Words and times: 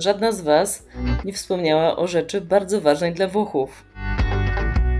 żadna 0.00 0.32
z 0.32 0.40
Was 0.40 0.86
nie 1.24 1.32
wspomniała 1.32 1.96
o 1.96 2.06
rzeczy 2.06 2.40
bardzo 2.40 2.80
ważnej 2.80 3.12
dla 3.12 3.28
Włochów. 3.28 3.84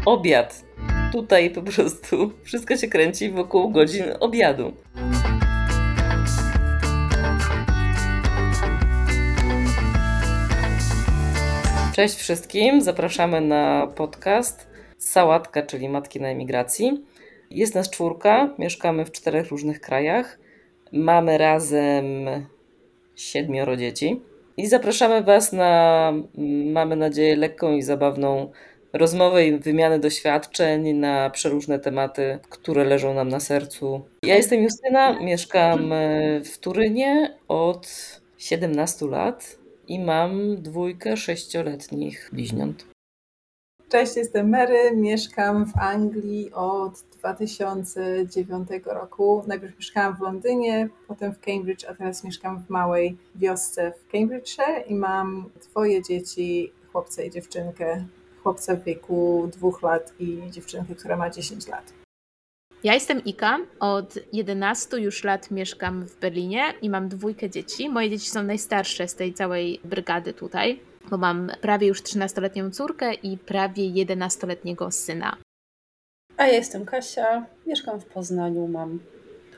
Obiad. 0.07 0.65
Tutaj 1.13 1.51
po 1.51 1.63
prostu 1.63 2.33
wszystko 2.43 2.77
się 2.77 2.89
kręci 2.89 3.31
wokół 3.31 3.71
godzin 3.71 4.05
obiadu. 4.21 4.73
Cześć 11.95 12.15
wszystkim, 12.15 12.83
zapraszamy 12.83 13.41
na 13.41 13.87
podcast 13.97 14.71
Sałatka, 14.99 15.63
czyli 15.63 15.89
Matki 15.89 16.21
na 16.21 16.29
Emigracji. 16.29 17.05
Jest 17.51 17.75
nas 17.75 17.91
czwórka, 17.91 18.55
mieszkamy 18.59 19.05
w 19.05 19.13
czterech 19.13 19.49
różnych 19.49 19.81
krajach. 19.81 20.39
Mamy 20.93 21.39
razem 21.39 22.05
siedmioro 23.17 23.77
dzieci. 23.77 24.30
I 24.61 24.67
zapraszamy 24.67 25.23
Was 25.23 25.53
na, 25.53 26.13
mamy 26.73 26.97
nadzieję, 26.97 27.37
lekką 27.37 27.73
i 27.73 27.83
zabawną 27.83 28.51
rozmowę 28.93 29.47
i 29.47 29.59
wymianę 29.59 29.99
doświadczeń 29.99 30.93
na 30.93 31.31
przeróżne 31.31 31.79
tematy, 31.79 32.39
które 32.49 32.85
leżą 32.85 33.15
nam 33.15 33.29
na 33.29 33.41
sercu. 33.41 34.05
Ja 34.25 34.37
jestem 34.37 34.63
Justyna, 34.63 35.21
mieszkam 35.21 35.93
w 36.45 36.59
Turynie 36.59 37.39
od 37.49 37.87
17 38.39 39.07
lat 39.07 39.59
i 39.89 39.99
mam 39.99 40.63
dwójkę 40.63 41.17
sześcioletnich 41.17 42.31
bliźniąt. 42.33 42.90
Cześć, 43.91 44.17
jestem 44.17 44.51
Mary, 44.51 44.97
mieszkam 44.97 45.67
w 45.67 45.77
Anglii 45.79 46.53
od 46.53 47.05
2009 47.19 48.69
roku. 48.85 49.45
Najpierw 49.47 49.79
mieszkałam 49.79 50.17
w 50.17 50.21
Londynie, 50.21 50.89
potem 51.09 51.35
w 51.35 51.41
Cambridge, 51.41 51.85
a 51.85 51.95
teraz 51.95 52.25
mieszkam 52.25 52.63
w 52.63 52.71
małej 52.71 53.17
wiosce 53.35 53.93
w 53.93 54.13
Cambridgeshire 54.13 54.85
i 54.87 54.95
mam 54.95 55.45
dwoje 55.71 56.03
dzieci, 56.03 56.73
chłopca 56.93 57.23
i 57.23 57.31
dziewczynkę. 57.31 58.05
Chłopca 58.43 58.77
w 58.77 58.85
wieku 58.85 59.49
dwóch 59.53 59.83
lat 59.83 60.13
i 60.19 60.43
dziewczynkę, 60.51 60.95
która 60.95 61.17
ma 61.17 61.31
10 61.31 61.69
lat. 61.69 62.00
Ja 62.85 62.95
jestem 62.95 63.25
Ika, 63.25 63.59
od 63.81 64.15
11 64.33 64.99
już 65.01 65.25
lat 65.25 65.51
mieszkam 65.51 66.07
w 66.07 66.21
Berlinie 66.21 66.65
i 66.83 66.91
mam 66.91 67.09
dwójkę 67.09 67.51
dzieci. 67.51 67.89
Moje 67.89 68.11
dzieci 68.11 68.31
są 68.31 68.43
najstarsze 68.43 69.09
z 69.09 69.15
tej 69.15 69.35
całej 69.35 69.81
brygady 69.85 70.33
tutaj, 70.33 70.81
bo 71.11 71.17
mam 71.17 71.51
prawie 71.61 71.87
już 71.87 72.03
13-letnią 72.03 72.71
córkę 72.71 73.15
i 73.15 73.39
prawie 73.39 73.91
11-letniego 73.91 74.91
syna. 74.91 75.37
A 76.37 76.47
ja 76.47 76.53
jestem 76.53 76.85
Kasia, 76.85 77.47
mieszkam 77.67 78.01
w 78.01 78.05
Poznaniu, 78.05 78.69
mam 78.69 79.01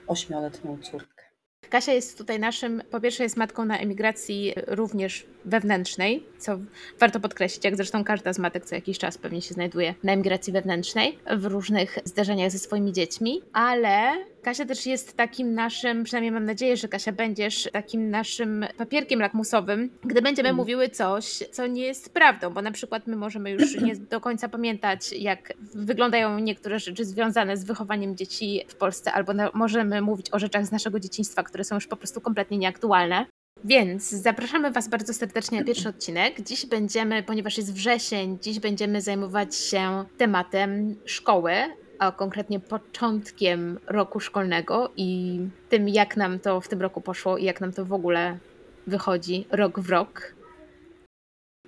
8-letnią 0.07 0.83
córkę. 0.83 1.23
Kasia 1.71 1.93
jest 1.93 2.19
tutaj 2.19 2.39
naszym, 2.39 2.83
po 2.91 3.01
pierwsze 3.01 3.23
jest 3.23 3.37
matką 3.37 3.65
na 3.65 3.79
emigracji 3.79 4.55
również 4.67 5.27
wewnętrznej, 5.45 6.27
co 6.39 6.59
warto 7.01 7.21
podkreślić, 7.21 7.65
jak 7.65 7.77
zresztą 7.77 8.05
każda 8.05 8.33
z 8.33 8.39
matek 8.39 8.65
co 8.65 8.75
jakiś 8.75 8.99
czas 8.99 9.19
pewnie 9.19 9.43
się 9.43 9.55
znajduje 9.55 9.95
na 10.03 10.13
emigracji 10.13 10.53
wewnętrznej 10.53 11.19
w 11.37 11.45
różnych 11.45 11.99
zdarzeniach 12.05 12.51
ze 12.51 12.59
swoimi 12.59 12.93
dziećmi, 12.93 13.43
ale 13.53 14.13
Kasia 14.43 14.65
też 14.65 14.87
jest 14.87 15.17
takim 15.17 15.55
naszym, 15.55 16.05
przynajmniej 16.05 16.33
mam 16.33 16.45
nadzieję, 16.45 16.77
że 16.77 16.89
Kasia 16.89 17.13
będziesz 17.13 17.69
takim 17.73 18.11
naszym 18.11 18.67
papierkiem 18.77 19.21
lakmusowym, 19.21 19.91
gdy 20.05 20.23
będziemy 20.23 20.49
mm. 20.49 20.57
mówiły 20.57 20.89
coś, 20.89 21.25
co 21.51 21.67
nie 21.67 21.83
jest 21.83 22.15
prawdą, 22.15 22.51
bo 22.51 22.63
na 22.63 22.73
przykład 22.73 23.07
my 23.07 23.17
możemy 23.17 23.51
już 23.51 23.77
nie 23.83 23.97
do 23.97 24.21
końca 24.21 24.49
pamiętać, 24.49 25.13
jak 25.13 25.53
wyglądają 25.75 26.39
niektóre 26.39 26.79
rzeczy 26.79 27.05
związane 27.05 27.57
z 27.57 27.65
wychowaniem 27.65 28.17
dzieci 28.17 28.65
w 28.69 28.75
Polsce, 28.75 29.13
albo 29.13 29.33
możemy 29.55 30.01
mówić 30.01 30.27
o 30.33 30.39
rzeczach 30.39 30.67
z 30.67 30.73
naszego 30.73 31.01
dzieciństwa, 31.01 31.43
które 31.43 31.65
są 31.65 31.75
już 31.75 31.87
po 31.87 31.97
prostu 31.97 32.21
kompletnie 32.21 32.59
nieaktualne. 32.59 33.27
Więc 33.65 34.11
zapraszamy 34.11 34.71
Was 34.71 34.89
bardzo 34.89 35.15
serdecznie 35.15 35.59
na 35.59 35.67
pierwszy 35.67 35.89
odcinek. 35.89 36.41
Dziś 36.41 36.67
będziemy, 36.67 37.23
ponieważ 37.23 37.59
jest 37.59 37.75
wrzesień, 37.75 38.39
dziś 38.43 38.61
będziemy 38.61 39.01
zajmować 39.01 39.57
się 39.57 40.05
tematem 40.19 40.97
szkoły, 41.05 41.53
a 41.99 42.13
konkretnie 42.13 42.61
początkiem 42.61 43.79
roku 43.87 44.21
szkolnego 44.21 44.93
i 44.97 45.41
tym, 45.69 45.89
jak 45.89 46.17
nam 46.17 46.39
to 46.39 46.61
w 46.61 46.69
tym 46.69 46.83
roku 46.83 47.01
poszło 47.01 47.39
i 47.39 47.45
jak 47.45 47.61
nam 47.61 47.73
to 47.73 47.85
w 47.85 47.93
ogóle 47.93 48.39
wychodzi 48.87 49.47
rok 49.51 49.81
w 49.81 49.91
rok. 49.91 50.35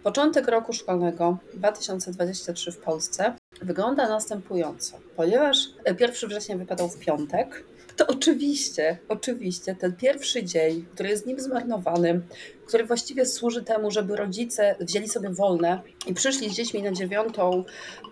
Początek 0.03 0.49
roku 0.49 0.73
szkolnego 0.73 1.39
2023 1.55 2.73
w 2.73 2.79
Polsce 2.79 3.35
wygląda 3.63 4.09
następująco. 4.09 4.99
Ponieważ 5.17 5.57
1 6.01 6.29
września 6.29 6.57
wypadał 6.57 6.89
w 6.89 6.99
piątek, 6.99 7.65
to 7.97 8.07
oczywiście, 8.07 8.99
oczywiście 9.09 9.75
ten 9.75 9.97
pierwszy 9.97 10.45
dzień, 10.45 10.85
który 10.95 11.09
jest 11.09 11.27
nim 11.27 11.41
zmarnowany, 11.41 12.21
który 12.67 12.85
właściwie 12.85 13.27
służy 13.27 13.63
temu, 13.63 13.91
żeby 13.91 14.17
rodzice 14.17 14.75
wzięli 14.81 15.09
sobie 15.09 15.31
wolne 15.31 15.81
i 16.07 16.15
przyszli 16.15 16.51
z 16.51 16.53
dziećmi 16.53 16.83
na 16.83 16.93
dziewiątą, 16.93 17.65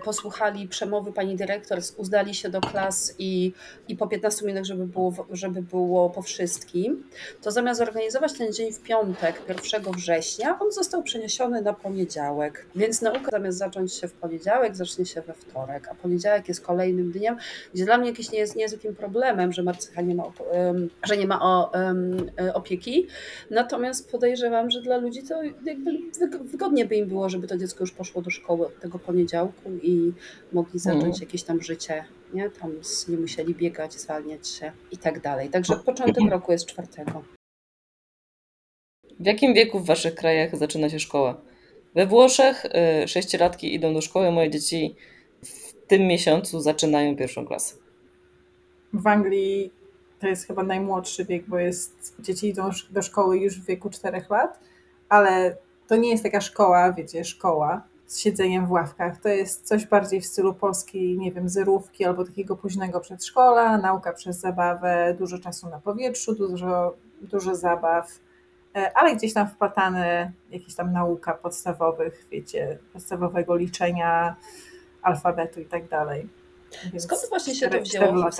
posłuchali 0.04 0.68
przemowy 0.68 1.12
pani 1.12 1.36
dyrektor, 1.36 1.78
uzdali 1.96 2.34
się 2.34 2.50
do 2.50 2.60
klas 2.60 3.14
i, 3.18 3.52
i 3.88 3.96
po 3.96 4.06
15 4.06 4.46
minutach, 4.46 4.64
żeby 4.64 4.86
było, 4.86 5.14
żeby 5.30 5.62
było 5.62 6.10
po 6.10 6.22
wszystkim, 6.22 7.04
to 7.42 7.50
zamiast 7.50 7.80
organizować 7.80 8.32
ten 8.32 8.52
dzień 8.52 8.72
w 8.72 8.80
piątek, 8.80 9.42
1 9.48 9.92
września, 9.92 10.58
on 10.58 10.72
został 10.72 11.02
przeniesiony 11.02 11.62
na 11.62 11.72
poniedziałek. 11.72 12.66
Więc 12.76 13.02
nauka 13.02 13.30
zamiast 13.30 13.58
zacząć 13.58 13.94
się 13.94 14.08
w 14.08 14.12
poniedziałek, 14.12 14.76
zacznie 14.76 15.06
się 15.06 15.20
we 15.22 15.34
wtorek, 15.34 15.88
a 15.88 15.94
poniedziałek 15.94 16.48
jest 16.48 16.60
kolejnym 16.60 17.12
dniem, 17.12 17.36
gdzie 17.74 17.84
dla 17.84 17.98
mnie 17.98 18.10
jakieś 18.10 18.32
nie 18.32 18.38
jest, 18.38 18.56
nie 18.56 18.62
jest 18.62 18.74
takim 18.74 18.94
problemem, 18.94 19.52
że 19.52 19.62
Marcycha 19.62 20.02
nie 20.02 20.14
ma, 20.14 20.24
że 21.04 21.16
nie 21.16 21.26
ma 21.26 21.42
o, 21.42 21.72
opieki, 22.54 23.06
natomiast 23.50 24.10
podejrzewam, 24.10 24.41
podejrzewam, 24.42 24.70
że 24.70 24.82
dla 24.82 24.96
ludzi 24.96 25.22
to 25.22 25.42
jakby 25.42 25.90
wygodnie 26.44 26.84
by 26.84 26.96
im 26.96 27.08
było, 27.08 27.28
żeby 27.28 27.46
to 27.46 27.58
dziecko 27.58 27.80
już 27.80 27.92
poszło 27.92 28.22
do 28.22 28.30
szkoły 28.30 28.66
od 28.66 28.80
tego 28.80 28.98
poniedziałku 28.98 29.70
i 29.82 30.12
mogli 30.52 30.78
zacząć 30.78 31.04
mhm. 31.04 31.20
jakieś 31.20 31.42
tam 31.42 31.62
życie, 31.62 32.04
nie? 32.34 32.50
Tam 32.50 32.72
nie 33.08 33.16
musieli 33.16 33.54
biegać, 33.54 33.92
zwalniać 33.94 34.48
się 34.48 34.72
i 34.92 34.96
tak 34.96 35.20
dalej. 35.20 35.48
Także 35.48 35.76
początek 35.76 36.30
roku 36.30 36.52
jest 36.52 36.66
czwartego. 36.66 37.22
W 39.20 39.26
jakim 39.26 39.54
wieku 39.54 39.80
w 39.80 39.86
waszych 39.86 40.14
krajach 40.14 40.56
zaczyna 40.56 40.88
się 40.88 40.98
szkoła? 40.98 41.40
We 41.94 42.06
Włoszech 42.06 42.64
y, 42.64 43.08
sześciolatki 43.08 43.74
idą 43.74 43.94
do 43.94 44.00
szkoły, 44.00 44.30
moje 44.30 44.50
dzieci 44.50 44.94
w 45.44 45.72
tym 45.86 46.02
miesiącu 46.02 46.60
zaczynają 46.60 47.16
pierwszą 47.16 47.46
klasę. 47.46 47.74
W 48.92 49.06
Anglii 49.06 49.81
to 50.22 50.28
jest 50.28 50.46
chyba 50.46 50.62
najmłodszy 50.62 51.24
wiek, 51.24 51.48
bo 51.48 51.58
jest, 51.58 52.14
dzieci 52.18 52.48
idą 52.48 52.70
do 52.90 53.02
szkoły 53.02 53.38
już 53.38 53.60
w 53.60 53.66
wieku 53.66 53.90
4 53.90 54.24
lat, 54.30 54.60
ale 55.08 55.56
to 55.88 55.96
nie 55.96 56.10
jest 56.10 56.22
taka 56.22 56.40
szkoła, 56.40 56.92
wiecie, 56.92 57.24
szkoła 57.24 57.82
z 58.06 58.18
siedzeniem 58.18 58.66
w 58.66 58.70
ławkach. 58.70 59.20
To 59.20 59.28
jest 59.28 59.66
coś 59.66 59.86
bardziej 59.86 60.20
w 60.20 60.26
stylu 60.26 60.54
polskiej, 60.54 61.18
nie 61.18 61.32
wiem, 61.32 61.48
zerówki 61.48 62.04
albo 62.04 62.24
takiego 62.24 62.56
późnego 62.56 63.00
przedszkola, 63.00 63.78
nauka 63.78 64.12
przez 64.12 64.40
zabawę, 64.40 65.16
dużo 65.18 65.38
czasu 65.38 65.68
na 65.68 65.78
powietrzu, 65.78 66.34
dużo, 66.34 66.94
dużo 67.20 67.54
zabaw, 67.54 68.18
e, 68.76 68.92
ale 68.94 69.16
gdzieś 69.16 69.34
tam 69.34 69.48
wplatane 69.48 70.32
jakieś 70.50 70.74
tam 70.74 70.92
nauka 70.92 71.34
podstawowych, 71.34 72.26
wiecie, 72.30 72.78
podstawowego 72.92 73.56
liczenia, 73.56 74.36
alfabetu 75.02 75.60
i 75.60 75.66
tak 75.66 75.88
dalej. 75.88 76.28
Skąd 76.98 77.22
właśnie 77.28 77.54
się 77.54 77.68
to 77.68 77.80
wzięło? 77.80 78.30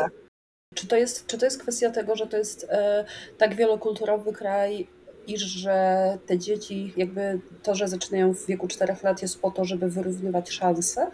Czy 0.75 0.87
to 0.87 0.97
jest, 0.97 1.27
czy 1.27 1.39
to 1.39 1.45
jest 1.45 1.63
kwestia 1.63 1.91
tego, 1.91 2.17
że 2.17 2.27
to 2.27 2.37
jest 2.37 2.67
e, 2.71 3.05
tak 3.39 3.55
wielokulturowy 3.55 4.33
kraj 4.33 4.89
i 5.27 5.39
że 5.39 6.19
te 6.27 6.39
dzieci, 6.39 6.93
jakby 6.97 7.41
to, 7.63 7.75
że 7.75 7.89
zaczynają 7.89 8.35
w 8.35 8.47
wieku 8.47 8.69
4 8.69 8.95
lat, 9.03 9.23
jest 9.23 9.41
po 9.41 9.51
to, 9.51 9.65
żeby 9.65 9.89
wyrównywać 9.89 10.51
szanse? 10.51 11.11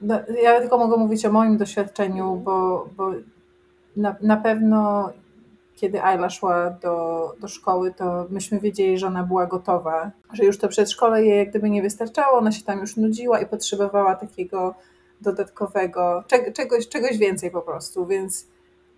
No, 0.00 0.20
ja 0.42 0.60
tylko 0.60 0.78
mogę 0.78 0.96
mówić 0.96 1.26
o 1.26 1.32
moim 1.32 1.56
doświadczeniu, 1.56 2.36
bo, 2.36 2.88
bo 2.96 3.10
na, 3.96 4.16
na 4.22 4.36
pewno 4.36 5.10
kiedy 5.82 6.02
Ayla 6.02 6.30
szła 6.30 6.70
do, 6.70 7.34
do 7.40 7.48
szkoły, 7.48 7.94
to 7.94 8.26
myśmy 8.30 8.60
wiedzieli, 8.60 8.98
że 8.98 9.06
ona 9.06 9.22
była 9.22 9.46
gotowa, 9.46 10.10
że 10.32 10.44
już 10.44 10.58
to 10.58 10.68
przedszkole 10.68 11.24
jej 11.24 11.38
jak 11.38 11.50
gdyby 11.50 11.70
nie 11.70 11.82
wystarczało, 11.82 12.38
ona 12.38 12.52
się 12.52 12.64
tam 12.64 12.80
już 12.80 12.96
nudziła 12.96 13.40
i 13.40 13.46
potrzebowała 13.46 14.14
takiego 14.14 14.74
dodatkowego, 15.20 16.24
czegoś, 16.54 16.88
czegoś 16.88 17.18
więcej 17.18 17.50
po 17.50 17.62
prostu, 17.62 18.06
więc 18.06 18.46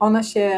ona 0.05 0.23
się 0.23 0.51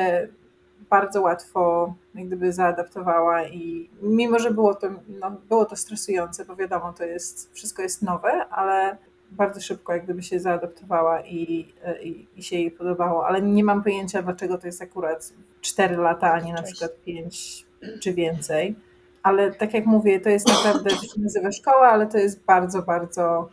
bardzo 0.90 1.22
łatwo 1.22 1.94
jak 2.14 2.26
gdyby 2.26 2.52
zaadaptowała 2.52 3.44
i 3.44 3.90
mimo, 4.02 4.38
że 4.38 4.50
było 4.50 4.74
to, 4.74 4.88
no, 5.20 5.30
było 5.48 5.64
to 5.64 5.76
stresujące, 5.76 6.44
bo 6.44 6.56
wiadomo, 6.56 6.92
to 6.92 7.04
jest, 7.04 7.54
wszystko 7.54 7.82
jest 7.82 8.02
nowe, 8.02 8.46
ale 8.50 8.96
bardzo 9.30 9.60
szybko 9.60 9.92
jak 9.92 10.04
gdyby 10.04 10.22
się 10.22 10.40
zaadaptowała 10.40 11.20
i, 11.20 11.66
i, 12.02 12.26
i 12.36 12.42
się 12.42 12.56
jej 12.56 12.70
podobało, 12.70 13.26
ale 13.26 13.42
nie 13.42 13.64
mam 13.64 13.82
pojęcia, 13.82 14.22
dlaczego 14.22 14.58
to 14.58 14.66
jest 14.66 14.82
akurat 14.82 15.32
4 15.60 15.96
lata, 15.96 16.32
a 16.32 16.40
nie 16.40 16.52
na 16.52 16.62
przykład 16.62 16.90
5 17.04 17.66
czy 18.02 18.14
więcej. 18.14 18.74
Ale 19.22 19.52
tak 19.52 19.74
jak 19.74 19.86
mówię, 19.86 20.20
to 20.20 20.28
jest 20.28 20.48
naprawdę, 20.48 20.90
to 20.90 21.02
się 21.02 21.20
nazywa 21.20 21.52
szkoła, 21.52 21.88
ale 21.88 22.06
to 22.06 22.18
jest 22.18 22.44
bardzo, 22.44 22.82
bardzo 22.82 23.48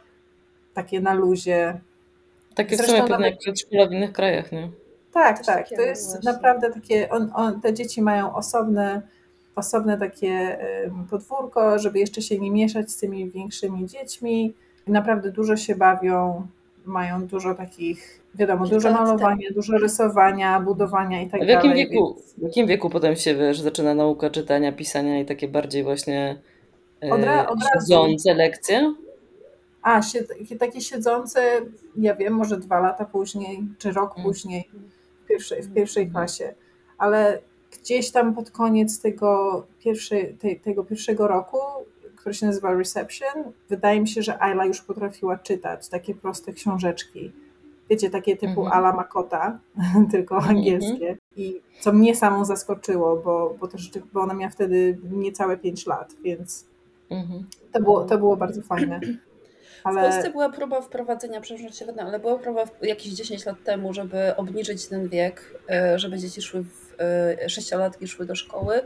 takie 0.74 1.01
na 1.01 1.13
luzie. 1.13 1.80
Takie 2.56 2.75
Zresztą 2.75 2.94
w 2.94 2.98
sumie 2.98 3.10
pewnie 3.10 3.30
jak 3.30 3.40
przedszkola 3.40 3.88
w 3.88 3.92
innych 3.92 4.13
krajach, 4.13 4.51
nie? 4.51 4.69
Tak, 5.13 5.45
tak. 5.45 5.69
To 5.69 5.81
jest 5.81 6.24
naprawdę 6.24 6.71
takie, 6.71 7.10
on, 7.10 7.31
on, 7.36 7.62
te 7.62 7.74
dzieci 7.74 8.01
mają 8.01 8.36
osobne 8.36 9.01
osobne 9.56 9.98
takie 9.98 10.57
podwórko, 11.10 11.80
żeby 11.80 12.00
jeszcze 12.00 12.21
się 12.21 12.39
nie 12.39 12.51
mieszać 12.51 12.92
z 12.92 12.98
tymi 12.98 13.30
większymi 13.30 13.86
dziećmi. 13.88 14.54
I 14.88 14.92
naprawdę 14.92 15.31
dużo 15.31 15.57
się 15.57 15.75
bawią, 15.75 16.48
mają 16.86 17.27
dużo 17.27 17.56
takich, 17.56 18.21
wiadomo, 18.36 18.68
dużo 18.68 18.92
malowania, 18.92 19.48
dużo 19.56 19.77
rysowania, 19.77 20.60
budowania 20.60 21.21
i 21.21 21.30
tak 21.30 21.42
A 21.42 21.45
w 21.45 21.48
jakim 21.48 21.69
dalej. 21.71 21.89
wieku, 21.89 22.13
więc- 22.16 22.33
w 22.38 22.42
jakim 22.42 22.68
wieku 22.68 22.89
potem 22.89 23.16
się 23.16 23.36
wiesz, 23.36 23.59
zaczyna 23.59 23.94
nauka 23.95 24.30
czytania, 24.30 24.71
pisania 24.71 25.19
i 25.19 25.25
takie 25.25 25.48
bardziej 25.48 25.83
właśnie 25.83 26.38
e, 27.04 27.13
Od 27.13 27.24
ra- 27.24 27.48
od 27.48 27.59
razu. 27.63 27.74
siedzące 27.88 28.33
lekcje? 28.33 28.94
A, 29.81 30.01
się, 30.01 30.19
takie- 30.59 30.81
siedzące, 30.81 31.42
ja 31.98 32.16
wiem, 32.16 32.33
może 32.33 32.57
dwa 32.57 32.80
lata 32.80 33.06
później, 33.06 33.63
czy 33.77 33.92
rok 33.92 34.13
Mm. 34.18 34.25
później 34.27 34.69
w 35.24 35.25
pierwszej, 35.25 35.64
w 35.64 35.74
pierwszej 35.74 36.12
klasie, 36.12 36.54
ale 36.98 37.40
gdzieś 37.81 38.12
tam 38.12 38.34
pod 38.36 38.52
koniec 38.52 39.02
tego, 39.02 39.64
pierwszej, 39.80 40.34
tej, 40.34 40.60
tego 40.60 40.84
pierwszego 40.84 41.28
roku, 41.28 41.58
który 42.16 42.36
się 42.36 42.46
nazywa 42.46 42.74
Reception, 42.74 43.44
wydaje 43.70 44.02
mi 44.02 44.08
się, 44.08 44.22
że 44.22 44.42
Ayla 44.44 44.66
już 44.66 44.81
potrafiła 44.81 45.38
czytać 45.38 45.90
takie 45.90 46.16
proste 46.16 46.54
książeczki. 46.54 47.31
Wiecie, 47.90 48.10
takie 48.10 48.38
typu 48.38 48.62
Mhm. 48.66 48.72
Ala 48.72 48.94
Makota, 48.94 49.60
tylko 50.12 50.36
Mhm. 50.36 50.58
angielskie. 50.58 51.18
I 51.36 51.62
co 51.80 51.94
mnie 51.94 52.16
samą 52.16 52.46
zaskoczyło, 52.46 53.18
bo, 53.18 53.56
bo, 53.60 53.68
też, 53.68 53.92
bo 54.14 54.22
ona 54.22 54.34
miała 54.34 54.52
wtedy 54.52 54.98
niecałe 55.12 55.58
5 55.58 55.86
lat, 55.88 56.14
więc 56.24 56.66
Mhm. 57.10 57.44
to 57.72 57.80
było, 57.81 58.04
to 58.04 58.18
było 58.18 58.38
bardzo 58.38 58.62
fajne. 58.62 59.00
W 59.83 59.88
Ale... 59.88 60.01
Polsce 60.01 60.31
była 60.31 60.50
próba 60.50 60.81
wprowadzenia, 60.81 61.41
przepraszam, 61.41 61.69
że 61.74 61.85
się 61.85 61.94
ale 62.00 62.19
była 62.19 62.39
próba 62.39 62.65
w- 62.65 62.83
jakieś 62.83 63.13
10 63.13 63.45
lat 63.45 63.63
temu, 63.63 63.94
żeby 63.94 64.35
obniżyć 64.35 64.88
ten 64.88 65.09
wiek, 65.09 65.59
e, 65.69 66.00
żeby 66.00 66.18
dzieci 66.19 66.41
szły, 66.41 66.63
w, 66.63 66.95
e, 67.00 67.50
sześciolatki 67.50 68.07
szły 68.07 68.25
do 68.25 68.35
szkoły. 68.35 68.81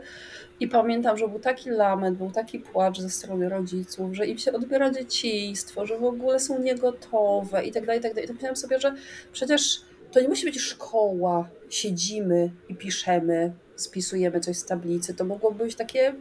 I 0.60 0.68
pamiętam, 0.68 1.18
że 1.18 1.28
był 1.28 1.38
taki 1.38 1.70
lament, 1.70 2.18
był 2.18 2.30
taki 2.30 2.58
płacz 2.58 3.00
ze 3.00 3.10
strony 3.10 3.48
rodziców, 3.48 4.14
że 4.14 4.26
im 4.26 4.38
się 4.38 4.52
odbiera 4.52 4.90
dzieciństwo, 4.90 5.86
że 5.86 5.98
w 5.98 6.04
ogóle 6.04 6.40
są 6.40 6.58
niegotowe 6.58 7.64
i 7.64 7.72
tak 7.72 7.86
dalej, 7.86 8.00
i 8.00 8.02
tak 8.02 8.12
dalej. 8.14 8.24
I 8.24 8.28
tak 8.28 8.34
myślałam 8.34 8.56
sobie, 8.56 8.80
że 8.80 8.94
przecież 9.32 9.80
to 10.12 10.20
nie 10.20 10.28
musi 10.28 10.44
być 10.46 10.60
szkoła, 10.60 11.48
siedzimy 11.70 12.50
i 12.68 12.74
piszemy, 12.74 13.52
spisujemy 13.76 14.40
coś 14.40 14.56
z 14.56 14.64
tablicy. 14.64 15.14
To 15.14 15.24
mogłoby 15.24 15.64
być 15.64 15.74
takie 15.74 16.14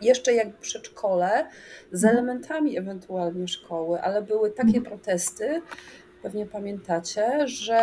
jeszcze 0.00 0.34
jak 0.34 0.56
przedszkole, 0.56 1.46
z 1.92 2.04
Mhm. 2.04 2.16
elementami 2.18 2.78
ewentualnie 2.78 3.48
szkoły, 3.48 4.00
ale 4.00 4.22
były 4.22 4.50
takie 4.50 4.80
protesty, 4.80 5.62
pewnie 6.22 6.46
pamiętacie, 6.46 7.48
że 7.48 7.74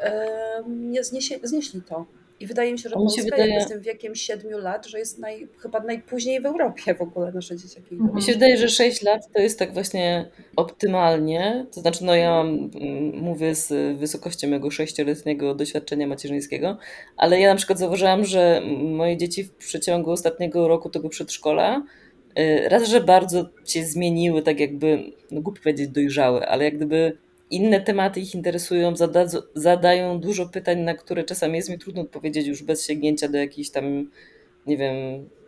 em, 0.00 0.90
nie 0.90 1.04
zniesie, 1.04 1.38
znieśli 1.42 1.82
to. 1.82 2.06
I 2.40 2.46
wydaje 2.46 2.72
mi 2.72 2.78
się, 2.78 2.88
że 2.88 2.96
mi 2.96 3.02
się 3.02 3.04
Polska 3.04 3.22
wydaje- 3.22 3.50
jakby 3.50 3.64
z 3.64 3.68
tym 3.68 3.80
wiekiem 3.80 4.14
7 4.14 4.50
lat, 4.60 4.86
że 4.86 4.98
jest 4.98 5.18
naj, 5.18 5.48
chyba 5.58 5.80
najpóźniej 5.80 6.40
w 6.40 6.46
Europie 6.46 6.94
w 6.94 7.00
ogóle 7.00 7.32
nasze 7.32 7.56
dzieciaki. 7.56 7.94
Mhm. 7.94 8.14
Mi 8.14 8.22
się 8.22 8.32
wydaje, 8.32 8.56
że 8.56 8.68
6 8.68 9.02
lat 9.02 9.20
to 9.34 9.42
jest 9.42 9.58
tak 9.58 9.72
właśnie 9.72 10.30
optymalnie. 10.56 11.66
To 11.74 11.80
znaczy, 11.80 12.04
no 12.04 12.14
ja 12.14 12.44
mówię 13.12 13.54
z 13.54 13.98
wysokości 13.98 14.46
mojego 14.46 14.70
sześcioletniego 14.70 15.54
doświadczenia 15.54 16.06
macierzyńskiego, 16.06 16.78
ale 17.16 17.40
ja 17.40 17.48
na 17.50 17.56
przykład 17.56 17.78
zauważyłam, 17.78 18.24
że 18.24 18.62
moje 18.82 19.16
dzieci 19.16 19.44
w 19.44 19.50
przeciągu 19.50 20.10
ostatniego 20.10 20.68
roku 20.68 20.90
tego 20.90 21.08
przedszkola 21.08 21.82
y, 22.38 22.68
raz, 22.68 22.88
że 22.88 23.00
bardzo 23.00 23.48
się 23.66 23.84
zmieniły, 23.84 24.42
tak 24.42 24.60
jakby, 24.60 25.12
no 25.30 25.40
głupio 25.40 25.62
powiedzieć 25.62 25.88
dojrzałe, 25.88 26.48
ale 26.48 26.64
jak 26.64 26.76
gdyby 26.76 27.18
inne 27.50 27.80
tematy 27.80 28.20
ich 28.20 28.34
interesują, 28.34 28.96
zada- 28.96 29.42
zadają 29.54 30.20
dużo 30.20 30.48
pytań, 30.48 30.80
na 30.80 30.94
które 30.94 31.24
czasami 31.24 31.56
jest 31.56 31.70
mi 31.70 31.78
trudno 31.78 32.02
odpowiedzieć 32.02 32.46
już 32.46 32.62
bez 32.62 32.86
sięgnięcia 32.86 33.28
do 33.28 33.38
jakichś 33.38 33.70
tam, 33.70 34.10
nie 34.66 34.76
wiem, 34.76 34.94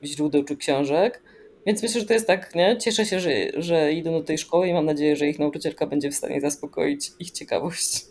źródeł 0.05 0.45
czy 0.45 0.57
książek. 0.57 1.23
Więc 1.67 1.83
myślę, 1.83 2.01
że 2.01 2.07
to 2.07 2.13
jest 2.13 2.27
tak, 2.27 2.55
nie? 2.55 2.77
Cieszę 2.79 3.07
się, 3.07 3.21
że, 3.21 3.31
że 3.57 3.93
idą 3.93 4.13
do 4.13 4.23
tej 4.23 4.39
szkoły 4.39 4.69
i 4.69 4.73
mam 4.73 4.85
nadzieję, 4.87 5.17
że 5.17 5.27
ich 5.27 5.39
nauczycielka 5.39 5.87
będzie 5.87 6.11
w 6.11 6.15
stanie 6.15 6.41
zaspokoić 6.41 7.13
ich 7.19 7.31
ciekawość. 7.31 8.07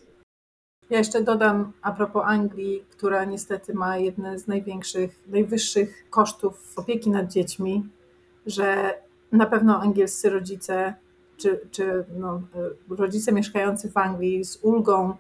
Ja 0.89 0.97
jeszcze 0.97 1.23
dodam 1.23 1.73
a 1.81 1.91
propos 1.91 2.23
Anglii, 2.25 2.83
która 2.89 3.25
niestety 3.25 3.73
ma 3.73 3.97
jedne 3.97 4.39
z 4.39 4.47
największych, 4.47 5.19
najwyższych 5.27 6.05
kosztów 6.09 6.73
opieki 6.75 7.09
nad 7.09 7.31
dziećmi, 7.33 7.83
że 8.45 8.93
na 9.31 9.45
pewno 9.45 9.81
angielscy 9.81 10.29
rodzice, 10.29 10.93
czy, 11.37 11.59
czy 11.71 12.05
no, 12.17 12.41
y, 12.91 12.95
rodzice 12.95 13.31
mieszkający 13.31 13.91
w 13.91 13.97
Anglii 13.97 14.45
z 14.45 14.59
ulgą 14.61 15.13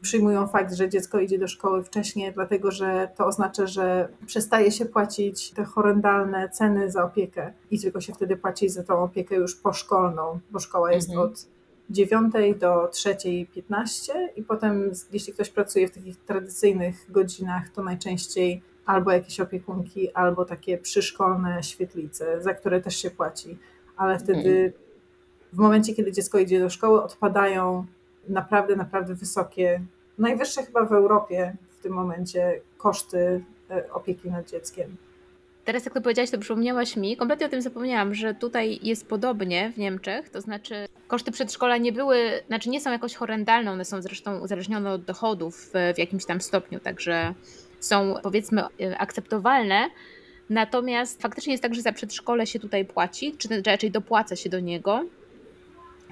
przyjmują 0.00 0.46
fakt, 0.46 0.74
że 0.74 0.88
dziecko 0.88 1.20
idzie 1.20 1.38
do 1.38 1.48
szkoły 1.48 1.84
wcześniej, 1.84 2.32
dlatego 2.32 2.70
że 2.70 3.08
to 3.16 3.26
oznacza, 3.26 3.66
że 3.66 4.08
przestaje 4.26 4.72
się 4.72 4.84
płacić 4.86 5.50
te 5.50 5.64
horrendalne 5.64 6.48
ceny 6.48 6.90
za 6.90 7.04
opiekę 7.04 7.52
i 7.70 7.80
tylko 7.80 8.00
się 8.00 8.14
wtedy 8.14 8.36
płaci 8.36 8.68
za 8.68 8.82
tą 8.82 9.02
opiekę 9.02 9.34
już 9.34 9.56
poszkolną, 9.56 10.40
bo 10.50 10.58
szkoła 10.58 10.92
jest 10.92 11.10
Mhm. 11.10 11.28
od 11.28 11.46
9 11.90 12.34
do 12.58 12.88
3.15 12.92 14.12
i 14.36 14.42
potem 14.42 14.92
jeśli 15.12 15.32
ktoś 15.32 15.50
pracuje 15.50 15.88
w 15.88 15.90
takich 15.90 16.16
tradycyjnych 16.16 17.12
godzinach, 17.12 17.68
to 17.74 17.82
najczęściej 17.82 18.62
albo 18.86 19.12
jakieś 19.12 19.40
opiekunki, 19.40 20.12
albo 20.12 20.44
takie 20.44 20.78
przyszkolne 20.78 21.62
świetlice, 21.62 22.42
za 22.42 22.54
które 22.54 22.80
też 22.80 22.96
się 22.96 23.10
płaci, 23.10 23.58
ale 23.96 24.18
wtedy 24.18 24.72
w 25.52 25.58
momencie, 25.58 25.94
kiedy 25.94 26.12
dziecko 26.12 26.38
idzie 26.38 26.60
do 26.60 26.70
szkoły, 26.70 27.02
odpadają 27.02 27.86
naprawdę, 28.28 28.76
naprawdę 28.76 29.14
wysokie, 29.14 29.80
najwyższe 30.18 30.62
chyba 30.62 30.84
w 30.84 30.92
Europie 30.92 31.56
w 31.78 31.82
tym 31.82 31.92
momencie 31.92 32.60
koszty 32.78 33.44
e, 33.70 33.92
opieki 33.92 34.30
nad 34.30 34.50
dzieckiem. 34.50 34.96
Teraz 35.64 35.84
jak 35.84 35.94
to 35.94 36.00
powiedziałaś, 36.00 36.30
to 36.30 36.38
przypomniałaś 36.38 36.96
mi, 36.96 37.16
kompletnie 37.16 37.46
o 37.46 37.48
tym 37.48 37.62
zapomniałam, 37.62 38.14
że 38.14 38.34
tutaj 38.34 38.78
jest 38.82 39.06
podobnie 39.06 39.72
w 39.74 39.78
Niemczech, 39.78 40.28
to 40.28 40.40
znaczy 40.40 40.88
koszty 41.06 41.32
przedszkola 41.32 41.76
nie 41.76 41.92
były, 41.92 42.18
znaczy 42.46 42.70
nie 42.70 42.80
są 42.80 42.92
jakoś 42.92 43.14
horrendalne, 43.14 43.70
one 43.70 43.84
są 43.84 44.02
zresztą 44.02 44.38
uzależnione 44.38 44.90
od 44.90 45.04
dochodów 45.04 45.56
w, 45.56 45.94
w 45.94 45.98
jakimś 45.98 46.24
tam 46.24 46.40
stopniu, 46.40 46.80
także 46.80 47.34
są 47.80 48.14
powiedzmy 48.22 48.62
e, 48.80 48.98
akceptowalne, 48.98 49.90
natomiast 50.50 51.22
faktycznie 51.22 51.52
jest 51.52 51.62
tak, 51.62 51.74
że 51.74 51.82
za 51.82 51.92
przedszkole 51.92 52.46
się 52.46 52.58
tutaj 52.58 52.84
płaci, 52.84 53.34
czy 53.38 53.62
raczej 53.66 53.90
dopłaca 53.90 54.36
się 54.36 54.50
do 54.50 54.60
niego, 54.60 55.04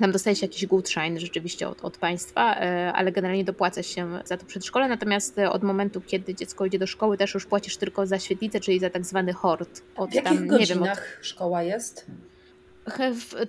tam 0.01 0.13
dostaje 0.13 0.37
się 0.37 0.47
jakiś 0.47 0.67
gutschein 0.67 1.19
rzeczywiście 1.21 1.69
od, 1.69 1.85
od 1.85 1.99
państwa, 1.99 2.57
e, 2.61 2.93
ale 2.93 3.13
generalnie 3.13 3.45
dopłaca 3.45 3.83
się 3.83 4.19
za 4.25 4.37
to 4.37 4.47
przedszkole. 4.47 4.89
Natomiast 4.89 5.39
e, 5.39 5.51
od 5.51 5.63
momentu, 5.63 6.01
kiedy 6.01 6.35
dziecko 6.35 6.67
idzie 6.67 6.79
do 6.79 6.87
szkoły, 6.87 7.17
też 7.17 7.35
już 7.35 7.47
płacisz 7.47 7.77
tylko 7.77 8.07
za 8.07 8.19
świetlicę, 8.19 8.61
czyli 8.61 8.79
za 8.79 8.91
tak 8.91 9.05
zwany 9.05 9.33
hort. 9.33 9.83
Od 9.97 10.11
W 10.11 10.15
jakich 10.15 10.31
tam, 10.31 10.43
nie 10.45 10.49
wiem, 10.49 10.53
od, 10.53 10.59
godzinach 10.59 11.19
szkoła 11.23 11.63
jest? 11.63 12.07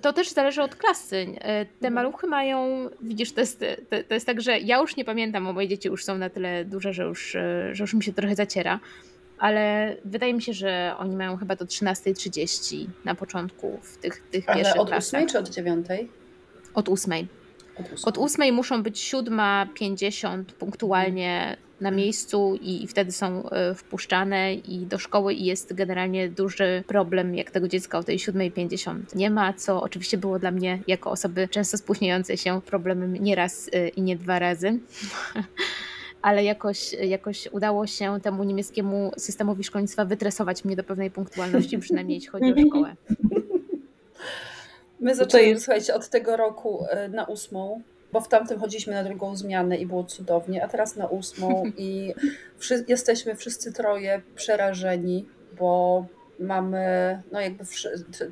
To 0.02 0.12
też 0.12 0.30
zależy 0.30 0.62
od 0.62 0.76
klasy. 0.76 1.16
E, 1.40 1.64
Te 1.64 1.70
Mhm. 1.78 1.94
maluchy 1.94 2.26
mają, 2.26 2.88
widzisz, 3.02 3.32
to 3.32 3.40
jest, 3.40 3.60
to, 3.90 3.96
to 4.08 4.14
jest 4.14 4.26
tak, 4.26 4.40
że 4.40 4.58
ja 4.58 4.78
już 4.78 4.96
nie 4.96 5.04
pamiętam, 5.04 5.44
bo 5.44 5.52
moje 5.52 5.68
dzieci 5.68 5.88
już 5.88 6.04
są 6.04 6.18
na 6.18 6.30
tyle 6.30 6.64
duże, 6.64 6.92
że 6.92 7.02
już, 7.02 7.30
że 7.72 7.82
już 7.84 7.94
mi 7.94 8.02
się 8.02 8.12
trochę 8.12 8.34
zaciera, 8.34 8.80
ale 9.38 9.96
wydaje 10.04 10.34
mi 10.34 10.42
się, 10.42 10.52
że 10.52 10.94
oni 10.98 11.16
mają 11.16 11.36
chyba 11.36 11.56
do 11.56 11.64
13.30 11.64 12.86
na 13.04 13.14
początku 13.14 13.78
w 13.82 13.96
tych, 13.96 14.22
tych 14.30 14.48
Ale 14.48 14.56
pierwszych 14.56 14.80
od 14.80 14.88
klasach. 14.88 15.20
8 15.20 15.28
czy 15.28 15.38
od 15.38 15.48
9? 15.48 15.86
Od 16.78 16.88
ósmej. 16.88 17.26
Od 17.78 17.86
8. 17.86 17.98
Od 18.04 18.18
ósmej 18.18 18.52
muszą 18.52 18.82
być 18.82 19.00
siódma, 19.00 19.66
pięćdziesiąt 19.74 20.52
punktualnie 20.52 21.56
na 21.80 21.90
miejscu 21.90 22.58
i, 22.62 22.86
wtedy 22.86 23.12
są 23.12 23.50
e, 23.50 23.74
wpuszczane 23.74 24.54
i 24.54 24.86
do 24.86 24.98
szkoły 24.98 25.34
i 25.34 25.44
jest 25.44 25.74
generalnie 25.74 26.28
duży 26.28 26.84
problem, 26.86 27.34
jak 27.34 27.50
tego 27.50 27.68
dziecka 27.68 27.98
o 27.98 28.02
tej 28.02 28.18
siódmej 28.18 28.50
pięćdziesiąt 28.50 29.14
nie 29.14 29.30
ma, 29.30 29.52
co 29.52 29.82
oczywiście 29.82 30.18
było 30.18 30.38
dla 30.38 30.50
mnie 30.50 30.78
jako 30.86 31.10
osoby 31.10 31.48
często 31.48 31.78
spóźniającej 31.78 32.36
się 32.36 32.60
problemem 32.62 33.14
nie 33.14 33.34
raz 33.34 33.70
e, 33.72 33.88
i 33.88 34.02
nie 34.02 34.16
dwa 34.16 34.38
razy. 34.38 34.78
Ale 36.22 36.44
jakoś, 36.44 36.92
jakoś 36.92 37.48
udało 37.52 37.86
się 37.86 38.18
temu 38.22 38.44
niemieckiemu 38.44 39.12
systemowi 39.16 39.64
szkolnictwa 39.64 40.04
wytresować 40.04 40.64
mnie 40.64 40.76
do 40.76 40.84
pewnej 40.84 41.10
punktualności, 41.10 41.78
przynajmniej 41.78 42.14
jeśli 42.14 42.30
chodzi 42.30 42.52
o 42.52 42.66
szkołę. 42.66 42.96
My 45.00 45.14
zaczęliśmy, 45.14 45.50
jest- 45.52 45.64
słuchajcie, 45.64 45.94
od 45.94 46.08
tego 46.08 46.36
roku 46.36 46.84
e, 46.90 47.08
na 47.08 47.24
ósmą, 47.24 47.82
bo 48.12 48.20
w 48.20 48.28
tamtym 48.28 48.60
chodziliśmy 48.60 48.92
na 48.94 49.04
drugą 49.04 49.36
zmianę 49.36 49.76
i 49.76 49.86
było 49.86 50.04
cudownie, 50.04 50.64
a 50.64 50.68
teraz 50.68 50.96
na 50.96 51.06
ósmą 51.06 51.62
i 51.76 52.14
wszy- 52.58 52.84
jesteśmy 52.88 53.36
wszyscy 53.36 53.72
troje 53.72 54.22
przerażeni, 54.34 55.26
bo 55.58 56.06
mamy 56.40 57.22
no 57.32 57.40
jakby 57.40 57.64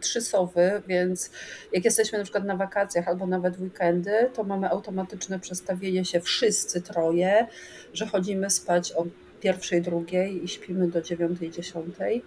trzy 0.01 0.21
sowy, 0.21 0.83
więc 0.87 1.31
jak 1.73 1.85
jesteśmy 1.85 2.19
na 2.19 2.25
przykład 2.25 2.45
na 2.45 2.57
wakacjach 2.57 3.09
albo 3.09 3.27
nawet 3.27 3.61
weekendy, 3.61 4.31
to 4.35 4.45
mamy 4.45 4.71
automatyczne 4.71 5.41
przestawienie 5.41 6.05
się 6.05 6.21
wszyscy 6.21 6.83
troje, 6.83 7.47
że 7.93 8.07
chodzimy 8.07 8.51
spać 8.51 8.93
o 8.93 9.07
pierwszej, 9.41 9.83
drugiej 9.83 10.45
i 10.45 10.49
śpimy 10.49 10.89
do 10.89 11.03
dziewiątej, 11.03 11.51
dziesiątej, 11.51 12.23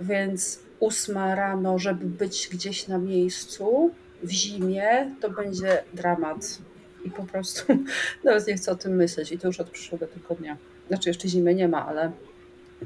więc 0.00 0.58
ósma 0.82 1.34
rano, 1.34 1.78
żeby 1.78 2.06
być 2.06 2.48
gdzieś 2.52 2.88
na 2.88 2.98
miejscu 2.98 3.90
w 4.22 4.30
zimie, 4.30 5.14
to 5.20 5.30
będzie 5.30 5.84
dramat. 5.94 6.58
I 7.04 7.10
po 7.10 7.22
prostu 7.22 7.64
nawet 8.24 8.46
nie 8.46 8.54
chcę 8.54 8.72
o 8.72 8.74
tym 8.74 8.96
myśleć. 8.96 9.32
I 9.32 9.38
to 9.38 9.46
już 9.46 9.60
od 9.60 9.70
przyszłego 9.70 10.06
tygodnia. 10.06 10.56
Znaczy 10.88 11.08
jeszcze 11.08 11.28
zimy 11.28 11.54
nie 11.54 11.68
ma, 11.68 11.86
ale 11.86 12.12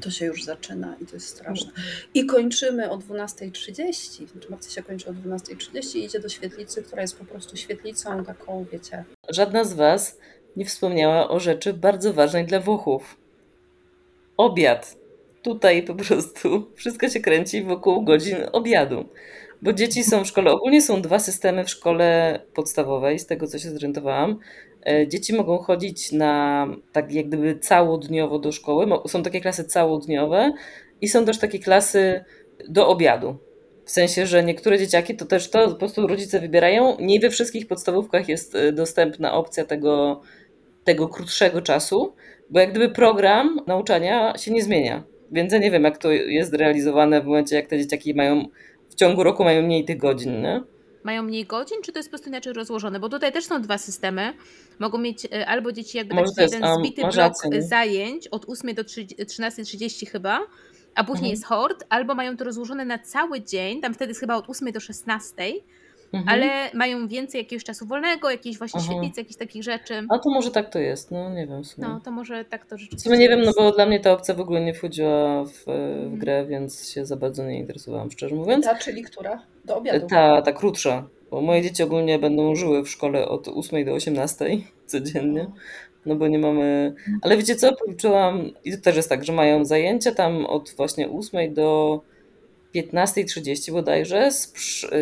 To 0.01 0.11
się 0.11 0.25
już 0.25 0.43
zaczyna 0.43 0.95
i 1.01 1.05
to 1.05 1.15
jest 1.15 1.27
straszne. 1.27 1.71
I 2.13 2.25
kończymy 2.25 2.89
o 2.89 2.97
12.30. 2.97 4.27
Znaczy 4.27 4.47
Marcia 4.49 4.69
się 4.69 4.83
kończy 4.83 5.09
o 5.09 5.13
12.30 5.13 5.97
i 5.97 6.05
idzie 6.05 6.19
do 6.19 6.29
świetlicy, 6.29 6.83
która 6.83 7.01
jest 7.01 7.17
po 7.17 7.25
prostu 7.25 7.57
świetlicą 7.57 8.25
taką, 8.25 8.65
wiecie, 8.71 9.03
Żadna 9.29 9.63
z 9.63 9.73
Was 9.73 10.17
nie 10.55 10.65
wspomniała 10.65 11.29
o 11.29 11.39
rzeczy 11.39 11.73
bardzo 11.73 12.13
ważnej 12.13 12.45
dla 12.45 12.59
Włochów. 12.59 13.17
Obiad. 14.37 15.06
Tutaj 15.47 15.83
po 15.83 15.95
prostu 15.95 16.71
wszystko 16.75 17.09
się 17.09 17.19
kręci 17.19 17.63
wokół 17.63 18.03
godzin 18.03 18.37
obiadu. 18.51 19.05
Bo 19.61 19.73
dzieci 19.73 20.03
są 20.03 20.23
w 20.23 20.27
szkole, 20.27 20.51
ogólnie 20.51 20.81
są 20.81 21.01
dwa 21.01 21.19
systemy 21.19 21.63
w 21.65 21.69
szkole 21.69 22.39
podstawowej, 22.53 23.19
z 23.19 23.25
tego 23.25 23.47
co 23.47 23.59
się 23.59 23.71
zorientowałam. 23.71 24.39
E, 24.85 25.07
Dzieci 25.07 25.33
mogą 25.33 25.57
chodzić 25.57 26.11
na 26.11 26.67
tak 26.91 27.11
jak 27.11 27.27
gdyby 27.27 27.59
całodniowo 27.59 28.39
do 28.39 28.51
szkoły. 28.51 28.87
Są 29.07 29.23
takie 29.23 29.41
klasy 29.41 29.63
całodniowe 29.63 30.51
i 31.01 31.07
są 31.07 31.25
też 31.25 31.39
takie 31.39 31.59
klasy 31.59 32.23
do 32.69 32.87
obiadu. 32.87 33.37
W 33.85 33.91
sensie, 33.91 34.25
że 34.25 34.43
niektóre 34.43 34.79
dzieciaki 34.79 35.15
to 35.15 35.25
też 35.25 35.49
to 35.49 35.69
po 35.69 35.75
prostu 35.75 36.07
rodzice 36.07 36.39
wybierają. 36.39 36.97
Nie 36.99 37.19
we 37.19 37.29
wszystkich 37.29 37.67
podstawówkach 37.67 38.29
jest 38.29 38.55
e, 38.55 38.71
dostępna 38.71 39.33
opcja 39.33 39.65
tego, 39.65 40.21
tego 40.83 41.07
krótszego 41.07 41.61
czasu, 41.61 42.15
bo 42.49 42.59
jak 42.59 42.71
gdyby 42.71 42.89
program 42.89 43.59
nauczania 43.67 44.37
się 44.37 44.51
nie 44.51 44.63
zmienia. 44.63 45.16
Więc 45.31 45.53
ja 45.53 45.59
nie 45.59 45.71
wiem, 45.71 45.83
jak 45.83 45.97
to 45.97 46.11
jest 46.11 46.53
realizowane 46.53 47.21
w 47.21 47.25
momencie, 47.25 47.55
jak 47.55 47.67
te 47.67 47.77
dzieciaki 47.77 48.13
mają 48.13 48.45
w 48.89 48.95
ciągu 48.95 49.23
roku 49.23 49.43
mają 49.43 49.61
mniej 49.61 49.85
tych 49.85 49.97
godzin, 49.97 50.41
nie? 50.41 50.61
Mają 51.03 51.23
mniej 51.23 51.45
godzin, 51.45 51.77
czy 51.83 51.91
to 51.91 51.99
jest 51.99 52.09
po 52.09 52.11
prostu 52.11 52.29
inaczej 52.29 52.53
rozłożone? 52.53 52.99
Bo 52.99 53.09
tutaj 53.09 53.31
też 53.31 53.45
są 53.45 53.61
dwa 53.61 53.77
systemy. 53.77 54.33
Mogą 54.79 54.97
mieć 54.97 55.25
e, 55.25 55.47
albo 55.47 55.71
dzieci 55.71 55.97
jakby 55.97 56.15
taki 56.15 56.41
jeden 56.41 56.63
a, 56.63 56.75
zbity 56.75 57.01
blok 57.01 57.15
rację, 57.15 57.63
zajęć 57.63 58.27
od 58.27 58.45
8 58.49 58.75
do 58.75 58.83
30 58.83 59.15
13.30 59.15 60.07
chyba, 60.07 60.39
a 60.95 61.03
później 61.03 61.31
Mhm. 61.31 61.31
jest 61.31 61.45
hort, 61.45 61.83
albo 61.89 62.15
mają 62.15 62.37
to 62.37 62.43
rozłożone 62.43 62.85
na 62.85 62.99
cały 62.99 63.41
dzień, 63.41 63.81
tam 63.81 63.93
wtedy 63.93 64.09
jest 64.09 64.19
chyba 64.19 64.35
od 64.35 64.49
8 64.49 64.71
do 64.71 64.79
16, 64.79 65.43
Mhm. 66.13 66.29
ale 66.29 66.71
mają 66.73 67.07
więcej 67.07 67.39
jakiegoś 67.41 67.63
czasu 67.63 67.85
wolnego, 67.85 68.31
jakiejś 68.31 68.57
właśnie 68.57 68.79
Aha. 68.83 68.91
świetlicy, 68.91 69.21
jakichś 69.21 69.37
takich 69.37 69.63
rzeczy. 69.63 69.93
A 70.09 70.19
to 70.19 70.29
może 70.29 70.51
tak 70.51 70.69
to 70.69 70.79
jest, 70.79 71.11
no 71.11 71.29
nie 71.33 71.47
wiem 71.47 71.63
w 71.63 71.67
sumie. 71.67 71.87
No, 71.87 71.99
to 72.05 72.11
może 72.11 72.45
tak 72.45 72.65
to 72.65 72.75
W 72.75 72.79
rzeczywiście 72.79 73.09
sumie 73.09 73.17
nie 73.19 73.29
wiem, 73.29 73.41
no 73.41 73.51
bo 73.57 73.71
dla 73.71 73.85
mnie 73.85 73.99
ta 73.99 74.11
opcja 74.11 74.33
w 74.33 74.41
ogóle 74.41 74.61
nie 74.61 74.73
wchodziła 74.73 75.43
w, 75.45 75.49
w 75.51 75.67
Mhm. 75.69 76.19
grę, 76.19 76.45
więc 76.45 76.89
się 76.89 77.05
za 77.05 77.15
bardzo 77.15 77.43
nie 77.45 77.57
interesowałam, 77.57 78.11
szczerze 78.11 78.35
mówiąc. 78.35 78.65
ta, 78.65 78.75
czyli 78.75 79.03
która? 79.03 79.41
Do 79.65 79.77
obiadu. 79.77 80.07
Ta, 80.07 80.41
ta 80.41 80.51
krótsza, 80.53 81.07
bo 81.31 81.41
moje 81.41 81.61
dzieci 81.61 81.83
ogólnie 81.83 82.19
będą 82.19 82.55
żyły 82.55 82.83
w 82.83 82.89
szkole 82.89 83.27
od 83.27 83.47
8 83.47 83.85
do 83.85 83.93
18 83.93 84.45
codziennie, 84.85 85.47
no 86.05 86.15
bo 86.15 86.27
nie 86.27 86.39
mamy... 86.39 86.93
Ale 87.21 87.37
wiecie 87.37 87.55
co, 87.55 87.75
policzyłam, 87.75 88.51
i 88.65 88.71
to 88.71 88.77
też 88.81 88.95
jest 88.95 89.09
tak, 89.09 89.25
że 89.25 89.33
mają 89.33 89.65
zajęcia 89.65 90.11
tam 90.11 90.45
od 90.45 90.73
właśnie 90.77 91.09
8 91.09 91.53
do 91.53 92.01
15.30 92.83 93.71
bodajże, 93.71 94.31
z, 94.31 94.53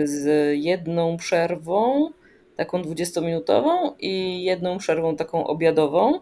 z 0.04 0.54
jedną 0.64 1.18
przerwą, 1.18 2.10
taką 2.56 2.82
20-minutową 2.82 3.92
i 4.00 4.44
jedną 4.44 4.78
przerwą 4.78 5.16
taką 5.16 5.48
obiadową. 5.48 6.20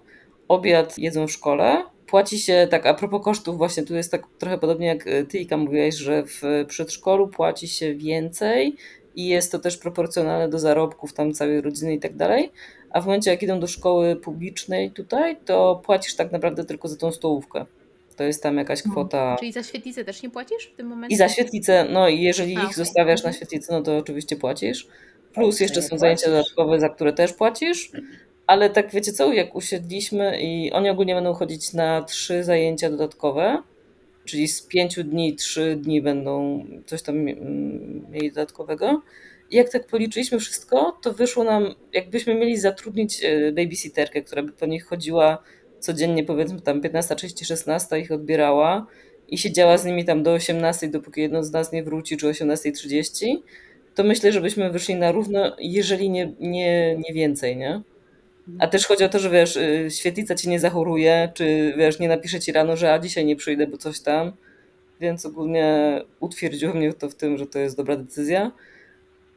Obiad 0.47 0.97
jedzą 0.97 1.27
w 1.27 1.31
szkole. 1.31 1.83
Płaci 2.07 2.39
się, 2.39 2.67
tak 2.71 2.85
a 2.85 2.93
propos 2.93 3.23
kosztów, 3.23 3.57
właśnie 3.57 3.83
tu 3.83 3.95
jest 3.95 4.11
tak 4.11 4.23
trochę 4.39 4.57
podobnie 4.57 4.87
jak 4.87 5.07
e, 5.07 5.23
ty, 5.23 5.39
Ika, 5.39 5.57
mówiłaś, 5.57 5.95
że 5.95 6.23
w 6.25 6.41
przedszkolu 6.67 7.27
płaci 7.27 7.67
się 7.67 7.95
więcej 7.95 8.75
i 9.15 9.27
jest 9.27 9.51
to 9.51 9.59
też 9.59 9.77
proporcjonalne 9.77 10.49
do 10.49 10.59
zarobków 10.59 11.13
tam 11.13 11.33
całej 11.33 11.61
rodziny 11.61 11.93
i 11.93 11.99
tak 11.99 12.15
dalej. 12.15 12.51
A 12.89 13.01
w 13.01 13.05
momencie, 13.05 13.31
jak 13.31 13.43
idą 13.43 13.59
do 13.59 13.67
szkoły 13.67 14.15
publicznej 14.15 14.91
tutaj, 14.91 15.37
to 15.45 15.81
płacisz 15.85 16.15
tak 16.15 16.31
naprawdę 16.31 16.65
tylko 16.65 16.87
za 16.87 16.97
tą 16.97 17.11
stołówkę. 17.11 17.65
To 18.13 18.23
jest 18.23 18.43
tam 18.43 18.57
jakaś 18.57 18.79
Mhm. 18.79 18.91
kwota. 18.91 19.35
Czyli 19.39 19.51
za 19.51 19.63
świetlicę 19.63 20.05
też 20.05 20.23
nie 20.23 20.29
płacisz 20.29 20.65
w 20.73 20.75
tym 20.77 20.87
momencie? 20.87 21.15
I 21.15 21.17
za 21.17 21.29
świetlicę, 21.29 21.85
no 21.89 22.09
i 22.09 22.21
jeżeli 22.21 22.55
A, 22.57 22.59
ich 22.59 22.65
okej. 22.65 22.75
zostawiasz 22.75 23.23
na 23.23 23.33
świetlicę, 23.33 23.73
no 23.73 23.81
to 23.81 23.97
oczywiście 23.97 24.35
płacisz. 24.35 24.87
Plus 25.33 25.59
jeszcze 25.59 25.81
są 25.81 25.97
zajęcia 25.97 26.27
dodatkowe, 26.27 26.79
za 26.79 26.89
które 26.89 27.13
też 27.13 27.33
płacisz. 27.33 27.91
Ale 28.47 28.69
tak 28.69 28.91
wiecie 28.91 29.11
co, 29.11 29.33
jak 29.33 29.55
usiedliśmy 29.55 30.41
i 30.41 30.71
oni 30.71 30.89
ogólnie 30.89 31.15
będą 31.15 31.33
chodzić 31.33 31.73
na 31.73 32.01
trzy 32.03 32.43
zajęcia 32.43 32.89
dodatkowe, 32.89 33.61
czyli 34.25 34.47
z 34.47 34.61
pięciu 34.61 35.03
dni 35.03 35.35
trzy 35.35 35.75
dni 35.81 36.01
będą 36.01 36.65
coś 36.85 37.01
tam 37.01 37.15
mieli 38.11 38.29
dodatkowego. 38.29 39.01
I 39.51 39.55
jak 39.55 39.69
tak 39.69 39.87
policzyliśmy 39.87 40.39
wszystko, 40.39 40.97
to 41.01 41.13
wyszło 41.13 41.43
nam, 41.43 41.75
jakbyśmy 41.93 42.35
mieli 42.35 42.57
zatrudnić 42.57 43.23
e, 43.23 43.51
babysitterkę, 43.51 44.21
która 44.21 44.43
by 44.43 44.51
po 44.51 44.65
nich 44.65 44.85
chodziła 44.85 45.43
codziennie, 45.83 46.23
powiedzmy 46.23 46.61
tam 46.61 46.81
15.30, 46.81 47.45
16 47.45 47.99
ich 47.99 48.11
odbierała 48.11 48.87
i 49.27 49.37
siedziała 49.37 49.77
z 49.77 49.85
nimi 49.85 50.05
tam 50.05 50.23
do 50.23 50.31
18, 50.31 50.87
dopóki 50.87 51.21
jedno 51.21 51.43
z 51.43 51.51
nas 51.51 51.71
nie 51.71 51.83
wróci, 51.83 52.17
czy 52.17 52.27
18.30, 52.27 53.37
to 53.95 54.03
myślę, 54.03 54.31
że 54.31 54.41
byśmy 54.41 54.71
wyszli 54.71 54.95
na 54.95 55.11
równo, 55.11 55.55
jeżeli 55.59 56.09
nie, 56.09 56.33
nie, 56.39 56.97
nie 56.97 57.13
więcej, 57.13 57.57
nie? 57.57 57.81
A 58.59 58.67
też 58.67 58.87
chodzi 58.87 59.03
o 59.03 59.09
to, 59.09 59.19
że 59.19 59.29
wiesz, 59.29 59.55
y, 59.55 59.87
świetlica 59.91 60.35
ci 60.35 60.49
nie 60.49 60.59
zachoruje, 60.59 61.31
czy 61.33 61.73
wiesz, 61.77 61.99
nie 61.99 62.07
napisze 62.07 62.39
ci 62.39 62.51
rano, 62.51 62.77
że 62.77 62.93
a 62.93 62.99
dzisiaj 62.99 63.25
nie 63.25 63.35
przyjdę, 63.35 63.67
bo 63.67 63.77
coś 63.77 63.99
tam. 63.99 64.31
Więc 65.01 65.25
ogólnie 65.25 66.01
utwierdziło 66.19 66.73
mnie 66.73 66.93
to 66.93 67.09
w 67.09 67.15
tym, 67.15 67.37
że 67.37 67.47
to 67.47 67.59
jest 67.59 67.77
dobra 67.77 67.95
decyzja. 67.95 68.51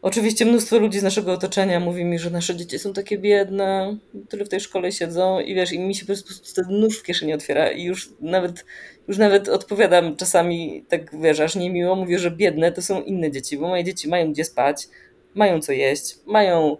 Oczywiście 0.02 0.44
mnóstwo 0.44 0.78
ludzi 0.78 1.00
z 1.00 1.02
naszego 1.02 1.32
otoczenia 1.32 1.80
mówi 1.80 2.04
mi, 2.04 2.18
że 2.18 2.30
nasze 2.30 2.56
dzieci 2.56 2.78
są 2.78 2.92
takie 2.92 3.18
biedne, 3.18 3.96
tyle 4.28 4.44
w 4.44 4.48
tej 4.48 4.60
szkole 4.60 4.92
siedzą 4.92 5.40
i 5.40 5.54
wiesz, 5.54 5.72
i 5.72 5.78
mi 5.78 5.94
się 5.94 6.00
po 6.00 6.06
prostu 6.06 6.54
ten 6.54 6.80
nóż 6.80 6.98
w 6.98 7.02
kieszeni 7.02 7.34
otwiera 7.34 7.70
i 7.70 7.84
już 7.84 8.12
nawet, 8.20 8.64
już 9.08 9.18
nawet 9.18 9.48
odpowiadam 9.48 10.16
czasami 10.16 10.84
tak, 10.88 11.20
wiesz, 11.20 11.40
aż 11.40 11.56
niemiło, 11.56 11.96
mówię, 11.96 12.18
że 12.18 12.30
biedne 12.30 12.72
to 12.72 12.82
są 12.82 13.02
inne 13.02 13.30
dzieci, 13.30 13.58
bo 13.58 13.68
moje 13.68 13.84
dzieci 13.84 14.08
mają 14.08 14.32
gdzie 14.32 14.44
spać, 14.44 14.88
mają 15.34 15.60
co 15.60 15.72
jeść, 15.72 16.18
mają 16.26 16.76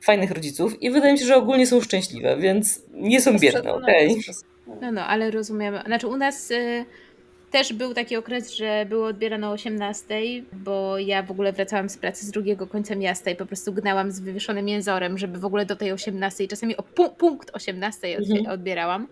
fajnych 0.00 0.30
rodziców 0.30 0.82
i 0.82 0.90
wydaje 0.90 1.12
mi 1.12 1.18
się, 1.18 1.26
że 1.26 1.36
ogólnie 1.36 1.66
są 1.66 1.80
szczęśliwe, 1.80 2.36
więc 2.36 2.82
nie 2.92 3.20
są 3.20 3.38
biedne, 3.38 3.72
okej. 3.74 4.08
bezprzedmioną. 4.14 4.50
No, 4.80 4.92
no, 4.92 5.06
ale 5.06 5.30
rozumiem. 5.30 5.74
Znaczy 5.86 6.06
u 6.06 6.16
nas 6.16 6.50
y, 6.50 6.84
też 7.50 7.72
był 7.72 7.94
taki 7.94 8.16
okres, 8.16 8.54
że 8.54 8.86
było 8.88 9.06
odbierane 9.06 9.48
o 9.48 9.52
18, 9.52 10.20
bo 10.52 10.98
ja 10.98 11.22
w 11.22 11.30
ogóle 11.30 11.52
wracałam 11.52 11.88
z 11.88 11.98
pracy 11.98 12.26
z 12.26 12.30
drugiego 12.30 12.66
końca 12.66 12.94
miasta 12.94 13.30
i 13.30 13.36
po 13.36 13.46
prostu 13.46 13.72
gnałam 13.72 14.10
z 14.12 14.20
wywieszonym 14.20 14.68
jęzorem, 14.68 15.18
żeby 15.18 15.38
w 15.38 15.44
ogóle 15.44 15.66
do 15.66 15.76
tej 15.76 15.92
18, 15.92 16.48
czasami 16.48 16.76
o 16.76 16.82
pu- 16.82 17.10
punkt 17.10 17.50
18 17.54 18.18
odbie- 18.18 18.36
Mhm. 18.38 18.46
odbierałam. 18.54 19.08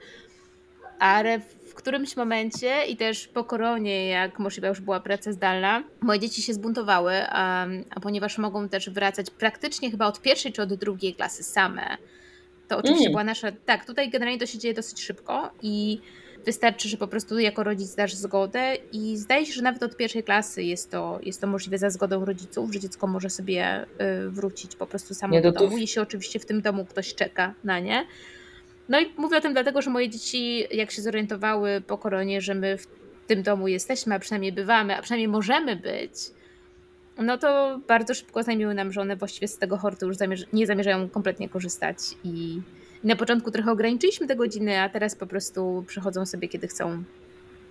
Ale 0.98 1.40
w 1.40 1.74
którymś 1.74 2.16
momencie 2.16 2.84
i 2.86 2.96
też 2.96 3.28
po 3.28 3.44
koronie, 3.44 4.08
jak 4.08 4.38
możliwa 4.38 4.68
już 4.68 4.80
była 4.80 5.00
praca 5.00 5.32
zdalna, 5.32 5.82
moje 6.00 6.20
dzieci 6.20 6.42
się 6.42 6.54
zbuntowały, 6.54 7.12
a, 7.28 7.66
a 7.90 8.00
ponieważ 8.00 8.38
mogą 8.38 8.68
też 8.68 8.90
wracać 8.90 9.30
praktycznie 9.30 9.90
chyba 9.90 10.06
od 10.06 10.20
pierwszej 10.22 10.52
czy 10.52 10.62
od 10.62 10.74
drugiej 10.74 11.14
klasy 11.14 11.42
same, 11.44 11.96
to 12.68 12.78
oczywiście 12.78 13.04
Mm. 13.04 13.12
była 13.12 13.24
nasza. 13.24 13.48
Tak, 13.66 13.84
tutaj 13.84 14.10
generalnie 14.10 14.40
to 14.40 14.46
się 14.46 14.58
dzieje 14.58 14.74
dosyć 14.74 15.02
szybko 15.02 15.50
i 15.62 16.00
wystarczy, 16.46 16.88
że 16.88 16.96
po 16.96 17.08
prostu 17.08 17.38
jako 17.38 17.64
rodzic 17.64 17.94
dasz 17.94 18.14
zgodę 18.14 18.76
i 18.92 19.16
zdaje 19.16 19.46
się, 19.46 19.52
że 19.52 19.62
nawet 19.62 19.82
od 19.82 19.96
pierwszej 19.96 20.22
klasy 20.24 20.62
jest 20.62 20.90
to, 20.90 21.18
jest 21.22 21.40
to 21.40 21.46
możliwe 21.46 21.78
za 21.78 21.90
zgodą 21.90 22.24
rodziców, 22.24 22.72
że 22.72 22.80
dziecko 22.80 23.06
może 23.06 23.30
sobie 23.30 23.86
y, 24.26 24.30
wrócić 24.30 24.76
po 24.76 24.86
prostu 24.86 25.14
samo 25.14 25.34
Nie 25.34 25.42
do 25.42 25.52
do 25.52 25.60
domu, 25.60 25.78
jeśli 25.78 26.02
oczywiście 26.02 26.38
w 26.38 26.46
tym 26.46 26.62
domu 26.62 26.84
ktoś 26.84 27.14
czeka 27.14 27.54
na 27.64 27.80
nie. 27.80 28.06
No 28.88 29.00
i 29.00 29.12
mówię 29.16 29.36
o 29.36 29.40
tym 29.40 29.52
dlatego, 29.52 29.82
że 29.82 29.90
moje 29.90 30.08
dzieci, 30.08 30.64
jak 30.70 30.90
się 30.90 31.02
zorientowały 31.02 31.82
po 31.86 31.98
koronie, 31.98 32.40
że 32.40 32.54
my 32.54 32.78
w 32.78 32.86
tym 33.26 33.42
domu 33.42 33.68
jesteśmy, 33.68 34.14
a 34.14 34.18
przynajmniej 34.18 34.52
bywamy, 34.52 34.96
a 34.96 35.02
przynajmniej 35.02 35.28
możemy 35.28 35.76
być, 35.76 36.12
no 37.18 37.38
to 37.38 37.80
bardzo 37.88 38.14
szybko 38.14 38.42
znajmiły 38.42 38.74
nam, 38.74 38.92
że 38.92 39.00
one 39.00 39.16
właściwie 39.16 39.48
z 39.48 39.58
tego 39.58 39.76
hortu 39.76 40.06
już 40.06 40.16
zamierz- 40.16 40.46
nie 40.52 40.66
zamierzają 40.66 41.08
kompletnie 41.08 41.48
korzystać 41.48 41.98
i 42.24 42.60
na 43.04 43.16
początku 43.16 43.50
trochę 43.50 43.72
ograniczyliśmy 43.72 44.26
te 44.26 44.36
godziny, 44.36 44.80
a 44.80 44.88
teraz 44.88 45.14
po 45.14 45.26
prostu 45.26 45.84
przychodzą 45.86 46.26
sobie 46.26 46.48
kiedy 46.48 46.68
chcą. 46.68 47.02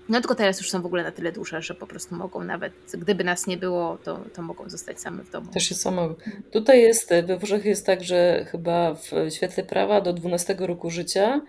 No 0.10 0.22
tylko 0.22 0.36
teraz 0.36 0.60
już 0.60 0.70
są 0.70 0.82
w 0.82 0.86
ogóle 0.86 1.04
na 1.04 1.12
tyle 1.12 1.32
duże, 1.32 1.62
że 1.62 1.74
po 1.74 1.88
prostu 1.88 2.16
mogą 2.16 2.44
nawet, 2.44 2.74
gdyby 2.94 3.24
nas 3.24 3.48
nie 3.48 3.58
było, 3.58 3.98
to, 4.04 4.20
to 4.34 4.42
mogą 4.42 4.70
zostać 4.70 5.00
same 5.00 5.24
w 5.24 5.32
domu. 5.32 5.52
Też 5.52 5.64
się 5.64 5.76
samo. 5.76 6.16
Tutaj 6.52 6.82
jest, 6.82 7.10
we 7.26 7.38
Włoszech 7.38 7.66
jest 7.66 7.86
tak, 7.86 8.04
że 8.04 8.46
chyba 8.52 8.96
w 8.96 9.12
świetle 9.30 9.64
prawa 9.64 10.02
do 10.02 10.14
12 10.14 10.56
roku 10.60 10.90
życia 10.90 11.42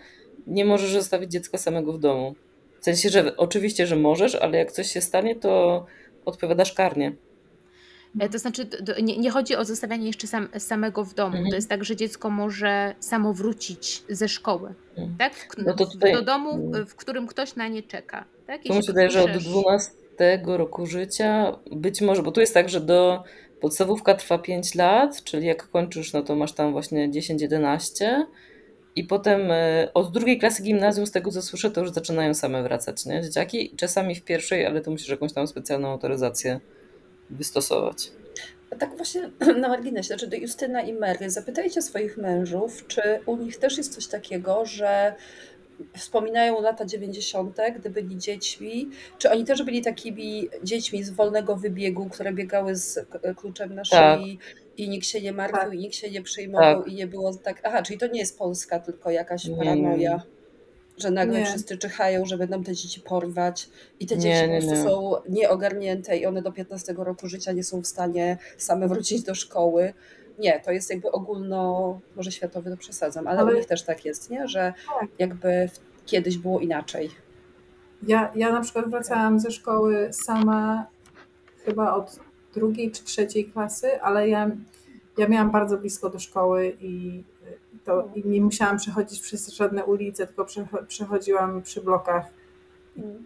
nie 0.46 0.64
możesz 0.64 0.92
zostawić 0.92 1.30
dziecka 1.30 1.58
samego 1.58 1.92
w 1.92 2.00
domu. 2.00 2.34
W 2.80 2.84
sensie, 2.84 3.08
że 3.08 3.36
oczywiście, 3.36 3.86
że 3.86 3.96
możesz, 3.96 4.34
ale 4.34 4.58
jak 4.58 4.72
coś 4.72 4.92
się 4.92 5.00
stanie, 5.00 5.36
to 5.36 5.86
odpowiadasz 6.24 6.72
karnie. 6.72 7.12
E, 8.20 8.28
To 8.28 8.38
znaczy, 8.38 8.66
nie, 9.02 9.18
nie 9.18 9.30
chodzi 9.30 9.56
o 9.56 9.64
zostawianie 9.64 10.06
jeszcze 10.06 10.26
sam, 10.26 10.48
samego 10.58 11.04
w 11.04 11.14
domu. 11.14 11.32
Mhm. 11.36 11.50
To 11.50 11.56
jest 11.56 11.68
tak, 11.68 11.84
że 11.84 11.96
dziecko 11.96 12.30
może 12.30 12.94
samo 13.00 13.34
wrócić 13.34 14.02
ze 14.08 14.28
szkoły, 14.28 14.74
Mhm. 14.96 15.16
tak? 15.18 15.34
W, 15.34 15.58
No 15.66 15.74
tutaj- 15.74 16.12
do 16.12 16.22
domu, 16.22 16.72
w 16.88 16.94
którym 16.94 17.26
ktoś 17.26 17.56
na 17.56 17.68
nie 17.68 17.82
czeka. 17.82 18.24
Tak? 18.46 18.60
To 18.66 18.74
mi 18.74 18.82
się 18.82 18.86
wydaje, 18.92 19.10
że 19.10 19.22
od 19.24 19.30
12 19.30 19.92
roku 20.44 20.86
życia 20.86 21.56
być 21.72 22.00
może, 22.00 22.22
bo 22.22 22.32
tu 22.32 22.40
jest 22.40 22.54
tak, 22.54 22.68
że 22.68 22.80
do 22.80 23.24
podstawówka 23.60 24.14
trwa 24.14 24.38
5 24.38 24.74
lat, 24.74 25.24
czyli 25.24 25.46
jak 25.46 25.68
kończysz, 25.70 26.12
no 26.12 26.22
to 26.22 26.36
masz 26.36 26.52
tam 26.52 26.72
właśnie 26.72 27.10
10-11 27.10 28.24
i 28.96 29.04
potem 29.04 29.50
e, 29.50 29.88
od 29.94 30.12
drugiej 30.12 30.38
klasy 30.38 30.62
gimnazjum, 30.62 31.06
z 31.06 31.10
tego 31.10 31.30
co 31.30 31.42
słyszę, 31.42 31.70
to 31.70 31.80
już 31.80 31.90
zaczynają 31.90 32.34
same 32.34 32.62
wracać, 32.62 33.06
nie? 33.06 33.22
Dzieciaki 33.22 33.74
czasami 33.76 34.14
w 34.14 34.24
pierwszej, 34.24 34.66
ale 34.66 34.80
to 34.80 34.90
musisz 34.90 35.08
jakąś 35.08 35.32
tam 35.32 35.46
specjalną 35.46 35.88
autoryzację 35.88 36.60
wystosować. 37.30 38.10
A 38.70 38.76
tak 38.76 38.96
właśnie 38.96 39.30
na 39.60 39.68
marginesie, 39.68 40.06
znaczy 40.06 40.26
do 40.26 40.36
Justyna 40.36 40.82
i 40.82 40.92
Mary, 40.92 41.30
zapytajcie 41.30 41.82
swoich 41.82 42.16
mężów, 42.16 42.86
czy 42.86 43.02
u 43.26 43.36
nich 43.36 43.58
też 43.58 43.76
jest 43.78 43.94
coś 43.94 44.06
takiego, 44.06 44.66
że 44.66 45.14
wspominają 45.96 46.60
lata 46.60 46.84
90., 46.84 47.56
gdy 47.76 47.90
byli 47.90 48.18
dziećmi, 48.18 48.90
czy 49.18 49.30
oni 49.30 49.44
też 49.44 49.62
byli 49.62 49.82
takimi 49.82 50.48
dziećmi 50.62 51.02
z 51.04 51.10
wolnego 51.10 51.56
wybiegu, 51.56 52.08
które 52.08 52.32
biegały 52.32 52.76
z 52.76 52.98
kluczem 53.36 53.74
na 53.74 53.82
Tak. 53.90 54.20
szyi 54.20 54.38
i 54.76 54.88
nikt 54.88 55.06
się 55.06 55.20
nie 55.20 55.32
martwił, 55.32 55.60
Tak. 55.70 55.74
i 55.74 55.78
nikt 55.78 55.94
się 55.94 56.10
nie 56.10 56.22
przejmował 56.22 56.82
Tak. 56.82 56.92
i 56.92 56.94
nie 56.94 57.06
było 57.06 57.34
tak, 57.34 57.60
aha, 57.64 57.82
czyli 57.82 57.98
to 57.98 58.06
nie 58.06 58.20
jest 58.20 58.38
Polska, 58.38 58.80
tylko 58.80 59.10
jakaś 59.10 59.50
paranoja. 59.58 59.96
nie. 60.16 60.37
Że 60.98 61.10
nagle 61.10 61.38
Nie. 61.40 61.46
wszyscy 61.46 61.78
czyhają, 61.78 62.26
że 62.26 62.38
będą 62.38 62.64
te 62.64 62.74
dzieci 62.74 63.00
porwać 63.00 63.68
i 64.00 64.06
te 64.06 64.16
Nie, 64.16 64.20
dzieci 64.22 64.40
po 64.40 64.46
nie, 64.52 64.58
prostu 64.58 64.74
nie. 64.74 64.82
są 64.82 65.12
nieogarnięte 65.28 66.16
i 66.18 66.26
one 66.26 66.42
do 66.42 66.52
15 66.52 66.92
roku 66.98 67.28
życia 67.28 67.52
nie 67.52 67.64
są 67.64 67.80
w 67.82 67.86
stanie 67.86 68.38
same 68.56 68.88
wrócić 68.88 69.22
do 69.22 69.34
szkoły. 69.34 69.92
Nie, 70.38 70.60
to 70.60 70.70
jest 70.72 70.90
jakby 70.90 71.10
ogólno, 71.12 72.00
może 72.16 72.32
światowy 72.32 72.70
to 72.70 72.76
przesadzam, 72.76 73.26
ale, 73.26 73.38
Ale- 73.38 73.52
u 73.52 73.56
nich 73.56 73.66
też 73.66 73.82
tak 73.82 74.04
jest, 74.04 74.30
nie? 74.30 74.48
Że 74.48 74.74
Tak. 75.00 75.08
jakby 75.18 75.68
w- 75.72 76.04
kiedyś 76.06 76.38
było 76.38 76.60
inaczej. 76.60 77.10
Ja, 78.06 78.32
ja 78.34 78.52
na 78.52 78.60
przykład 78.60 78.90
wracałam 78.90 79.40
ze 79.40 79.50
szkoły 79.50 80.08
sama 80.12 80.86
chyba 81.64 81.94
od 81.94 82.18
drugiej 82.54 82.90
czy 82.90 83.04
trzeciej 83.04 83.44
klasy, 83.44 84.00
ale 84.02 84.28
ja, 84.28 84.50
ja 85.18 85.28
miałam 85.28 85.50
bardzo 85.50 85.78
blisko 85.78 86.10
do 86.10 86.18
szkoły 86.18 86.76
i, 86.80 87.24
to, 87.88 88.08
i 88.14 88.28
nie 88.28 88.40
musiałam 88.40 88.76
przechodzić 88.76 89.20
przez 89.20 89.48
żadne 89.48 89.84
ulice, 89.84 90.26
tylko 90.26 90.44
przecho- 90.44 90.86
przechodziłam 90.86 91.62
przy 91.62 91.80
blokach. 91.80 92.24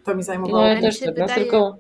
To 0.04 0.14
mi 0.14 0.22
zajmowało. 0.22 0.58
No 0.58 0.66
ja 0.68 0.80
też 0.80 1.00
tak, 1.00 1.14
wydaje- 1.14 1.34
tylko 1.40 1.76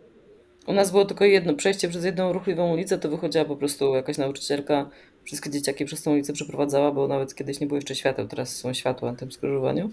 u 0.66 0.72
nas 0.72 0.90
było 0.90 1.04
tylko 1.04 1.24
jedno 1.24 1.54
przejście 1.54 1.88
przez 1.88 2.04
jedną 2.04 2.32
ruchliwą 2.32 2.72
ulicę, 2.72 2.98
to 2.98 3.08
wychodziła 3.08 3.44
po 3.44 3.56
prostu 3.56 3.94
jakaś 3.94 4.18
nauczycielka, 4.18 4.90
wszystkie 5.24 5.50
dzieciaki 5.50 5.84
przez 5.84 6.02
tą 6.02 6.12
ulicę 6.12 6.32
przeprowadzała, 6.32 6.92
bo 6.92 7.08
nawet 7.08 7.34
kiedyś 7.34 7.60
nie 7.60 7.66
było 7.66 7.76
jeszcze 7.78 7.94
świateł, 7.94 8.28
teraz 8.28 8.56
są 8.56 8.72
światła 8.74 9.10
na 9.12 9.18
tym 9.18 9.32
skrzyżowaniu. 9.32 9.90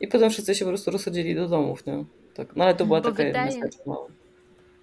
I 0.00 0.08
potem 0.08 0.30
wszyscy 0.30 0.54
się 0.54 0.64
po 0.64 0.70
prostu 0.70 0.90
rozchodzili 0.90 1.34
do 1.34 1.48
domów, 1.48 1.86
nie? 1.86 2.04
Tak, 2.34 2.56
no 2.56 2.64
ale 2.64 2.74
to 2.74 2.86
była 2.86 3.00
Bo 3.00 3.10
taka 3.10 3.24
wydaje- 3.24 3.60
mała. 3.86 4.06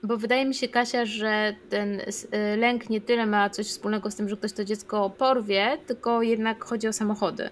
Bo 0.05 0.17
wydaje 0.17 0.45
mi 0.45 0.55
się, 0.55 0.67
Kasia, 0.67 1.05
że 1.05 1.55
ten 1.69 1.99
y, 1.99 2.57
lęk 2.57 2.89
nie 2.89 3.01
tyle 3.01 3.25
ma 3.25 3.49
coś 3.49 3.67
wspólnego 3.67 4.11
z 4.11 4.15
tym, 4.15 4.29
że 4.29 4.37
ktoś 4.37 4.53
to 4.53 4.65
dziecko 4.65 5.09
porwie, 5.09 5.77
tylko 5.87 6.21
jednak 6.21 6.63
chodzi 6.63 6.87
o 6.87 6.93
samochody. 6.93 7.49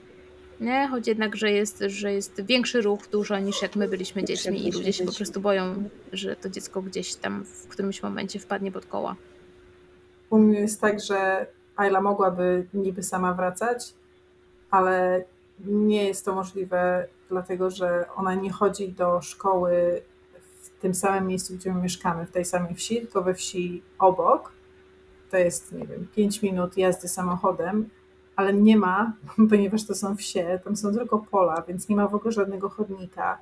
Nie? 0.60 0.88
Chodzi 0.88 1.10
jednak, 1.10 1.36
że 1.36 1.52
jest, 1.52 1.84
że 1.88 2.14
jest 2.14 2.42
większy 2.42 2.82
ruch 2.82 3.08
dużo 3.12 3.40
niż 3.40 3.62
jak 3.62 3.76
my 3.76 3.88
byliśmy 3.88 4.24
dziećmi 4.24 4.68
i 4.68 4.72
ludzie 4.72 4.94
się 4.94 5.06
po 5.06 5.14
prostu 5.14 5.42
boją, 5.42 5.90
że 6.12 6.36
to 6.36 6.50
dziecko 6.50 6.82
gdzieś 6.82 7.16
tam 7.16 7.44
w 7.44 7.68
którymś 7.68 8.04
momencie 8.04 8.40
wpadnie 8.40 8.72
pod 8.72 8.86
koła. 8.86 9.16
U 10.30 10.38
mnie 10.38 10.60
jest 10.60 10.82
tak, 10.82 11.00
że 11.00 11.48
Ayla 11.76 12.02
mogłaby 12.02 12.68
niby 12.74 13.04
sama 13.04 13.34
wracać, 13.34 13.94
ale 14.72 15.24
nie 15.66 16.08
jest 16.08 16.26
to 16.26 16.36
możliwe, 16.36 17.08
dlatego 17.30 17.70
że 17.70 18.06
ona 18.16 18.36
nie 18.36 18.52
chodzi 18.52 18.90
do 18.90 19.22
szkoły 19.22 20.02
tym 20.84 20.96
samym 20.96 21.28
miejscu, 21.28 21.54
gdzie 21.54 21.74
my 21.74 21.82
mieszkamy, 21.82 22.26
w 22.26 22.32
tej 22.32 22.46
samej 22.46 22.76
wsi, 22.76 23.02
tylko 23.02 23.22
we 23.22 23.34
wsi 23.34 23.82
obok. 24.00 24.52
To 25.32 25.38
jest, 25.38 25.72
nie 25.72 25.88
wiem, 25.88 26.08
5 26.16 26.42
minut 26.42 26.78
jazdy 26.78 27.08
samochodem, 27.08 27.90
ale 28.36 28.54
nie 28.54 28.78
ma, 28.78 29.14
ponieważ 29.50 29.84
to 29.84 29.96
są 29.96 30.16
wsie, 30.16 30.60
tam 30.64 30.76
są 30.76 30.94
tylko 30.94 31.20
pola, 31.20 31.64
więc 31.68 31.90
nie 31.90 31.96
ma 31.96 32.08
w 32.08 32.16
ogóle 32.16 32.32
żadnego 32.32 32.70
chodnika, 32.70 33.38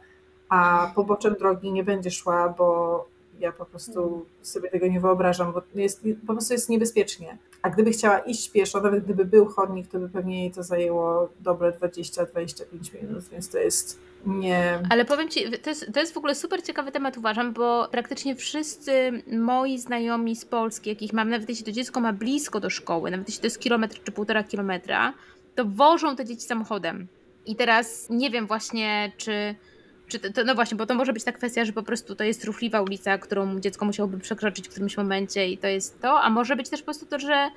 a 0.50 0.91
poboczem 0.95 1.36
drogi 1.39 1.71
nie 1.71 1.83
będzie 1.83 2.12
szła, 2.12 2.50
bo 2.50 3.07
ja 3.39 3.51
po 3.51 3.65
prostu 3.65 4.25
sobie 4.41 4.69
tego 4.69 4.88
nie 4.88 5.00
wyobrażam, 5.00 5.53
bo 5.53 5.62
jest, 5.75 6.03
po 6.27 6.33
prostu 6.33 6.53
jest 6.53 6.69
niebezpiecznie. 6.69 7.38
A 7.62 7.70
gdyby 7.70 7.91
chciała 7.91 8.20
iść 8.20 8.51
pieszo, 8.51 8.82
nawet 8.82 9.03
gdyby 9.03 9.25
był 9.25 9.45
chodnik, 9.45 9.88
to 9.88 10.00
by 10.00 10.10
pewnie 10.10 10.41
jej 10.41 10.52
to 10.52 10.63
zajęło 10.63 11.30
dobre 11.39 11.71
20-25 11.71 12.63
minut, 13.02 13.24
więc 13.32 13.50
to 13.50 13.58
jest 13.58 14.00
nie... 14.26 14.80
Ale 14.89 15.06
powiem 15.06 15.30
Ci, 15.30 15.52
to 15.52 15.69
jest, 15.69 15.93
to 15.93 16.00
jest 16.00 16.13
w 16.13 16.17
ogóle 16.17 16.36
super 16.36 16.63
ciekawy 16.63 16.91
temat 16.91 17.17
uważam, 17.17 17.54
bo 17.54 17.88
praktycznie 17.91 18.36
wszyscy 18.36 19.24
moi 19.28 19.80
znajomi 19.80 20.36
z 20.36 20.45
Polski, 20.45 20.89
jakich 20.89 21.13
mam, 21.13 21.30
nawet 21.30 21.50
jeśli 21.50 21.65
to 21.65 21.71
dziecko 21.71 22.00
ma 22.00 22.13
blisko 22.13 22.60
do 22.60 22.69
szkoły, 22.69 23.12
nawet 23.12 23.28
jeśli 23.28 23.41
to 23.41 23.47
jest 23.47 23.60
kilometr 23.60 24.04
czy 24.04 24.12
półtora 24.12 24.43
kilometra, 24.43 25.13
to 25.56 25.65
wożą 25.65 26.15
te 26.15 26.26
dzieci 26.26 26.41
samochodem. 26.41 27.08
I 27.45 27.56
teraz 27.56 28.08
nie 28.10 28.30
wiem 28.30 28.47
właśnie, 28.47 29.12
czy, 29.17 29.56
czy 30.12 30.19
to, 30.19 30.34
to, 30.34 30.43
no 30.43 30.56
właśnie, 30.56 30.78
bo 30.78 30.86
to 30.86 30.95
może 30.95 31.13
być 31.13 31.24
ta 31.24 31.32
kwestia, 31.32 31.65
że 31.65 31.74
po 31.74 31.84
prostu 31.84 32.15
to 32.15 32.24
jest 32.24 32.45
ruchliwa 32.45 32.82
ulica, 32.82 33.17
którą 33.17 33.60
dziecko 33.60 33.86
musiałoby 33.86 34.19
przekroczyć 34.19 34.67
w 34.67 34.71
którymś 34.71 34.97
momencie 34.97 35.50
i 35.50 35.58
to 35.58 35.67
jest 35.67 36.02
to, 36.02 36.21
a 36.21 36.30
może 36.30 36.56
być 36.56 36.69
też 36.69 36.82
po 36.82 36.86
prostu 36.86 37.06
to, 37.06 37.19
że 37.19 37.50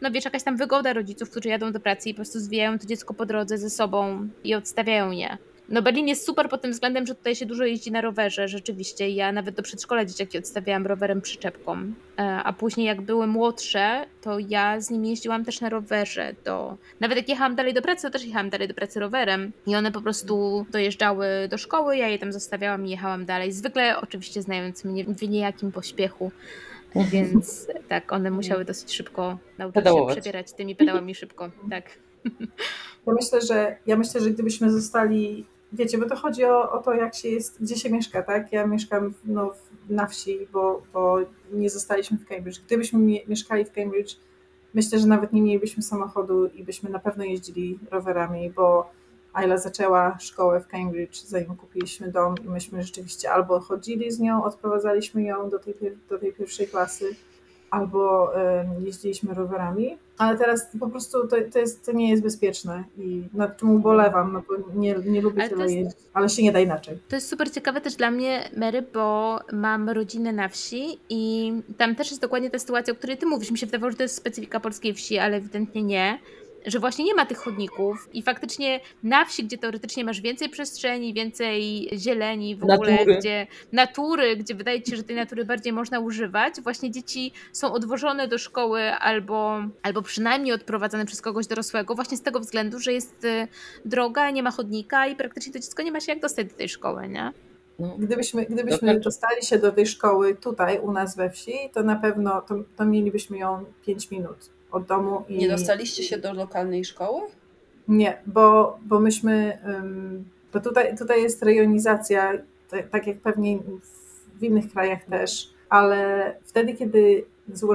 no 0.00 0.10
wiesz, 0.10 0.24
jakaś 0.24 0.42
tam 0.42 0.56
wygoda 0.56 0.92
rodziców, 0.92 1.30
którzy 1.30 1.48
jadą 1.48 1.72
do 1.72 1.80
pracy 1.80 2.08
i 2.08 2.14
po 2.14 2.16
prostu 2.16 2.40
zwijają 2.40 2.78
to 2.78 2.86
dziecko 2.86 3.14
po 3.14 3.26
drodze 3.26 3.58
ze 3.58 3.70
sobą 3.70 4.28
i 4.44 4.54
odstawiają 4.54 5.10
je. 5.10 5.38
No 5.68 5.82
Berlin 5.82 6.08
jest 6.08 6.26
super 6.26 6.48
pod 6.48 6.62
tym 6.62 6.72
względem, 6.72 7.06
że 7.06 7.14
tutaj 7.14 7.36
się 7.36 7.46
dużo 7.46 7.64
jeździ 7.64 7.92
na 7.92 8.00
rowerze, 8.00 8.48
rzeczywiście. 8.48 9.08
Ja 9.10 9.32
nawet 9.32 9.54
do 9.54 9.62
przedszkola 9.62 10.04
dzieciaki 10.04 10.38
odstawiałam 10.38 10.86
rowerem 10.86 11.20
przyczepką. 11.20 11.78
E, 12.18 12.22
A 12.22 12.52
później 12.52 12.86
jak 12.86 13.00
były 13.02 13.26
młodsze, 13.26 14.06
to 14.20 14.38
ja 14.38 14.80
z 14.80 14.90
nimi 14.90 15.10
jeździłam 15.10 15.44
też 15.44 15.60
na 15.60 15.68
rowerze 15.68 16.34
do... 16.44 16.76
Nawet 17.00 17.18
jak 17.18 17.28
jechałam 17.28 17.54
dalej 17.54 17.74
do 17.74 17.82
pracy, 17.82 18.02
to 18.02 18.10
też 18.10 18.24
jechałam 18.24 18.50
dalej 18.50 18.68
do 18.68 18.74
pracy 18.74 19.00
rowerem. 19.00 19.52
I 19.66 19.76
one 19.76 19.92
po 19.92 20.00
prostu 20.00 20.66
dojeżdżały 20.70 21.26
do 21.50 21.58
szkoły, 21.58 21.96
ja 21.96 22.08
je 22.08 22.18
tam 22.18 22.32
zostawiałam 22.32 22.86
i 22.86 22.90
jechałam 22.90 23.24
dalej. 23.24 23.52
Zwykle 23.52 24.00
oczywiście 24.00 24.42
znając 24.42 24.84
mnie 24.84 25.04
w 25.04 25.22
niejakim 25.28 25.72
pośpiechu. 25.72 26.30
Więc 27.10 27.66
tak, 27.88 28.12
one 28.12 28.30
musiały 28.30 28.64
dosyć 28.64 28.94
szybko 28.94 29.38
nauczyć 29.58 29.74
Pedałować. 29.74 30.14
się 30.14 30.20
przebierać 30.20 30.52
tymi 30.52 30.76
pedałami 30.76 31.14
szybko. 31.14 31.50
Tak. 31.70 31.84
Ja 33.06 33.12
myślę, 33.12 33.40
że 33.40 33.76
ja 33.86 33.96
myślę, 33.96 34.20
że 34.20 34.30
gdybyśmy 34.30 34.70
zostali, 34.70 35.44
wiecie, 35.76 35.98
bo 35.98 36.08
to 36.08 36.16
chodzi 36.16 36.44
o, 36.44 36.72
o 36.72 36.82
to, 36.82 36.94
jak 36.94 37.14
się 37.14 37.28
jest, 37.28 37.62
gdzie 37.62 37.76
się 37.76 37.90
mieszka, 37.90 38.22
tak? 38.22 38.52
Ja 38.52 38.66
mieszkam 38.66 39.14
no, 39.24 39.52
na 39.88 40.06
wsi, 40.06 40.38
bo, 40.52 40.82
bo 40.92 41.18
nie 41.52 41.70
zostaliśmy 41.70 42.18
w 42.18 42.26
Cambridge. 42.26 42.60
Gdybyśmy 42.66 42.98
mie- 42.98 43.26
mieszkali 43.28 43.64
w 43.64 43.72
Cambridge, 43.72 44.16
myślę, 44.74 44.98
że 44.98 45.06
nawet 45.06 45.32
nie 45.32 45.42
mielibyśmy 45.42 45.82
samochodu 45.82 46.46
i 46.46 46.64
byśmy 46.64 46.90
na 46.90 46.98
pewno 46.98 47.24
jeździli 47.24 47.78
rowerami, 47.90 48.50
bo 48.50 48.90
Ayla 49.32 49.58
zaczęła 49.58 50.18
szkołę 50.18 50.60
w 50.60 50.66
Cambridge, 50.66 51.22
zanim 51.22 51.56
kupiliśmy 51.56 52.12
dom 52.12 52.34
i 52.44 52.48
myśmy 52.48 52.82
rzeczywiście 52.82 53.30
albo 53.30 53.60
chodzili 53.60 54.12
z 54.12 54.20
nią, 54.20 54.44
odprowadzaliśmy 54.44 55.22
ją 55.22 55.50
do 55.50 55.58
tej, 55.58 55.74
do 56.10 56.18
tej 56.18 56.32
pierwszej 56.32 56.68
klasy, 56.68 57.16
albo 57.70 58.32
jeździliśmy 58.84 59.34
rowerami, 59.34 59.98
ale 60.18 60.38
teraz 60.38 60.66
po 60.80 60.88
prostu 60.88 61.28
to, 61.28 61.36
to, 61.52 61.58
jest, 61.58 61.86
to 61.86 61.92
nie 61.92 62.10
jest 62.10 62.22
bezpieczne 62.22 62.84
i 62.98 63.22
nad 63.34 63.56
czym 63.58 63.70
ubolewam, 63.70 64.32
no 64.32 64.42
bo 64.48 64.54
nie, 64.80 64.94
nie 65.06 65.22
lubię 65.22 65.40
Ale 65.42 65.50
tyle 65.50 65.62
jest- 65.64 65.76
jeździć, 65.76 65.96
ale 66.14 66.28
się 66.28 66.42
nie 66.42 66.52
da 66.52 66.60
inaczej. 66.60 66.98
To 67.08 67.16
jest 67.16 67.28
super 67.28 67.50
ciekawe 67.50 67.80
też 67.80 67.94
dla 67.96 68.10
mnie, 68.10 68.50
Mary, 68.56 68.82
bo 68.94 69.38
mam 69.52 69.88
rodzinę 69.90 70.32
na 70.32 70.48
wsi 70.48 70.98
i 71.08 71.52
tam 71.78 71.94
też 71.96 72.10
jest 72.10 72.22
dokładnie 72.22 72.50
ta 72.50 72.58
sytuacja, 72.58 72.92
o 72.92 72.96
której 72.96 73.18
ty 73.18 73.26
mówisz. 73.26 73.50
Mi 73.50 73.58
się 73.58 73.66
wydawało, 73.66 73.90
że 73.90 73.96
to 73.96 74.02
jest 74.02 74.14
specyfika 74.16 74.60
polskiej 74.60 74.94
wsi, 74.94 75.18
ale 75.18 75.36
ewidentnie 75.36 75.82
nie. 75.82 76.18
Że 76.66 76.78
właśnie 76.78 77.04
nie 77.04 77.14
ma 77.14 77.26
tych 77.26 77.38
chodników 77.38 78.08
i 78.12 78.22
faktycznie 78.22 78.80
na 79.02 79.24
wsi, 79.24 79.44
gdzie 79.44 79.58
teoretycznie 79.58 80.04
masz 80.04 80.20
więcej 80.20 80.48
przestrzeni, 80.48 81.14
więcej 81.14 81.88
zieleni 81.92 82.56
w 82.56 82.64
ogóle, 82.64 82.92
Natury. 82.92 83.16
gdzie 83.16 83.46
natury, 83.72 84.36
gdzie 84.36 84.54
wydaje 84.54 84.82
ci 84.82 84.90
się, 84.90 84.96
że 84.96 85.02
tej 85.02 85.16
natury 85.16 85.44
bardziej 85.44 85.72
można 85.72 86.00
używać, 86.00 86.60
właśnie 86.60 86.90
dzieci 86.90 87.32
są 87.52 87.72
odwożone 87.72 88.28
do 88.28 88.38
szkoły 88.38 88.82
albo, 88.82 89.58
albo 89.82 90.02
przynajmniej 90.02 90.52
odprowadzane 90.52 91.06
przez 91.06 91.20
kogoś 91.22 91.46
dorosłego, 91.46 91.94
właśnie 91.94 92.16
z 92.16 92.22
tego 92.22 92.40
względu, 92.40 92.78
że 92.78 92.92
jest 92.92 93.24
y, 93.24 93.48
droga, 93.84 94.30
nie 94.30 94.42
ma 94.42 94.50
chodnika 94.50 95.06
i 95.06 95.16
praktycznie 95.16 95.52
to 95.52 95.58
dziecko 95.58 95.82
nie 95.82 95.92
ma 95.92 96.00
się 96.00 96.12
jak 96.12 96.20
dostać 96.20 96.46
do 96.46 96.54
tej 96.54 96.68
szkoły, 96.68 97.08
nie? 97.08 97.32
No. 97.78 97.96
Gdybyśmy, 97.98 98.46
gdybyśmy 98.46 99.00
dostali 99.00 99.42
się 99.42 99.58
do 99.58 99.72
tej 99.72 99.86
szkoły 99.86 100.34
tutaj 100.34 100.78
u 100.78 100.92
nas 100.92 101.16
we 101.16 101.30
wsi, 101.30 101.52
to 101.74 101.82
na 101.82 101.96
pewno 101.96 102.40
to, 102.40 102.54
to 102.76 102.84
mielibyśmy 102.84 103.38
ją 103.38 103.64
5 103.86 104.10
minut 104.10 104.55
od 104.72 104.84
domu. 104.84 105.24
I, 105.28 105.38
Nie 105.38 105.48
dostaliście 105.48 106.02
się 106.02 106.18
do 106.18 106.32
lokalnej 106.32 106.84
szkoły? 106.84 107.20
Nie, 107.88 108.18
bo, 108.26 108.78
bo 108.82 109.00
myśmy, 109.00 109.58
bo 110.52 110.60
tutaj, 110.60 110.96
tutaj 110.96 111.22
jest 111.22 111.42
rejonizacja, 111.42 112.32
tak, 112.90 113.06
jak 113.06 113.18
pewnie 113.18 113.58
w 114.34 114.42
innych 114.42 114.72
krajach 114.72 115.04
też, 115.04 115.50
ale 115.68 116.34
wtedy, 116.44 116.74
kiedy 116.74 117.24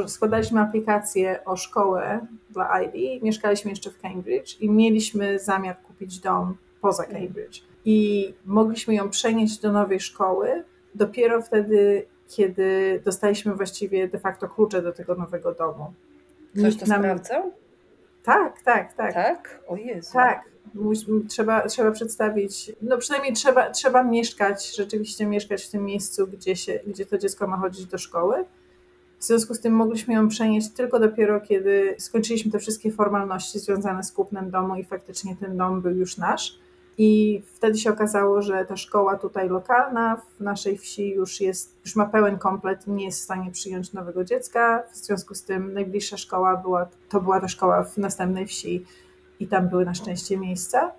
składaliśmy 0.08 0.62
aplikację 0.62 1.46
o 1.46 1.56
szkołę 1.56 2.28
dla 2.50 2.82
Ivy, 2.82 3.26
mieszkaliśmy 3.26 3.70
jeszcze 3.72 3.92
w 3.92 4.00
Cambridge 4.00 4.62
i 4.62 4.70
mieliśmy 4.70 5.40
zamiar 5.40 5.82
kupić 5.82 6.20
dom 6.20 6.58
poza 6.82 7.04
Cambridge. 7.04 7.62
I 7.86 8.34
mogliśmy 8.46 8.96
ją 8.96 9.10
przenieść 9.10 9.60
do 9.60 9.72
nowej 9.72 10.00
szkoły 10.00 10.64
dopiero 10.96 11.42
wtedy, 11.42 12.06
kiedy 12.28 13.02
dostaliśmy 13.06 13.56
właściwie 13.56 14.08
de 14.08 14.20
facto 14.20 14.50
klucze 14.50 14.82
do 14.82 14.94
tego 14.94 15.16
nowego 15.16 15.54
domu. 15.54 15.94
Ktoś 16.58 16.78
to 16.78 16.86
nam- 16.86 17.00
sprawdzał? 17.02 17.52
Tak, 18.24 18.62
tak, 18.62 18.94
tak. 18.94 19.14
Tak? 19.14 19.60
O 19.68 19.76
Jezu. 19.76 20.14
Tak, 20.14 20.52
Trzeba, 21.30 21.68
trzeba 21.68 21.92
przedstawić, 21.92 22.72
no 22.82 22.98
przynajmniej 22.98 23.34
trzeba, 23.34 23.70
trzeba 23.70 24.04
mieszkać, 24.04 24.76
rzeczywiście 24.76 25.26
mieszkać 25.26 25.66
w 25.66 25.70
tym 25.70 25.86
miejscu, 25.86 26.28
gdzie, 26.28 26.56
się, 26.56 26.80
gdzie 26.88 27.06
to 27.06 27.18
dziecko 27.18 27.48
ma 27.48 27.58
chodzić 27.58 27.86
do 27.86 27.98
szkoły. 27.98 28.46
W 29.20 29.24
związku 29.24 29.54
z 29.54 29.60
tym 29.60 29.74
mogliśmy 29.74 30.14
ją 30.14 30.28
przenieść 30.28 30.70
tylko 30.70 31.00
dopiero, 31.00 31.42
kiedy 31.42 31.96
skończyliśmy 32.00 32.52
te 32.52 32.60
wszystkie 32.60 32.92
formalności 32.92 33.60
związane 33.60 34.04
z 34.04 34.12
kupnem 34.12 34.52
domu 34.52 34.76
i 34.76 34.84
faktycznie 34.84 35.36
ten 35.36 35.58
dom 35.58 35.82
był 35.82 35.92
już 35.92 36.18
nasz. 36.18 36.60
I 37.04 37.42
wtedy 37.46 37.78
się 37.78 37.90
okazało, 37.90 38.42
że 38.42 38.66
ta 38.66 38.78
szkoła 38.78 39.18
tutaj 39.18 39.50
lokalna 39.50 40.22
w 40.38 40.42
naszej 40.42 40.78
wsi 40.78 41.10
już 41.10 41.42
jest, 41.42 41.76
już 41.86 41.96
ma 41.96 42.06
pełen 42.06 42.38
komplet 42.38 42.88
nie 42.88 43.06
jest 43.06 43.20
w 43.20 43.24
stanie 43.24 43.52
przyjąć 43.52 43.94
nowego 43.94 44.24
dziecka. 44.24 44.84
W 44.92 44.96
związku 44.96 45.36
z 45.36 45.44
tym 45.44 45.74
najbliższa 45.74 46.18
szkoła 46.18 46.58
była, 46.58 46.88
to 47.10 47.22
była 47.22 47.42
ta 47.42 47.48
szkoła 47.48 47.84
w 47.84 47.98
następnej 47.98 48.48
wsi 48.48 48.86
i 49.40 49.48
tam 49.48 49.70
były 49.70 49.86
na 49.86 49.94
szczęście 49.94 50.38
miejsca. 50.38 50.92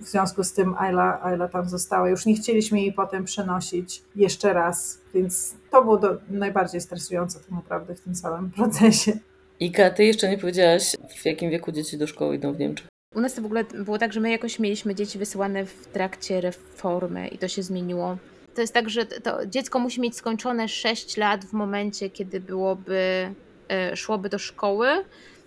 W 0.00 0.08
związku 0.08 0.44
z 0.44 0.52
tym 0.52 0.74
Ayla, 0.78 1.22
Ayla 1.22 1.48
tam 1.48 1.68
została. 1.68 2.08
Już 2.08 2.26
nie 2.26 2.34
chcieliśmy 2.34 2.80
jej 2.80 2.92
potem 2.92 3.24
przenosić 3.24 4.02
jeszcze 4.16 4.52
raz, 4.52 5.00
więc 5.14 5.54
to 5.70 5.82
było 5.82 5.96
do, 5.96 6.16
najbardziej 6.30 6.80
stresujące 6.80 7.40
tak 7.40 7.50
naprawdę 7.50 7.94
w 7.94 8.00
tym 8.00 8.14
całym 8.14 8.50
procesie. 8.50 9.12
Ika, 9.60 9.90
ty 9.90 10.04
jeszcze 10.04 10.28
nie 10.28 10.38
powiedziałaś, 10.38 10.96
w 11.16 11.26
jakim 11.26 11.50
wieku 11.50 11.72
dzieci 11.72 11.98
do 11.98 12.06
szkoły 12.06 12.36
idą 12.36 12.52
w 12.52 12.58
Niemczech. 12.58 12.93
U 13.14 13.20
nas 13.20 13.34
to 13.34 13.42
w 13.42 13.44
ogóle 13.44 13.64
było 13.64 13.98
tak, 13.98 14.12
że 14.12 14.20
my 14.20 14.30
jakoś 14.30 14.58
mieliśmy 14.58 14.94
dzieci 14.94 15.18
wysyłane 15.18 15.66
w 15.66 15.86
trakcie 15.86 16.40
reformy 16.40 17.28
i 17.28 17.38
to 17.38 17.48
się 17.48 17.62
zmieniło. 17.62 18.16
To 18.54 18.60
jest 18.60 18.74
tak, 18.74 18.90
że 18.90 19.06
to 19.06 19.46
dziecko 19.46 19.78
musi 19.78 20.00
mieć 20.00 20.16
skończone 20.16 20.68
6 20.68 21.16
lat 21.16 21.44
w 21.44 21.52
momencie, 21.52 22.10
kiedy 22.10 22.40
byłoby, 22.40 23.34
e, 23.68 23.96
szłoby 23.96 24.28
do 24.28 24.38
szkoły 24.38 24.88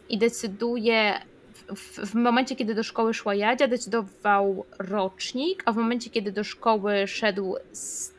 i 0.10 0.18
decyduje, 0.18 1.14
w, 1.76 2.12
w 2.12 2.16
momencie, 2.16 2.56
kiedy 2.56 2.76
do 2.76 2.84
szkoły 2.84 3.14
szła 3.14 3.36
Jadzia, 3.36 3.68
decydował 3.68 4.66
rocznik, 4.80 5.64
a 5.66 5.72
w 5.72 5.76
momencie, 5.76 6.10
kiedy 6.10 6.32
do 6.32 6.44
szkoły 6.44 7.08
szedł 7.08 7.56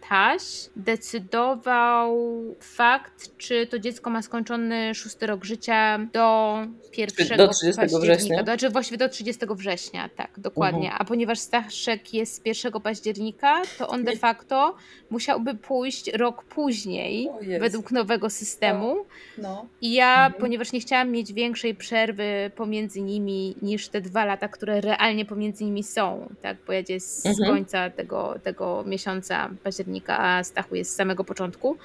Staś, 0.08 0.70
decydował 0.76 2.16
fakt, 2.60 3.36
czy 3.38 3.66
to 3.66 3.78
dziecko 3.78 4.10
ma 4.10 4.22
skończony 4.22 4.94
szósty 4.94 5.26
rok 5.26 5.44
życia 5.44 5.98
do 6.12 6.56
1 6.96 7.38
Do 7.38 7.48
30 7.48 7.80
października. 7.80 7.98
września? 8.14 8.38
Do, 8.38 8.44
znaczy 8.44 8.70
właściwie 8.70 8.98
do 8.98 9.08
30 9.08 9.46
września, 9.50 10.08
tak, 10.16 10.30
dokładnie. 10.40 10.82
Mhm. 10.88 10.96
A 11.02 11.04
ponieważ 11.04 11.38
Staszek 11.38 12.14
jest 12.14 12.34
z 12.34 12.46
1 12.64 12.72
października, 12.82 13.62
to 13.78 13.88
on 13.88 14.04
de 14.04 14.16
facto 14.16 14.74
musiałby 15.10 15.54
pójść 15.54 16.12
rok 16.12 16.44
później 16.44 17.28
według 17.60 17.90
nowego 17.92 18.30
systemu. 18.30 18.96
No. 19.38 19.66
I 19.80 19.92
ja, 19.92 20.14
Mhm. 20.26 20.40
ponieważ 20.40 20.72
nie 20.72 20.80
chciałam 20.80 21.10
mieć 21.10 21.32
większej 21.32 21.74
przerwy 21.74 22.50
pomiędzy 22.56 23.00
nimi 23.02 23.54
niż 23.62 23.88
te 23.88 24.00
dwa 24.00 24.24
lata, 24.24 24.48
które 24.48 24.80
realnie 24.80 25.24
pomiędzy 25.24 25.64
nimi 25.64 25.82
są, 25.82 26.28
tak, 26.42 26.56
bo 26.66 26.72
jest 26.72 27.22
z 27.22 27.26
Mhm. 27.26 27.48
końca 27.50 27.90
tego, 27.90 28.34
tego 28.42 28.84
miesiąca 28.86 29.50
października, 29.64 29.97
a 30.06 30.44
Stachu 30.44 30.74
jest 30.74 30.92
z 30.92 30.96
samego 30.96 31.24
początku, 31.24 31.76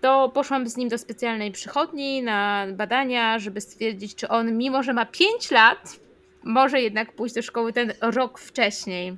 to 0.00 0.28
poszłam 0.34 0.68
z 0.68 0.76
nim 0.76 0.88
do 0.88 0.98
specjalnej 0.98 1.52
przychodni 1.52 2.22
na 2.22 2.66
badania, 2.72 3.38
żeby 3.38 3.60
stwierdzić, 3.60 4.14
czy 4.14 4.28
on, 4.28 4.56
mimo 4.56 4.82
że 4.82 4.92
ma 4.92 5.06
5 5.06 5.50
lat, 5.50 6.00
może 6.44 6.80
jednak 6.80 7.12
pójść 7.12 7.34
do 7.34 7.42
szkoły 7.42 7.72
ten 7.72 7.92
rok 8.00 8.38
wcześniej. 8.38 9.16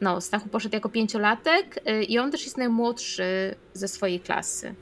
No, 0.00 0.20
Stachu 0.20 0.48
poszedł 0.48 0.74
jako 0.76 0.88
pięciolatek 0.88 1.80
y, 1.88 2.02
i 2.04 2.18
on 2.18 2.30
też 2.30 2.44
jest 2.44 2.58
najmłodszy 2.58 3.54
ze 3.72 3.88
swojej 3.88 4.20
klasy. 4.20 4.74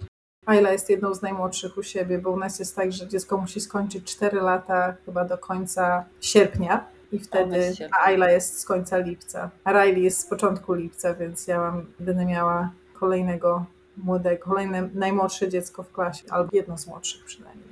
Ayla 0.47 0.73
jest 0.73 0.91
jedną 0.91 1.15
z 1.15 1.23
najmłodszych 1.23 1.79
u 1.79 1.83
siebie, 1.83 2.19
bo 2.19 2.31
u 2.31 2.37
nas 2.37 2.59
jest 2.59 2.77
tak, 2.77 2.93
że 2.93 3.09
dziecko 3.09 3.39
musi 3.39 3.61
skończyć 3.61 4.05
4 4.05 4.41
lata 4.41 4.95
chyba 5.07 5.25
do 5.25 5.39
końca 5.39 6.05
sierpnia 6.21 6.87
i 7.15 7.19
wtedy, 7.19 7.73
a 7.93 8.05
Ayla 8.05 8.31
jest 8.31 8.61
z 8.61 8.65
końca 8.65 8.99
lipca, 8.99 9.51
a 9.65 9.73
Riley 9.73 10.03
jest 10.03 10.21
z 10.21 10.27
początku 10.27 10.75
lipca, 10.75 11.15
więc 11.15 11.47
ja 11.47 11.59
mam, 11.59 11.87
będę 12.01 12.25
miała 12.25 12.71
kolejnego 12.93 13.67
młodego, 13.97 14.45
kolejne 14.45 14.89
najmłodsze 14.95 15.49
dziecko 15.49 15.83
w 15.83 15.93
klasie, 15.93 16.25
albo 16.31 16.51
jedno 16.53 16.79
z 16.79 16.87
młodszych 16.87 17.25
przynajmniej. 17.25 17.69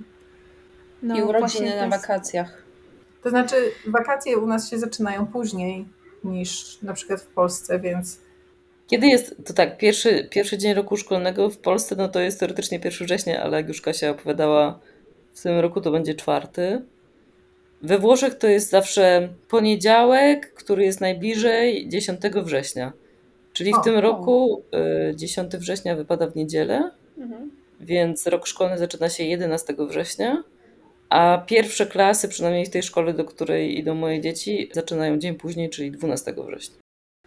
No, 1.02 1.18
I 1.18 1.22
urodziny 1.22 1.76
na 1.76 1.88
wakacjach. 1.88 2.62
To 3.22 3.30
znaczy 3.30 3.56
wakacje 3.86 4.38
u 4.38 4.46
nas 4.46 4.70
się 4.70 4.78
zaczynają 4.78 5.26
później 5.26 5.88
niż 6.24 6.82
na 6.82 6.92
przykład 6.92 7.20
w 7.20 7.26
Polsce, 7.26 7.78
więc 7.78 8.20
Kiedy 8.86 9.06
jest, 9.06 9.36
to 9.46 9.52
tak, 9.52 9.78
pierwszy, 9.78 10.28
pierwszy 10.30 10.58
dzień 10.58 10.74
roku 10.74 10.96
szkolnego 10.96 11.50
w 11.50 11.58
Polsce, 11.58 11.96
no 11.96 12.08
to 12.08 12.20
jest 12.20 12.40
teoretycznie 12.40 12.80
1 12.84 13.06
września, 13.06 13.42
ale 13.42 13.56
jak 13.56 13.68
już 13.68 13.80
Kasia 13.80 14.10
opowiadała, 14.10 14.80
w 15.34 15.42
tym 15.42 15.60
roku 15.60 15.80
to 15.80 15.90
będzie 15.90 16.14
czwarty. 16.14 16.82
We 17.82 17.98
Włoszech 17.98 18.34
to 18.34 18.46
jest 18.46 18.70
zawsze 18.70 19.28
poniedziałek, 19.48 20.54
który 20.54 20.84
jest 20.84 21.00
najbliżej 21.00 21.88
10 21.88 22.20
września. 22.44 22.92
Czyli 23.52 23.72
w 23.72 23.78
O, 23.78 23.80
tym 23.80 23.96
o. 23.96 24.00
roku 24.00 24.62
y, 25.10 25.16
10 25.16 25.56
września 25.56 25.96
wypada 25.96 26.26
w 26.26 26.36
niedzielę, 26.36 26.90
Mhm. 27.18 27.50
więc 27.80 28.26
rok 28.26 28.46
szkolny 28.46 28.78
zaczyna 28.78 29.08
się 29.08 29.24
11 29.24 29.74
września, 29.88 30.44
a 31.08 31.44
pierwsze 31.46 31.86
klasy, 31.86 32.28
przynajmniej 32.28 32.66
w 32.66 32.70
tej 32.70 32.82
szkole, 32.82 33.14
do 33.14 33.24
której 33.24 33.78
idą 33.78 33.94
moje 33.94 34.20
dzieci, 34.20 34.70
zaczynają 34.72 35.18
dzień 35.18 35.34
później, 35.34 35.70
czyli 35.70 35.90
12 35.90 36.34
września. 36.46 36.76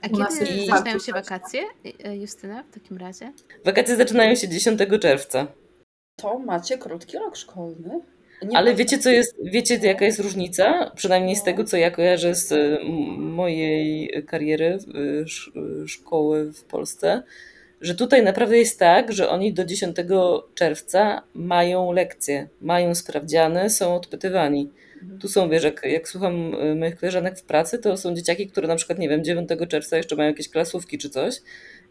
A 0.02 0.10
kiedy 0.10 0.22
jest 0.22 0.68
zaczynają 0.68 1.00
się 1.00 1.12
wakacje, 1.12 1.62
y, 1.86 2.10
y, 2.10 2.16
Justyna, 2.18 2.64
w 2.64 2.74
takim 2.74 2.98
razie? 2.98 3.32
Wakacje 3.66 3.96
zaczynają 3.96 4.36
się 4.36 4.48
10 4.50 4.80
czerwca. 5.00 5.48
To 6.20 6.40
macie 6.40 6.78
krótki 6.78 7.18
rok 7.18 7.36
szkolny. 7.36 8.00
Nie 8.44 8.58
Ale 8.58 8.76
wiecie, 8.76 8.98
co 8.98 9.10
jest, 9.10 9.36
wiecie, 9.44 9.80
jaka 9.84 10.06
jest 10.06 10.20
różnica? 10.20 10.92
Przynajmniej 10.96 11.36
z 11.36 11.40
No. 11.40 11.46
tego, 11.46 11.64
co 11.64 11.78
ja 11.78 11.92
kojarzę 11.92 12.36
z 12.36 12.80
mojej 13.18 14.10
kariery 14.28 14.78
sz, 15.26 15.52
szkoły 15.88 16.54
w 16.54 16.64
Polsce, 16.64 17.24
że 17.82 17.96
tutaj 17.96 18.24
naprawdę 18.24 18.58
jest 18.58 18.80
tak, 18.80 19.12
że 19.14 19.30
oni 19.30 19.54
do 19.54 19.66
10 19.66 19.96
czerwca 20.56 21.22
mają 21.34 21.92
lekcje, 21.92 22.48
mają 22.62 22.96
sprawdziane, 22.96 23.70
są 23.70 23.96
odpytywani. 23.96 24.70
Mhm. 25.02 25.20
Tu 25.20 25.28
są, 25.28 25.50
wiesz, 25.50 25.64
jak, 25.64 25.82
jak 25.84 26.10
słucham 26.10 26.54
y, 26.54 26.76
moich 26.76 26.96
koleżanek 26.96 27.40
w 27.40 27.44
pracy, 27.44 27.80
to 27.80 27.98
są 27.98 28.16
dzieciaki, 28.16 28.48
które 28.48 28.68
na 28.68 28.76
przykład, 28.76 29.00
nie 29.00 29.10
wiem, 29.10 29.24
9 29.24 29.50
czerwca 29.70 29.98
jeszcze 29.98 30.16
mają 30.16 30.30
jakieś 30.30 30.50
klasówki 30.50 30.98
czy 30.98 31.10
coś. 31.10 31.36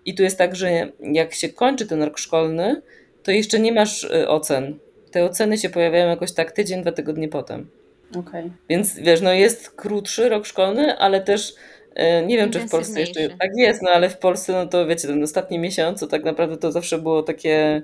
I 0.04 0.14
tu 0.14 0.22
jest 0.22 0.38
tak, 0.38 0.56
że 0.56 0.92
jak 1.00 1.34
się 1.34 1.48
kończy 1.48 1.86
ten 1.86 2.02
rok 2.02 2.18
szkolny, 2.18 2.82
to 3.22 3.30
jeszcze 3.30 3.58
nie 3.58 3.72
masz 3.72 4.04
y, 4.04 4.28
ocen. 4.28 4.78
Te 5.14 5.24
oceny 5.24 5.58
się 5.58 5.70
pojawiają 5.70 6.08
jakoś 6.08 6.32
tak 6.32 6.52
tydzień, 6.52 6.82
dwa 6.82 6.92
tygodnie 6.92 7.28
potem. 7.28 7.70
Okej. 8.16 8.52
Więc 8.68 8.98
wiesz, 8.98 9.20
no 9.20 9.32
jest 9.32 9.70
krótszy 9.70 10.28
rok 10.28 10.46
szkolny, 10.46 10.98
ale 10.98 11.20
też 11.20 11.54
e, 11.94 12.26
nie 12.26 12.36
wiem, 12.36 12.50
czy 12.50 12.60
w 12.60 12.70
Polsce 12.70 13.00
jeszcze 13.00 13.28
tak 13.28 13.50
jest, 13.56 13.82
no 13.82 13.90
ale 13.90 14.10
w 14.10 14.18
Polsce, 14.18 14.52
no 14.52 14.66
to 14.66 14.86
wiecie, 14.86 15.08
ten 15.08 15.22
ostatni 15.22 15.58
miesiąc, 15.58 16.00
to 16.00 16.06
tak 16.06 16.24
naprawdę 16.24 16.56
to 16.56 16.72
zawsze 16.72 16.98
było 16.98 17.22
takie. 17.22 17.82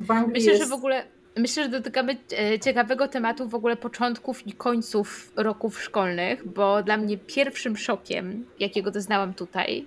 Myślę, 0.00 0.52
jest... 0.52 0.62
że 0.62 0.68
w 0.68 0.72
ogóle 0.72 1.04
myślę, 1.36 1.62
że 1.62 1.68
dotykamy 1.68 2.16
e, 2.38 2.58
ciekawego 2.58 3.08
tematu 3.08 3.48
w 3.48 3.54
ogóle 3.54 3.76
początków 3.76 4.46
i 4.46 4.52
końców 4.52 5.32
roków 5.36 5.82
szkolnych, 5.82 6.48
bo 6.48 6.82
dla 6.82 6.96
mnie 6.96 7.18
pierwszym 7.18 7.76
szokiem, 7.76 8.46
jakiego 8.60 8.90
doznałam 8.90 9.34
tutaj, 9.34 9.86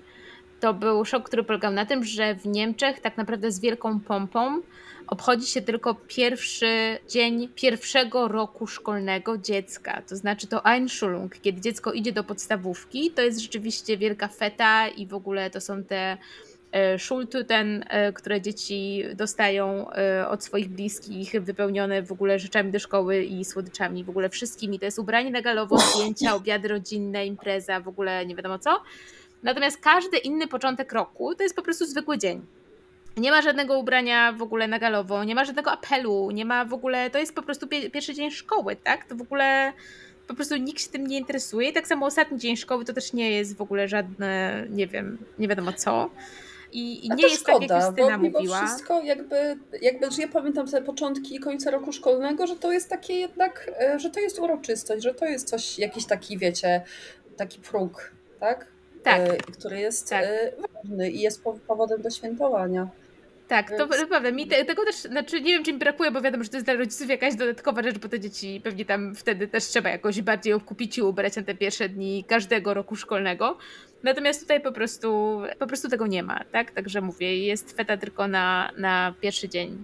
to 0.60 0.74
był 0.74 1.06
szok, 1.06 1.24
który 1.24 1.43
polegał 1.43 1.72
na 1.72 1.86
tym, 1.86 2.04
że 2.04 2.36
w 2.36 2.46
Niemczech 2.46 3.00
tak 3.00 3.17
naprawdę 3.17 3.52
z 3.52 3.60
wielką 3.60 4.00
pompą 4.00 4.62
obchodzi 5.08 5.48
się 5.48 5.62
tylko 5.62 5.96
pierwszy 6.08 7.00
dzień 7.10 7.50
pierwszego 7.56 8.28
roku 8.28 8.67
szkolnego 8.67 9.38
dziecka. 9.38 10.02
To 10.02 10.15
znaczy 10.15 10.48
to 10.48 10.65
Einschulung, 10.65 11.36
kiedy 11.41 11.62
dziecko 11.62 11.93
idzie 11.93 12.12
do 12.12 12.24
podstawówki, 12.24 13.12
to 13.12 13.22
jest 13.22 13.39
rzeczywiście 13.39 13.98
wielka 13.98 14.28
feta 14.28 14.88
i 14.88 15.08
w 15.08 15.13
ogóle 15.13 15.50
to 15.50 15.62
są 15.62 15.84
te 15.84 16.17
e, 16.72 16.98
Schultüten, 16.98 17.84
e, 17.89 18.13
które 18.13 18.41
dzieci 18.41 19.04
dostają 19.15 19.91
e, 19.91 20.28
od 20.30 20.43
swoich 20.43 20.70
bliskich, 20.70 21.32
wypełnione 21.32 22.02
w 22.02 22.12
ogóle 22.12 22.39
rzeczami 22.39 22.72
do 22.72 22.80
szkoły 22.80 23.24
i 23.24 23.46
słodyczami, 23.46 24.04
w 24.04 24.10
ogóle 24.10 24.30
wszystkimi. 24.30 24.80
To 24.80 24.86
jest 24.86 25.00
ubranie 25.00 25.32
na 25.32 25.41
galowo, 25.41 25.78
zdjęcia, 25.80 26.36
obiady 26.36 26.67
rodzinne, 26.67 27.26
impreza, 27.26 27.80
w 27.80 27.88
ogóle 27.88 28.26
nie 28.26 28.36
wiadomo 28.36 28.60
co. 28.60 28.82
Natomiast 29.47 29.77
każdy 29.77 30.17
inny 30.17 30.47
początek 30.47 30.93
roku 30.93 31.36
to 31.36 31.43
jest 31.43 31.55
po 31.55 31.62
prostu 31.62 31.86
zwykły 31.86 32.17
dzień. 32.17 32.45
Nie 33.17 33.31
ma 33.31 33.41
żadnego 33.41 33.79
ubrania 33.79 34.31
w 34.33 34.41
ogóle 34.41 34.67
na 34.67 34.79
galowo, 34.79 35.23
nie 35.23 35.36
ma 35.36 35.45
żadnego 35.45 35.71
apelu, 35.71 36.31
nie 36.31 36.45
ma 36.45 36.65
w 36.65 36.73
ogóle, 36.73 37.10
to 37.10 37.19
jest 37.19 37.36
po 37.36 37.41
prostu 37.43 37.67
pie- 37.67 37.91
pierwszy 37.91 38.13
dzień 38.13 38.31
szkoły, 38.31 38.75
tak? 38.75 39.05
To 39.05 39.15
w 39.15 39.21
ogóle 39.21 39.73
po 40.27 40.33
prostu 40.33 40.55
nikt 40.55 40.81
się 40.81 40.89
tym 40.89 41.07
nie 41.07 41.17
interesuje. 41.17 41.73
Tak 41.73 41.88
samo 41.88 42.05
ostatni 42.05 42.39
dzień 42.39 42.57
szkoły 42.57 42.86
to 42.86 42.93
też 42.93 43.13
nie 43.13 43.31
jest 43.31 43.57
w 43.57 43.62
ogóle 43.62 43.88
żadne, 43.88 44.63
nie 44.69 44.88
wiem, 44.88 45.17
nie 45.39 45.47
wiadomo 45.47 45.73
co. 45.73 46.10
I, 46.71 47.05
i 47.05 47.10
nie 47.10 47.23
jest 47.23 47.41
szkoda, 47.41 47.67
tak, 47.67 47.69
jak 47.69 47.86
Justyna 47.88 48.17
bo 48.17 48.23
mimo 48.23 48.39
mówiła. 48.39 48.65
wszystko 48.65 49.01
jakby, 49.01 49.57
jakby, 49.81 50.12
że 50.12 50.21
ja 50.21 50.27
pamiętam 50.27 50.67
te 50.67 50.81
początki 50.81 51.36
i 51.36 51.39
końce 51.39 51.71
roku 51.71 51.91
szkolnego, 51.91 52.47
że 52.47 52.55
to 52.55 52.71
jest 52.71 52.89
takie 52.89 53.13
jednak, 53.13 53.71
e, 53.79 53.99
że 53.99 54.10
to 54.10 54.19
jest 54.19 54.39
uroczystość, 54.39 55.03
że 55.03 55.13
to 55.13 55.25
jest 55.25 55.49
coś, 55.49 55.79
jakiś 55.79 56.05
taki, 56.05 56.38
wiecie, 56.38 56.81
taki 57.38 57.60
próg, 57.60 58.12
tak? 58.39 58.77
Tak. 59.08 59.22
E, 59.22 59.38
który 59.38 59.80
jest 59.80 60.10
Tak. 60.10 60.24
e, 60.26 60.52
ważny 60.84 61.12
i 61.12 61.20
jest 61.22 61.43
po- 61.43 61.60
powodem 61.67 62.02
do 62.02 62.10
świętowania. 62.10 62.88
Tak, 63.48 63.72
to 63.78 63.88
Więc- 63.88 64.02
naprawdę. 64.02 64.32
Mi 64.32 64.48
te, 64.48 64.65
tego 64.65 64.86
też, 64.86 64.96
znaczy 64.96 65.41
nie 65.41 65.54
wiem, 65.54 65.63
czy 65.63 65.74
mi 65.74 65.80
brakuje, 65.80 66.12
bo 66.12 66.22
wiadomo, 66.22 66.43
że 66.43 66.50
to 66.50 66.58
jest 66.58 66.67
dla 66.67 66.74
rodziców 66.76 67.10
jakaś 67.10 67.36
dodatkowa 67.36 67.84
rzecz, 67.84 67.98
bo 67.98 68.10
te 68.10 68.20
dzieci 68.20 68.62
pewnie 68.63 68.86
tam 68.86 69.15
wtedy 69.15 69.48
też 69.48 69.63
trzeba 69.63 69.89
jakoś 69.89 70.22
bardziej 70.22 70.54
okupić 70.54 70.98
i 70.98 71.02
ubrać 71.02 71.36
na 71.36 71.43
te 71.43 71.56
pierwsze 71.56 71.89
dni 71.89 72.24
każdego 72.28 72.74
roku 72.74 72.96
szkolnego. 72.96 73.58
Natomiast 74.04 74.41
tutaj 74.41 74.62
po 74.62 74.72
prostu, 74.72 75.41
po 75.60 75.67
prostu 75.67 75.89
tego 75.89 76.08
nie 76.08 76.24
ma, 76.24 76.43
tak? 76.52 76.72
Także 76.72 77.02
mówię, 77.02 77.46
jest 77.46 77.78
feta 77.78 77.98
tylko 77.98 78.28
na, 78.28 78.72
na 78.78 79.13
pierwszy 79.22 79.50
dzień, 79.50 79.84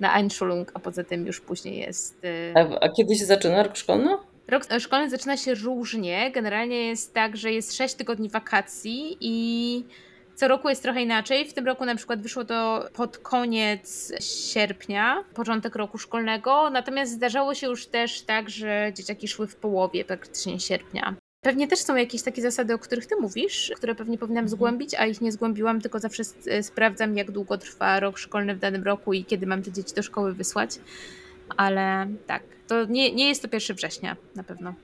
na 0.00 0.14
Einschulung, 0.18 0.70
a 0.74 0.78
poza 0.78 1.04
tym 1.04 1.26
już 1.26 1.40
później 1.40 1.78
jest... 1.78 2.24
y, 2.24 2.52
A, 2.54 2.80
a 2.80 2.88
kiedy 2.88 3.14
się 3.14 3.24
zaczyna 3.24 3.62
rok 3.62 3.76
szkolny? 3.76 4.16
Rok 4.48 4.64
szkolny 4.78 5.10
zaczyna 5.10 5.36
się 5.36 5.54
różnie. 5.54 6.30
Generalnie 6.32 6.86
jest 6.88 7.14
tak, 7.14 7.36
że 7.36 7.52
jest 7.52 7.74
6 7.76 7.94
tygodni 7.94 8.28
wakacji 8.28 9.16
i 9.20 9.84
co 10.34 10.48
roku 10.48 10.68
jest 10.68 10.82
trochę 10.82 11.02
inaczej. 11.02 11.48
W 11.48 11.54
tym 11.54 11.66
roku 11.66 11.84
na 11.84 11.94
przykład 11.96 12.22
wyszło 12.22 12.44
to 12.44 12.88
pod 12.92 13.18
koniec 13.18 14.12
sierpnia, 14.52 15.24
początek 15.34 15.76
roku 15.76 15.98
szkolnego. 15.98 16.70
Natomiast 16.70 17.12
zdarzało 17.12 17.54
się 17.54 17.66
już 17.66 17.86
też 17.86 18.22
tak, 18.22 18.50
że 18.50 18.92
dzieciaki 18.94 19.28
szły 19.28 19.46
w 19.46 19.56
połowie 19.56 20.04
praktycznie 20.04 20.60
sierpnia. 20.60 21.14
Pewnie 21.40 21.68
też 21.68 21.78
są 21.78 21.96
jakieś 21.96 22.22
takie 22.22 22.42
zasady, 22.42 22.74
o 22.74 22.78
których 22.78 23.06
ty 23.06 23.16
mówisz, 23.20 23.72
które 23.76 23.94
pewnie 23.94 24.18
powinnam 24.18 24.48
zgłębić, 24.48 24.94
a 24.94 25.06
ich 25.06 25.20
nie 25.20 25.32
zgłębiłam, 25.32 25.80
tylko 25.80 25.98
zawsze 26.00 26.20
s- 26.20 26.66
sprawdzam, 26.66 27.16
jak 27.16 27.30
długo 27.30 27.58
trwa 27.58 28.00
rok 28.00 28.18
szkolny 28.18 28.54
w 28.54 28.58
danym 28.58 28.82
roku 28.84 29.12
i 29.12 29.24
kiedy 29.24 29.46
mam 29.46 29.62
te 29.62 29.72
dzieci 29.72 29.94
do 29.94 30.02
szkoły 30.02 30.34
wysłać. 30.34 30.70
Ale 31.56 32.06
tak, 32.26 32.42
to 32.68 32.84
nie, 32.84 33.12
nie 33.12 33.28
jest 33.28 33.42
to 33.42 33.48
1 33.52 33.76
września 33.76 34.16
na 34.36 34.44
pewno. 34.44 34.74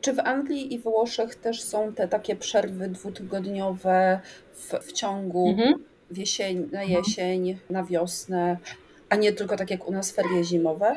Czy 0.00 0.12
w 0.12 0.18
Anglii 0.20 0.74
i 0.74 0.78
Włoszech 0.78 1.34
też 1.34 1.62
są 1.62 1.92
te 1.92 2.08
takie 2.08 2.36
przerwy 2.36 2.88
dwutygodniowe 2.88 4.20
w, 4.54 4.72
w 4.88 4.92
ciągu 4.92 5.48
Mhm. 5.48 5.74
jesień, 6.16 6.68
na 6.72 6.82
jesień, 6.82 7.58
na 7.70 7.84
wiosnę, 7.84 8.56
a 9.08 9.16
nie 9.16 9.32
tylko 9.32 9.56
tak 9.56 9.70
jak 9.70 9.88
u 9.88 9.92
nas 9.92 10.12
ferie 10.12 10.44
zimowe? 10.44 10.94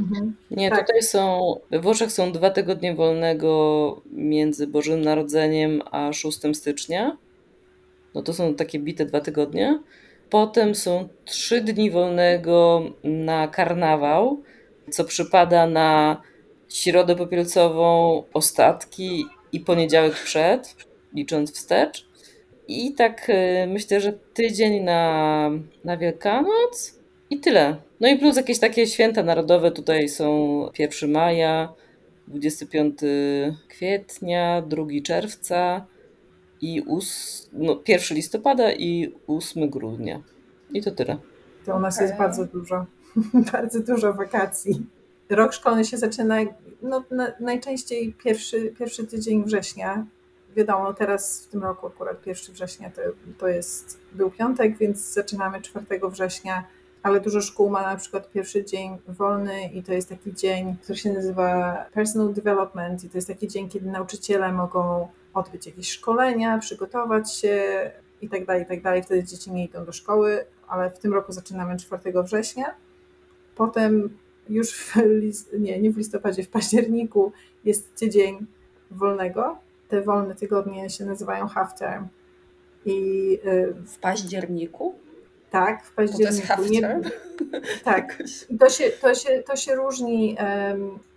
Mhm. 0.00 0.36
Nie, 0.50 0.70
Tak. 0.70 0.80
tutaj 0.86 1.02
są, 1.02 1.54
we 1.70 1.80
Włoszech 1.80 2.12
są 2.12 2.32
dwa 2.32 2.50
tygodnie 2.50 2.94
wolnego 2.94 4.02
między 4.12 4.66
Bożym 4.66 5.00
Narodzeniem 5.00 5.82
a 5.90 6.12
6 6.12 6.38
stycznia. 6.54 7.16
No 8.14 8.22
to 8.22 8.32
są 8.32 8.54
takie 8.54 8.78
bite 8.78 9.04
dwa 9.06 9.20
tygodnie. 9.20 9.80
Potem 10.30 10.74
są 10.74 11.08
trzy 11.24 11.60
dni 11.60 11.90
wolnego 11.90 12.82
na 13.04 13.48
karnawał, 13.48 14.42
co 14.90 15.04
przypada 15.04 15.66
na 15.66 16.22
środę 16.68 17.16
popielcową, 17.16 18.22
ostatki 18.34 19.26
i 19.52 19.60
poniedziałek 19.60 20.12
przed, 20.14 20.76
licząc 21.14 21.52
wstecz. 21.52 22.06
I 22.68 22.92
tak 22.94 23.28
y, 23.30 23.66
myślę, 23.66 24.00
że 24.00 24.12
tydzień 24.12 24.82
na, 24.82 25.50
na 25.84 25.96
Wielkanoc 25.96 26.98
i 27.30 27.40
tyle. 27.40 27.76
No 28.00 28.08
i 28.08 28.18
plus 28.18 28.36
jakieś 28.36 28.58
takie 28.58 28.86
święta 28.86 29.22
narodowe 29.22 29.70
tutaj 29.70 30.08
są 30.08 30.68
1 30.78 31.10
maja, 31.10 31.72
25 32.28 32.98
kwietnia, 33.68 34.62
2 34.62 34.86
czerwca 35.04 35.86
i 36.60 36.82
ós- 36.88 37.48
no, 37.52 37.80
1 37.88 38.16
listopada 38.16 38.72
i 38.72 39.14
8 39.26 39.70
grudnia. 39.70 40.22
I 40.74 40.82
to 40.82 40.90
tyle. 40.90 41.16
To 41.66 41.76
u 41.76 41.80
nas 41.80 42.00
jest 42.00 42.16
bardzo 42.16 42.44
dużo, 42.44 42.86
bardzo 43.52 43.80
dużo 43.80 44.12
wakacji. 44.12 44.86
Rok 45.30 45.52
szkolny 45.52 45.84
się 45.84 45.96
zaczyna 45.98 46.36
no, 46.82 47.04
na, 47.10 47.32
najczęściej 47.40 48.14
pierwszy, 48.24 48.74
pierwszy 48.78 49.06
tydzień 49.06 49.44
września. 49.44 50.06
Wiadomo, 50.56 50.94
teraz 50.94 51.44
w 51.44 51.48
tym 51.48 51.62
roku 51.62 51.86
akurat 51.86 52.26
1 52.26 52.54
września 52.54 52.90
to, 52.90 53.02
to 53.38 53.48
jest, 53.48 54.00
był 54.12 54.30
piątek, 54.30 54.78
więc 54.78 55.12
zaczynamy 55.12 55.60
4 55.60 55.86
września, 56.10 56.64
ale 57.02 57.20
dużo 57.20 57.40
szkół 57.40 57.70
ma 57.70 57.82
na 57.82 57.96
przykład 57.96 58.30
pierwszy 58.30 58.64
dzień 58.64 58.98
wolny 59.08 59.64
i 59.64 59.82
to 59.82 59.92
jest 59.92 60.08
taki 60.08 60.34
dzień, 60.34 60.76
który 60.82 60.98
się 60.98 61.12
nazywa 61.12 61.76
Personal 61.92 62.32
Development 62.32 63.04
i 63.04 63.10
to 63.10 63.18
jest 63.18 63.28
taki 63.28 63.48
dzień, 63.48 63.68
kiedy 63.68 63.90
nauczyciele 63.90 64.52
mogą 64.52 65.08
odbyć 65.34 65.66
jakieś 65.66 65.90
szkolenia, 65.90 66.58
przygotować 66.58 67.34
się 67.34 67.90
i 68.22 68.28
tak 68.28 68.46
dalej, 68.46 68.62
i 68.62 68.66
tak 68.66 68.82
dalej. 68.82 69.02
Wtedy 69.02 69.24
dzieci 69.24 69.52
nie 69.52 69.64
idą 69.64 69.84
do 69.84 69.92
szkoły, 69.92 70.44
ale 70.68 70.90
w 70.90 70.98
tym 70.98 71.14
roku 71.14 71.32
zaczynamy 71.32 71.76
4 71.76 72.22
września. 72.22 72.74
Potem 73.56 74.16
już 74.48 74.72
w, 74.74 74.96
lis- 74.96 75.58
nie, 75.60 75.80
nie 75.80 75.90
w 75.90 75.96
listopadzie, 75.96 76.42
w 76.42 76.48
październiku 76.48 77.32
jest 77.64 77.94
tydzień 77.94 78.46
wolnego. 78.90 79.58
Te 79.88 80.02
wolne 80.02 80.34
tygodnie 80.34 80.90
się 80.90 81.04
nazywają 81.04 81.46
half 81.48 81.74
term. 81.78 82.06
I 82.84 83.38
y, 83.46 83.74
W 83.86 83.98
październiku? 83.98 84.94
tak, 85.50 85.84
w 85.84 85.90
Bo 85.90 85.96
to 85.96 86.02
jest 86.02 86.46
październiku. 86.46 86.46
half 86.46 86.70
nie- 86.70 87.60
tak, 87.84 88.22
to 88.60 88.68
się, 88.70 88.90
to 88.90 89.14
się, 89.14 89.42
to 89.46 89.56
się 89.56 89.74
różni. 89.74 90.36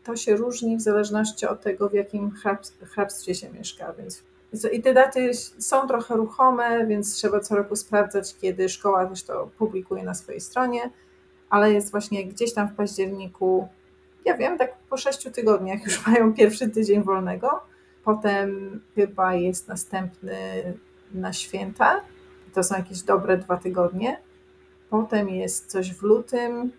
To 0.04 0.16
się 0.16 0.36
różni 0.36 0.78
w 0.78 0.82
zależności 0.82 1.46
od 1.48 1.62
tego, 1.62 1.90
w 1.90 1.94
jakim 1.94 2.32
hrabs- 2.32 2.72
hrabstwie 2.86 3.36
się 3.36 3.50
mieszka. 3.50 3.94
Więc 3.94 4.24
i 4.72 4.82
te 4.82 4.94
daty 4.94 5.32
są 5.60 5.88
trochę 5.88 6.16
ruchome, 6.16 6.88
więc 6.88 7.16
trzeba 7.16 7.40
co 7.40 7.56
roku 7.56 7.76
sprawdzać, 7.76 8.36
kiedy 8.42 8.70
szkoła 8.70 9.06
też 9.06 9.24
to 9.24 9.50
publikuje 9.58 10.04
na 10.04 10.14
swojej 10.14 10.42
stronie, 10.42 10.82
ale 11.50 11.74
jest 11.74 11.92
właśnie 11.92 12.26
gdzieś 12.26 12.54
tam 12.54 12.68
w 12.68 12.76
październiku, 12.76 13.68
ja 14.26 14.38
wiem, 14.38 14.58
tak 14.58 14.76
po 14.90 14.98
sześciu 14.98 15.32
tygodniach 15.32 15.86
już 15.86 16.02
mają 16.08 16.34
pierwszy 16.34 16.70
tydzień 16.70 17.04
wolnego. 17.04 17.62
Potem 18.04 18.80
chyba 18.96 19.34
jest 19.34 19.68
następny 19.68 20.38
na 21.14 21.34
święta. 21.34 22.02
To 22.54 22.64
są 22.64 22.76
jakieś 22.76 23.02
dobre 23.02 23.38
dwa 23.38 23.58
tygodnie. 23.58 24.18
Potem 24.90 25.30
jest 25.30 25.66
coś 25.66 25.94
w 25.94 26.02
lutym. 26.02 26.72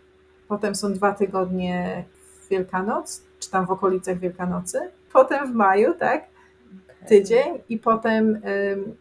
Potem 0.49 0.75
są 0.75 0.93
dwa 0.93 1.13
tygodnie 1.13 2.05
w 2.41 2.49
Wielkanoc, 2.49 3.23
czy 3.39 3.51
tam 3.51 3.67
w 3.67 3.71
okolicach 3.71 4.19
Wielkanocy. 4.19 4.79
Potem 5.13 5.53
w 5.53 5.55
maju, 5.55 5.95
tak? 5.95 6.25
tydzień 7.07 7.59
i 7.69 7.79
potem, 7.79 8.41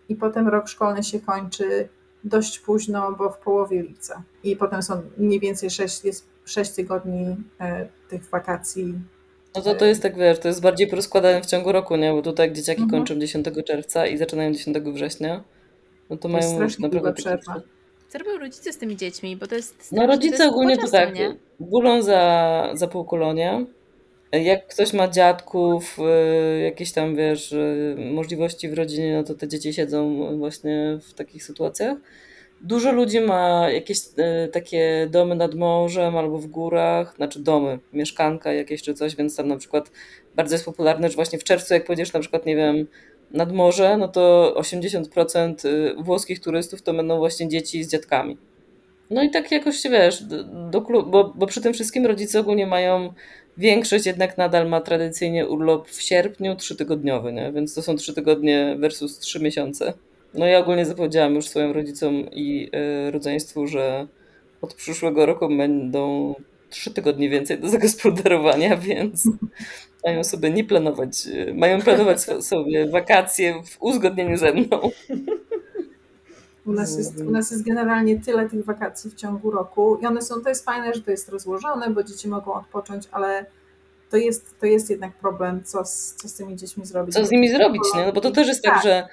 i 0.10 0.16
potem 0.16 0.48
rok 0.48 0.68
szkolny 0.68 1.04
się 1.04 1.20
kończy 1.20 1.90
dość 2.26 2.60
późno, 2.60 3.12
bo 3.18 3.30
w 3.30 3.38
połowie 3.38 3.82
lipca. 3.82 4.24
I 4.44 4.56
potem 4.56 4.82
są 4.84 5.02
mniej 5.18 5.40
więcej 5.40 5.70
6, 5.70 6.04
jest 6.04 6.28
6 6.46 6.72
tygodni 6.72 7.36
e, 7.60 7.88
tych 8.10 8.30
wakacji. 8.30 8.94
No 9.56 9.62
to 9.62 9.76
to 9.76 9.86
jest 9.86 10.02
tak, 10.02 10.18
wiesz, 10.18 10.40
to 10.40 10.48
jest 10.48 10.62
bardziej 10.62 10.88
porozkładane 10.88 11.42
w 11.42 11.46
ciągu 11.46 11.72
roku, 11.72 11.96
nie? 11.96 12.12
Bo 12.14 12.22
tutaj 12.22 12.48
jak 12.48 12.56
dzieciaki 12.56 12.82
Mhm. 12.82 13.00
kończą 13.02 13.20
10 13.20 13.46
czerwca 13.66 14.08
i 14.08 14.18
zaczynają 14.18 14.52
10 14.54 14.78
września, 14.78 15.44
no 16.10 16.16
to 16.16 16.22
To 16.22 16.30
mają 16.30 16.50
strasznie 16.56 16.84
naprawdę 16.88 17.14
przerwa. 17.14 17.62
Co 18.10 18.18
robią 18.18 18.38
rodzice 18.40 18.74
z 18.74 18.78
tymi 18.78 18.98
dziećmi? 18.98 19.38
Bo 19.38 19.48
to 19.48 19.56
jest. 19.56 19.92
No 19.92 20.08
rodzice 20.08 20.38
to 20.38 20.44
jest 20.44 20.54
ogólnie 20.56 20.78
to 20.78 20.88
tak, 20.88 21.14
gulą 21.60 22.02
za, 22.02 22.70
za 22.74 22.88
półkolonie. 22.88 23.66
Jak 24.32 24.68
ktoś 24.68 24.94
ma 24.94 25.08
dziadków, 25.08 25.98
y, 26.00 26.60
jakieś 26.60 26.92
tam, 26.92 27.16
wiesz, 27.16 27.52
y, 27.52 27.96
możliwości 28.14 28.70
w 28.70 28.74
rodzinie, 28.74 29.16
no 29.16 29.24
to 29.24 29.36
te 29.36 29.48
dzieci 29.48 29.74
siedzą 29.74 30.28
właśnie 30.38 31.00
w 31.02 31.14
takich 31.14 31.44
sytuacjach. 31.44 31.98
Dużo 32.62 32.92
ludzi 32.92 33.20
ma 33.20 33.70
jakieś 33.70 33.98
y, 33.98 34.48
takie 34.52 35.08
domy 35.12 35.36
nad 35.36 35.56
morzem 35.56 36.18
albo 36.18 36.38
w 36.38 36.48
górach, 36.48 37.16
znaczy 37.16 37.40
domy, 37.40 37.80
mieszkanka 37.94 38.54
jakieś 38.54 38.82
czy 38.82 38.94
coś, 38.94 39.16
więc 39.16 39.36
tam 39.36 39.48
na 39.48 39.58
przykład 39.58 39.92
bardzo 40.36 40.56
jest 40.56 40.66
popularne, 40.66 41.10
że 41.10 41.16
właśnie 41.16 41.40
w 41.40 41.44
czerwcu, 41.44 41.74
jak 41.74 41.86
pojedziesz 41.86 42.14
na 42.14 42.20
przykład, 42.20 42.46
nie 42.46 42.56
wiem, 42.56 42.88
nad 43.32 43.52
morze, 43.52 43.98
no 43.98 44.08
to 44.08 44.56
80% 44.58 45.66
y, 45.66 45.96
włoskich 46.04 46.40
turystów 46.40 46.82
to 46.82 46.94
będą 46.94 47.18
właśnie 47.18 47.48
dzieci 47.48 47.84
z 47.84 47.92
dziadkami. 47.92 48.38
No 49.10 49.24
i 49.24 49.30
tak 49.30 49.52
jakoś, 49.52 49.84
wiesz, 49.84 50.24
do, 50.24 50.44
do 50.44 50.82
bo, 50.82 51.34
bo 51.36 51.48
przy 51.48 51.62
tym 51.62 51.74
wszystkim 51.74 52.06
rodzice 52.06 52.40
ogólnie 52.40 52.68
mają, 52.68 53.14
większość 53.58 54.06
jednak 54.06 54.38
nadal 54.38 54.70
ma 54.70 54.82
tradycyjnie 54.82 55.48
urlop 55.48 55.90
w 55.90 56.02
sierpniu, 56.02 56.56
trzytygodniowy, 56.56 57.34
nie? 57.34 57.52
Więc 57.52 57.74
to 57.74 57.82
są 57.82 57.96
trzy 57.96 58.14
tygodnie 58.14 58.76
versus 58.80 59.20
trzy 59.20 59.40
miesiące. 59.40 59.94
No 60.34 60.46
ja 60.46 60.60
ogólnie 60.60 60.86
zapowiedziałam 60.86 61.36
już 61.36 61.48
swoim 61.48 61.72
rodzicom 61.72 62.14
i 62.32 62.70
y, 63.08 63.12
rodzeństwu, 63.12 63.68
że 63.68 64.08
od 64.62 64.74
przyszłego 64.74 65.26
roku 65.26 65.48
będą 65.58 66.36
trzy 66.70 66.94
tygodnie 66.94 67.30
więcej 67.30 67.60
do 67.60 67.70
zagospodarowania, 67.70 68.78
więc 68.88 69.30
mają 70.06 70.24
sobie 70.24 70.50
nie 70.50 70.64
planować, 70.64 71.12
mają 71.54 71.82
planować 71.82 72.22
sobie 72.52 72.90
wakacje 72.90 73.64
w 73.66 73.82
uzgodnieniu 73.82 74.38
ze 74.38 74.54
mną. 74.54 74.92
U 76.66 76.74
nas, 76.74 76.98
jest, 76.98 77.20
u 77.20 77.32
nas 77.32 77.52
jest 77.52 77.64
generalnie 77.64 78.20
tyle 78.20 78.50
tych 78.50 78.66
wakacji 78.66 79.12
w 79.12 79.16
ciągu 79.16 79.52
roku 79.52 79.98
i 80.02 80.06
one 80.06 80.22
są, 80.22 80.42
to 80.42 80.50
jest 80.50 80.66
fajne, 80.66 80.94
że 80.94 81.02
to 81.02 81.12
jest 81.12 81.30
rozłożone, 81.30 81.90
bo 81.90 82.04
dzieci 82.04 82.28
mogą 82.28 82.54
odpocząć, 82.54 83.04
ale 83.12 83.46
to 84.10 84.18
jest, 84.18 84.60
to 84.60 84.66
jest 84.66 84.90
jednak 84.90 85.14
problem, 85.14 85.64
co 85.64 85.86
z, 85.86 86.16
co 86.16 86.28
z 86.28 86.34
tymi 86.34 86.56
dziećmi 86.56 86.86
zrobić. 86.86 87.16
Co 87.16 87.26
z 87.26 87.32
nimi 87.32 87.50
zrobić, 87.50 87.82
nie? 87.96 88.06
No 88.06 88.14
bo 88.14 88.22
to 88.22 88.32
też 88.32 88.48
jest 88.48 88.64
tak, 88.64 88.74
Tak. 88.74 88.84
że 88.84 89.08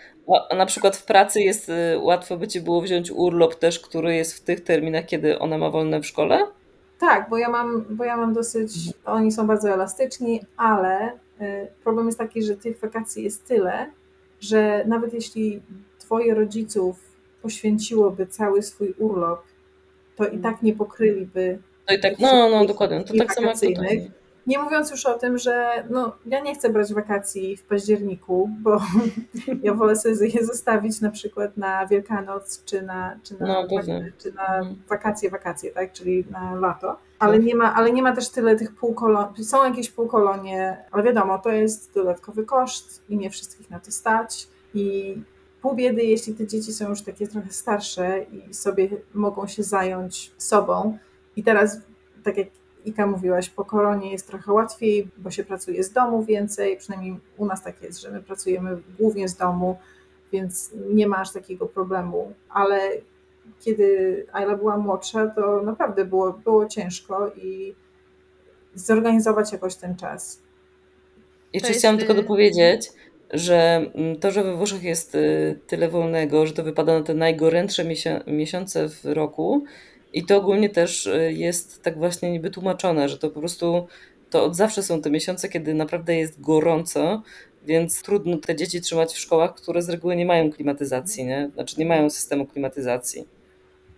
na 0.56 0.66
przykład 0.66 0.96
w 0.96 1.04
pracy 1.04 1.40
jest 1.40 1.68
y, 1.68 1.72
łatwo 1.98 2.36
by 2.36 2.48
ci 2.48 2.60
było 2.60 2.82
wziąć 2.82 3.10
urlop 3.10 3.54
też, 3.54 3.80
który 3.80 4.14
jest 4.14 4.34
w 4.34 4.40
tych 4.40 4.64
terminach, 4.64 5.06
kiedy 5.06 5.38
ona 5.38 5.58
ma 5.58 5.70
wolne 5.70 6.00
w 6.00 6.06
szkole. 6.06 6.46
Tak, 7.00 7.30
bo 7.30 7.38
ja 7.38 7.48
mam, 7.48 7.84
bo 7.90 8.04
ja 8.04 8.16
mam 8.16 8.32
dosyć, 8.32 8.72
oni 9.04 9.32
są 9.32 9.46
bardzo 9.46 9.70
elastyczni, 9.70 10.40
ale 10.56 11.12
y, 11.40 11.66
problem 11.84 12.06
jest 12.06 12.18
taki, 12.18 12.42
że 12.42 12.56
tych 12.56 12.80
wakacji 12.80 13.24
jest 13.24 13.44
tyle, 13.46 13.90
że 14.40 14.84
nawet 14.86 15.14
jeśli 15.14 15.62
dwoje 16.00 16.34
rodziców 16.34 17.11
poświęciłoby 17.42 18.26
cały 18.26 18.62
swój 18.62 18.94
urlop 18.98 19.42
to 20.16 20.26
i 20.26 20.38
tak 20.38 20.62
nie 20.62 20.72
pokryliby 20.74 21.58
To 21.86 21.94
i 21.94 22.00
tak, 22.00 22.18
no, 22.18 22.48
no 22.48 22.66
dokładnie, 22.66 23.04
to 23.04 23.14
tak 23.18 23.34
samo 23.34 23.46
jak 23.48 23.56
tutaj. 23.60 24.10
Nie 24.46 24.58
mówiąc 24.58 24.90
już 24.90 25.06
o 25.06 25.18
tym, 25.18 25.38
że 25.38 25.84
no, 25.90 26.12
ja 26.26 26.40
nie 26.40 26.54
chcę 26.54 26.70
brać 26.70 26.94
wakacji 26.94 27.56
w 27.56 27.62
październiku, 27.62 28.50
bo 28.60 28.80
ja 29.62 29.74
wolę 29.74 29.96
sobie 29.96 30.26
je 30.28 30.46
zostawić 30.46 31.00
na 31.00 31.10
przykład 31.10 31.56
na 31.56 31.86
Wielkanoc 31.86 32.64
czy 32.64 32.82
na, 32.82 33.18
czy 33.22 33.40
na, 33.40 33.46
No, 33.46 33.68
czy 34.18 34.32
na 34.32 34.46
Mhm. 34.56 34.76
wakacje, 34.88 35.30
wakacje, 35.30 35.70
tak? 35.70 35.92
czyli 35.92 36.24
na 36.30 36.54
lato. 36.54 36.96
Ale 37.18 37.36
Tak. 37.36 37.46
nie, 37.46 37.54
ma, 37.54 37.74
ale 37.74 37.92
nie 37.92 38.02
ma 38.02 38.14
też 38.16 38.28
tyle 38.28 38.56
tych 38.56 38.74
półkolonii. 38.74 39.44
Są 39.44 39.64
jakieś 39.64 39.90
półkolonie, 39.90 40.76
ale 40.90 41.02
wiadomo, 41.02 41.38
to 41.38 41.50
jest 41.50 41.94
dodatkowy 41.94 42.44
koszt 42.44 43.02
i 43.08 43.16
nie 43.16 43.30
wszystkich 43.30 43.70
na 43.70 43.80
to 43.80 43.90
stać. 43.90 44.48
I 44.74 45.16
pół 45.62 45.74
biedy, 45.74 46.02
jeśli 46.02 46.34
te 46.34 46.46
dzieci 46.46 46.72
są 46.72 46.88
już 46.88 47.02
takie 47.02 47.28
trochę 47.28 47.50
starsze 47.50 48.26
i 48.32 48.54
sobie 48.54 48.88
mogą 49.14 49.46
się 49.46 49.62
zająć 49.62 50.32
sobą. 50.38 50.98
I 51.36 51.42
teraz, 51.42 51.80
tak 52.24 52.36
jak 52.36 52.48
Ika 52.84 53.06
mówiłaś, 53.06 53.48
po 53.48 53.64
koronie 53.64 54.12
jest 54.12 54.26
trochę 54.26 54.52
łatwiej, 54.52 55.08
bo 55.18 55.30
się 55.30 55.44
pracuje 55.44 55.84
z 55.84 55.92
domu 55.92 56.24
więcej, 56.24 56.76
przynajmniej 56.76 57.16
u 57.36 57.46
nas 57.46 57.62
tak 57.62 57.82
jest, 57.82 58.00
że 58.00 58.10
my 58.10 58.22
pracujemy 58.22 58.78
głównie 58.98 59.28
z 59.28 59.36
domu, 59.36 59.78
więc 60.32 60.70
nie 60.90 61.06
ma 61.06 61.16
aż 61.16 61.32
takiego 61.32 61.66
problemu, 61.66 62.32
ale 62.48 62.80
kiedy 63.60 64.26
Ayla 64.32 64.56
była 64.56 64.76
młodsza, 64.76 65.26
to 65.26 65.62
naprawdę 65.62 66.04
było, 66.04 66.32
było 66.32 66.66
ciężko 66.66 67.32
i 67.36 67.74
zorganizować 68.74 69.52
jakoś 69.52 69.74
ten 69.74 69.96
czas. 69.96 70.42
Jeszcze 71.52 71.68
jest, 71.68 71.80
chciałam 71.80 71.98
tylko 71.98 72.12
y, 72.12 72.16
dopowiedzieć, 72.16 72.90
że 73.32 73.86
mm, 73.94 74.16
to, 74.16 74.30
że 74.30 74.44
we 74.44 74.56
Włoszech 74.56 74.82
jest 74.82 75.14
y, 75.14 75.58
tyle 75.66 75.88
wolnego, 75.88 76.46
że 76.46 76.52
to 76.52 76.62
wypada 76.64 76.98
na 76.98 77.04
te 77.04 77.14
najgorętsze 77.14 77.84
miesią- 77.84 78.26
miesiące 78.26 78.88
w 78.88 79.04
roku 79.04 79.64
i 80.12 80.24
to 80.24 80.36
ogólnie 80.36 80.70
też 80.70 81.06
y, 81.06 81.32
jest 81.32 81.82
tak 81.82 81.98
właśnie 81.98 82.30
niby 82.30 82.50
tłumaczone, 82.50 83.08
że 83.08 83.18
to 83.18 83.30
po 83.30 83.40
prostu 83.40 83.86
to 84.30 84.44
od 84.44 84.56
zawsze 84.56 84.82
są 84.82 85.02
te 85.02 85.10
miesiące, 85.10 85.48
kiedy 85.48 85.74
naprawdę 85.74 86.16
jest 86.16 86.40
gorąco, 86.40 87.22
więc 87.66 88.02
trudno 88.02 88.36
te 88.36 88.56
dzieci 88.56 88.80
trzymać 88.80 89.12
w 89.12 89.18
szkołach, 89.18 89.54
które 89.54 89.82
z 89.82 89.88
reguły 89.88 90.16
nie 90.16 90.26
mają 90.26 90.52
klimatyzacji, 90.52 91.24
nie? 91.24 91.50
Znaczy 91.54 91.74
nie 91.78 91.86
mają 91.86 92.10
systemu 92.10 92.46
klimatyzacji. 92.46 93.24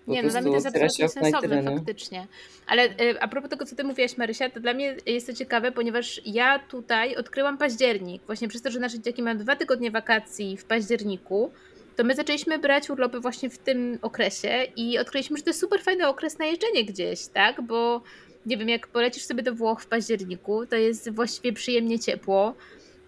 Nie, 0.06 0.22
no 0.22 0.28
dla 0.28 0.40
mnie 0.40 0.50
to 0.50 0.54
jest 0.54 0.66
absolutnie 0.66 1.08
sensowne 1.08 1.48
tyle, 1.48 1.76
faktycznie. 1.76 2.26
Ale 2.66 2.84
y, 2.84 3.20
a 3.20 3.28
propos 3.28 3.50
tego, 3.50 3.66
co 3.66 3.76
ty 3.76 3.84
mówiłaś, 3.84 4.16
Marysia, 4.16 4.50
to 4.50 4.60
dla 4.60 4.74
mnie 4.74 4.96
jest 5.06 5.26
to 5.26 5.32
ciekawe, 5.32 5.72
ponieważ 5.72 6.20
ja 6.24 6.58
tutaj 6.58 7.16
odkryłam 7.16 7.58
październik. 7.58 8.22
Właśnie 8.26 8.48
przez 8.48 8.62
to, 8.62 8.70
że 8.70 8.80
nasze 8.80 9.00
dzieci 9.00 9.22
mają 9.22 9.38
dwa 9.38 9.56
tygodnie 9.56 9.90
wakacji 9.90 10.56
w 10.56 10.64
październiku, 10.64 11.50
to 11.96 12.04
my 12.04 12.14
zaczęliśmy 12.14 12.58
brać 12.58 12.90
urlopy 12.90 13.20
właśnie 13.20 13.50
w 13.50 13.58
tym 13.58 13.98
okresie 14.02 14.66
i 14.76 14.98
odkryliśmy, 14.98 15.36
że 15.36 15.42
to 15.42 15.50
jest 15.50 15.60
super 15.60 15.82
fajny 15.82 16.08
okres 16.08 16.38
na 16.38 16.44
jeżdżenie 16.44 16.84
gdzieś, 16.84 17.26
tak? 17.26 17.62
Bo 17.62 18.02
nie 18.46 18.56
wiem, 18.56 18.68
jak 18.68 18.86
polecisz 18.86 19.24
sobie 19.24 19.42
do 19.42 19.54
Włoch 19.54 19.80
w 19.80 19.86
październiku, 19.86 20.66
to 20.66 20.76
jest 20.76 21.10
właściwie 21.10 21.52
przyjemnie 21.52 21.98
ciepło. 21.98 22.54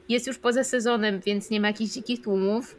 Jest 0.09 0.27
już 0.27 0.39
poza 0.39 0.65
sezonem, 0.65 1.21
więc 1.27 1.51
nie 1.51 1.61
ma 1.61 1.69
jakichś 1.69 1.93
dzikich 1.93 2.23
tłumów. 2.23 2.77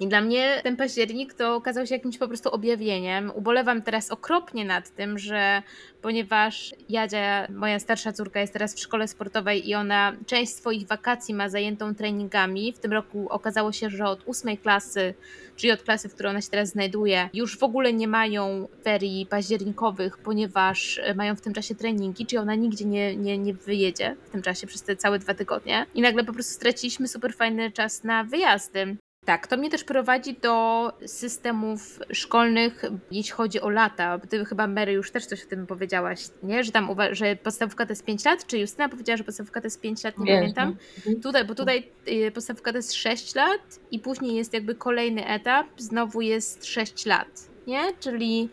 I 0.00 0.08
dla 0.08 0.20
mnie 0.20 0.60
ten 0.62 0.76
październik 0.76 1.34
to 1.34 1.54
okazał 1.54 1.86
się 1.86 1.94
jakimś 1.94 2.18
po 2.18 2.28
prostu 2.28 2.50
objawieniem. 2.50 3.32
Ubolewam 3.34 3.82
teraz 3.82 4.10
okropnie 4.10 4.64
nad 4.64 4.90
tym, 4.90 5.18
że 5.18 5.62
ponieważ 6.02 6.74
Jadzia, 6.88 7.46
moja 7.50 7.78
starsza 7.78 8.12
córka, 8.12 8.40
jest 8.40 8.52
teraz 8.52 8.74
w 8.74 8.80
szkole 8.80 9.08
sportowej 9.08 9.68
i 9.68 9.74
ona 9.74 10.12
część 10.26 10.54
swoich 10.54 10.86
wakacji 10.86 11.34
ma 11.34 11.48
zajętą 11.48 11.94
treningami. 11.94 12.72
W 12.72 12.78
tym 12.78 12.92
roku 12.92 13.26
okazało 13.30 13.72
się, 13.72 13.90
że 13.90 14.04
od 14.04 14.22
ósmej 14.26 14.58
klasy, 14.58 15.14
czyli 15.56 15.72
od 15.72 15.82
klasy, 15.82 16.08
w 16.08 16.14
której 16.14 16.30
ona 16.30 16.40
się 16.40 16.50
teraz 16.50 16.68
znajduje, 16.68 17.28
już 17.34 17.58
w 17.58 17.62
ogóle 17.62 17.92
nie 17.92 18.08
mają 18.08 18.68
ferii 18.84 19.26
październikowych, 19.26 20.18
ponieważ 20.18 21.00
mają 21.14 21.36
w 21.36 21.40
tym 21.40 21.52
czasie 21.52 21.74
treningi, 21.74 22.26
czyli 22.26 22.38
ona 22.38 22.54
nigdzie 22.54 22.84
nie, 22.84 23.16
nie, 23.16 23.38
nie 23.38 23.54
wyjedzie 23.54 24.16
w 24.24 24.30
tym 24.30 24.42
czasie 24.42 24.66
przez 24.66 24.82
te 24.82 24.96
całe 24.96 25.18
dwa 25.18 25.34
tygodnie. 25.34 25.86
I 25.94 26.02
nagle 26.02 26.24
po 26.24 26.32
prostu 26.32 26.54
straciliśmy 26.54 27.08
super 27.08 27.34
fajny 27.34 27.72
czas 27.72 28.04
na 28.04 28.24
wyjazdy. 28.24 28.96
Tak, 29.26 29.46
to 29.46 29.56
mnie 29.56 29.70
też 29.70 29.84
prowadzi 29.84 30.34
do 30.42 30.92
systemów 31.06 31.98
szkolnych, 32.12 32.82
jeśli 33.10 33.32
chodzi 33.32 33.60
o 33.60 33.68
lata. 33.68 34.18
Ty 34.18 34.44
chyba, 34.44 34.66
Mary, 34.66 34.92
już 34.92 35.10
też 35.10 35.26
coś 35.26 35.44
o 35.44 35.48
tym 35.48 35.66
powiedziałaś, 35.66 36.28
nie? 36.42 36.64
Że 36.64 36.72
tam 36.72 36.88
że 37.12 37.36
podstawówka 37.36 37.86
to 37.86 37.92
jest 37.92 38.04
5 38.04 38.24
lat, 38.24 38.46
czy 38.46 38.58
Justyna 38.58 38.88
powiedziała, 38.88 39.16
że 39.16 39.24
podstawówka 39.24 39.60
to 39.60 39.66
jest 39.66 39.80
5 39.80 40.04
lat, 40.04 40.18
nie 40.18 40.24
Wiem, 40.26 40.40
pamiętam. 40.40 40.76
no. 41.06 41.12
Tutaj, 41.22 41.44
bo 41.44 41.54
tutaj 41.54 41.88
y, 42.08 42.30
podstawówka 42.30 42.72
to 42.72 42.78
jest 42.78 42.92
6 42.94 43.34
lat 43.34 43.80
i 43.90 43.98
później 43.98 44.34
jest 44.36 44.54
jakby 44.54 44.74
kolejny 44.74 45.26
etap, 45.26 45.66
znowu 45.76 46.20
jest 46.20 46.64
6 46.66 47.06
lat, 47.06 47.28
nie? 47.66 47.80
Czyli, 48.00 48.48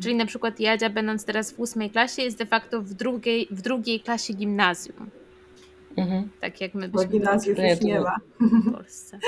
czyli 0.00 0.14
na 0.14 0.26
przykład 0.26 0.60
Jadzia, 0.60 0.90
będąc 0.90 1.24
teraz 1.24 1.52
w 1.52 1.60
ósmej 1.60 1.90
klasie, 1.90 2.22
jest 2.22 2.38
de 2.38 2.46
facto 2.46 2.82
w 2.82 2.94
drugiej, 2.94 3.48
w 3.50 3.62
drugiej 3.62 4.00
klasie 4.00 4.34
gimnazjum. 4.34 5.10
Mhm. 5.96 6.28
Tak 6.40 6.60
jak 6.60 6.74
my 6.74 6.88
Bo 6.88 6.98
byśmy 6.98 7.12
to 7.12 7.12
gimnazjów 7.18 7.58
Nie, 7.58 7.70
już 7.70 7.80
nie 7.80 8.00
ma. 8.00 8.16
w 8.40 8.72
Polsce. 8.72 9.18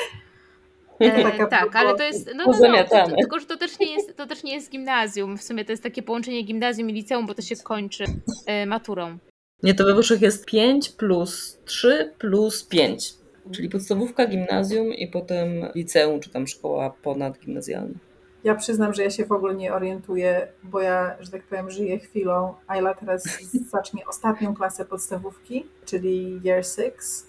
E, 1.00 1.46
tak, 1.46 1.76
ale 1.76 1.94
to 1.94 2.02
jest. 2.02 2.26
No, 2.26 2.32
no, 2.32 2.38
no, 2.38 2.44
to, 2.44 2.50
pozamiatane. 2.50 3.16
tylko, 3.16 3.40
że 3.40 3.46
to 3.46 3.56
też, 3.56 3.78
nie 3.78 3.92
jest, 3.92 4.16
to 4.16 4.26
też 4.26 4.42
nie 4.42 4.54
jest 4.54 4.70
gimnazjum. 4.70 5.38
W 5.38 5.42
sumie 5.42 5.64
to 5.64 5.72
jest 5.72 5.82
takie 5.82 6.02
połączenie 6.02 6.42
gimnazjum 6.42 6.90
i 6.90 6.92
liceum, 6.92 7.26
bo 7.26 7.34
to 7.34 7.42
się 7.42 7.56
kończy 7.56 8.04
e, 8.46 8.66
maturą. 8.66 9.18
Nie, 9.62 9.74
to 9.74 9.84
we 9.84 9.94
Włoszech 9.94 10.22
jest 10.22 10.46
5 10.46 10.88
plus 10.88 11.58
3 11.64 12.14
plus 12.18 12.64
5. 12.64 13.14
Czyli 13.52 13.68
podstawówka, 13.68 14.26
gimnazjum 14.26 14.94
i 14.94 15.08
potem 15.08 15.48
liceum, 15.74 16.20
czy 16.20 16.30
tam 16.30 16.46
szkoła 16.46 16.90
ponadgimnazjalna. 16.90 17.98
Ja 18.44 18.54
przyznam, 18.54 18.94
że 18.94 19.02
ja 19.02 19.10
się 19.10 19.26
w 19.26 19.32
ogóle 19.32 19.54
nie 19.54 19.74
orientuję, 19.74 20.48
bo 20.62 20.80
ja, 20.80 21.16
że 21.20 21.30
tak 21.30 21.42
powiem, 21.42 21.70
żyję 21.70 21.98
chwilą. 21.98 22.54
Ayla 22.66 22.94
teraz 22.94 23.24
zacznie 23.74 24.06
ostatnią 24.06 24.54
klasę 24.54 24.84
podstawówki, 24.84 25.66
czyli 25.84 26.40
year 26.44 26.64
six 26.66 27.27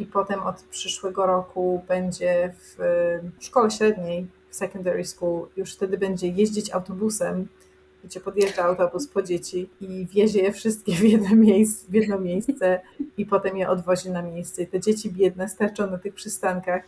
i 0.00 0.06
potem 0.06 0.40
od 0.42 0.62
przyszłego 0.62 1.26
roku 1.26 1.84
będzie 1.88 2.54
w 2.58 2.76
szkole 3.40 3.70
średniej, 3.70 4.26
w 4.50 4.56
secondary 4.56 5.04
school. 5.04 5.46
Już 5.56 5.74
wtedy 5.74 5.98
będzie 5.98 6.28
jeździć 6.28 6.70
autobusem, 6.70 7.48
gdzie 8.04 8.20
podjeżdża 8.20 8.64
autobus 8.64 9.08
po 9.08 9.22
dzieci 9.22 9.68
i 9.80 10.06
wiezie 10.12 10.40
je 10.42 10.52
wszystkie 10.52 10.92
w 10.92 11.00
jedno, 11.02 11.36
miejsce, 11.36 11.86
w 11.88 11.94
jedno 11.94 12.18
miejsce 12.18 12.80
i 13.16 13.26
potem 13.26 13.56
je 13.56 13.68
odwozi 13.68 14.10
na 14.10 14.22
miejsce. 14.22 14.62
I 14.62 14.66
te 14.66 14.80
dzieci 14.80 15.10
biedne 15.12 15.48
sterczą 15.48 15.90
na 15.90 15.98
tych 15.98 16.14
przystankach 16.14 16.82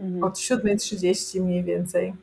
Mhm. 0.00 0.24
od 0.24 0.34
7.30 0.34 1.40
mniej 1.40 1.64
więcej. 1.64 2.14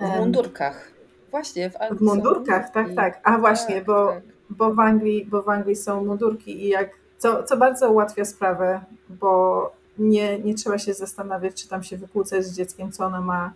W 0.00 0.18
mundurkach. 0.18 0.92
Właśnie, 1.30 1.70
w 1.70 1.76
Anglii 1.76 1.98
w 1.98 2.02
mundurkach, 2.02 2.72
tak, 2.72 2.94
tak. 2.94 3.20
A 3.24 3.38
właśnie, 3.38 3.74
Tak, 3.74 3.84
bo, 3.84 4.06
tak. 4.08 4.22
bo, 4.50 4.74
w 4.74 4.80
Anglii, 4.80 5.24
bo 5.24 5.42
w 5.42 5.48
Anglii 5.48 5.76
są 5.76 6.04
mundurki 6.04 6.64
i 6.64 6.68
jak, 6.68 6.90
co, 7.18 7.42
co 7.42 7.56
bardzo 7.56 7.90
ułatwia 7.92 8.24
sprawę, 8.24 8.80
bo 9.08 9.72
nie, 9.98 10.38
nie 10.38 10.54
trzeba 10.54 10.78
się 10.78 10.94
zastanawiać, 10.94 11.62
czy 11.62 11.68
tam 11.68 11.82
się 11.82 11.96
wykłócać 11.96 12.44
z 12.44 12.56
dzieckiem, 12.56 12.92
co 12.92 13.04
ona 13.04 13.20
ma 13.20 13.52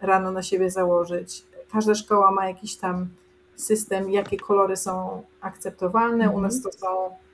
rano 0.00 0.32
na 0.32 0.42
siebie 0.42 0.70
założyć. 0.70 1.44
Każda 1.72 1.94
szkoła 1.94 2.30
ma 2.30 2.48
jakiś 2.48 2.76
tam 2.76 3.08
system, 3.56 4.10
jakie 4.10 4.36
kolory 4.36 4.76
są 4.76 5.22
akceptowalne. 5.40 6.24
U 6.24 6.26
Mhm. 6.38 6.42
nas 6.42 6.62
to 6.62 6.72
są 6.72 6.86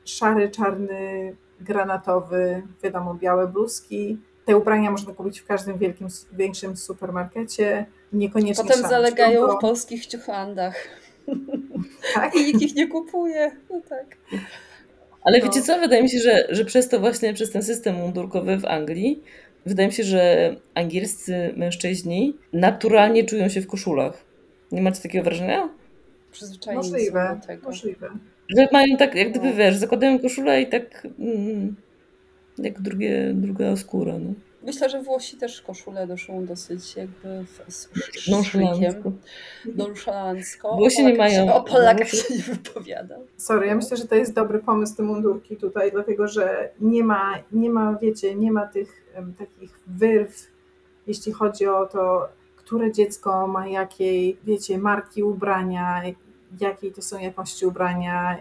szary, 0.05 0.51
czarny, 0.51 1.37
granatowy, 1.61 2.63
wiadomo, 2.83 3.15
białe 3.15 3.49
bluzki. 3.49 4.19
Te 4.45 4.57
ubrania 4.57 4.91
można 4.91 5.15
kupić 5.15 5.41
w 5.41 5.47
każdym 5.47 5.79
wielkim, 5.79 6.09
większym 6.33 6.77
supermarkecie. 6.77 7.87
Niekoniecznie 8.13 8.65
Potem 8.65 8.83
zalegają 8.83 9.57
w 9.57 9.61
polskich 9.61 10.07
ciuchlandach. 10.07 10.75
Tak? 12.15 12.35
I 12.35 12.45
nikt 12.47 12.63
ich 12.63 12.75
nie 12.75 12.89
kupuje. 12.89 13.57
No 13.71 13.81
tak. 13.89 14.17
Ale 15.25 15.39
No. 15.39 15.45
wiecie 15.45 15.63
co, 15.63 15.79
wydaje 15.79 16.03
mi 16.03 16.11
się, 16.11 16.19
że, 16.19 16.47
że 16.51 16.65
przez 16.65 16.89
to 16.89 17.01
właśnie, 17.01 17.35
przez 17.35 17.51
ten 17.51 17.63
system 17.63 17.95
mundurkowy 17.97 18.57
w 18.57 18.65
Anglii, 18.65 19.23
wydaje 19.67 19.89
mi 19.89 19.95
się, 19.95 20.05
że 20.05 20.57
angielscy 20.75 21.55
mężczyźni 21.57 22.37
naturalnie 22.53 23.25
czują 23.25 23.49
się 23.49 23.61
w 23.61 23.67
koszulach. 23.67 24.25
Nie 24.73 24.83
macie 24.83 25.03
takiego 25.03 25.25
wrażenia? 25.25 25.69
Przyzwyczajeni 26.33 26.85
są 26.85 26.91
Możliwe, 26.91 27.37
do 27.41 27.47
tego. 27.47 27.69
możliwe. 27.69 28.11
Że 28.57 28.69
mają 28.73 28.97
tak, 28.97 29.15
jak 29.15 29.31
gdyby 29.31 29.47
No. 29.47 29.55
wiesz, 29.55 29.77
zakładają 29.77 30.19
koszulę 30.19 30.63
i 30.63 30.67
tak 30.67 31.07
mm, 31.19 31.77
jak 32.59 32.81
drugie, 32.81 33.31
druga 33.35 33.77
skóra. 33.77 34.19
No. 34.19 34.35
Myślę, 34.65 34.91
że 34.91 35.03
Włosi 35.03 35.37
też 35.37 35.63
koszule 35.63 36.07
noszą 36.07 36.47
dosyć 36.47 36.97
jakby 36.97 37.45
w, 37.45 37.73
z 37.75 37.89
szykiem. 37.95 38.35
Nonszalancko. 39.77 40.77
Włosi 40.77 41.05
nie 41.07 41.15
mają- 41.15 41.47
Się, 41.47 41.53
o 41.55 41.63
Polakach 41.63 42.09
się 42.09 42.35
nie 42.35 42.43
wypowiada. 42.43 43.17
Sorry, 43.37 43.67
ja 43.67 43.75
myślę, 43.75 43.97
że 43.97 44.07
to 44.09 44.15
jest 44.15 44.33
dobry 44.35 44.59
pomysł 44.59 44.97
te 44.97 45.03
mundurki 45.03 45.57
tutaj, 45.57 45.93
dlatego 45.93 46.29
że 46.29 46.71
nie 46.81 47.05
ma, 47.05 47.35
nie 47.53 47.71
ma 47.71 47.99
wiecie, 48.03 48.35
nie 48.35 48.53
ma 48.53 48.67
tych 48.67 49.03
em, 49.15 49.35
takich 49.39 49.81
wyrw, 49.87 50.47
jeśli 51.07 51.33
chodzi 51.33 51.67
o 51.67 51.87
to, 51.87 52.29
które 52.57 52.93
dziecko 52.93 53.47
ma 53.47 53.69
jakiej, 53.69 54.39
wiecie, 54.45 54.79
marki 54.79 55.23
ubrania, 55.23 56.03
jakiej 56.61 56.93
to 56.93 57.03
są 57.03 57.19
jakości 57.19 57.67
ubrania, 57.67 58.37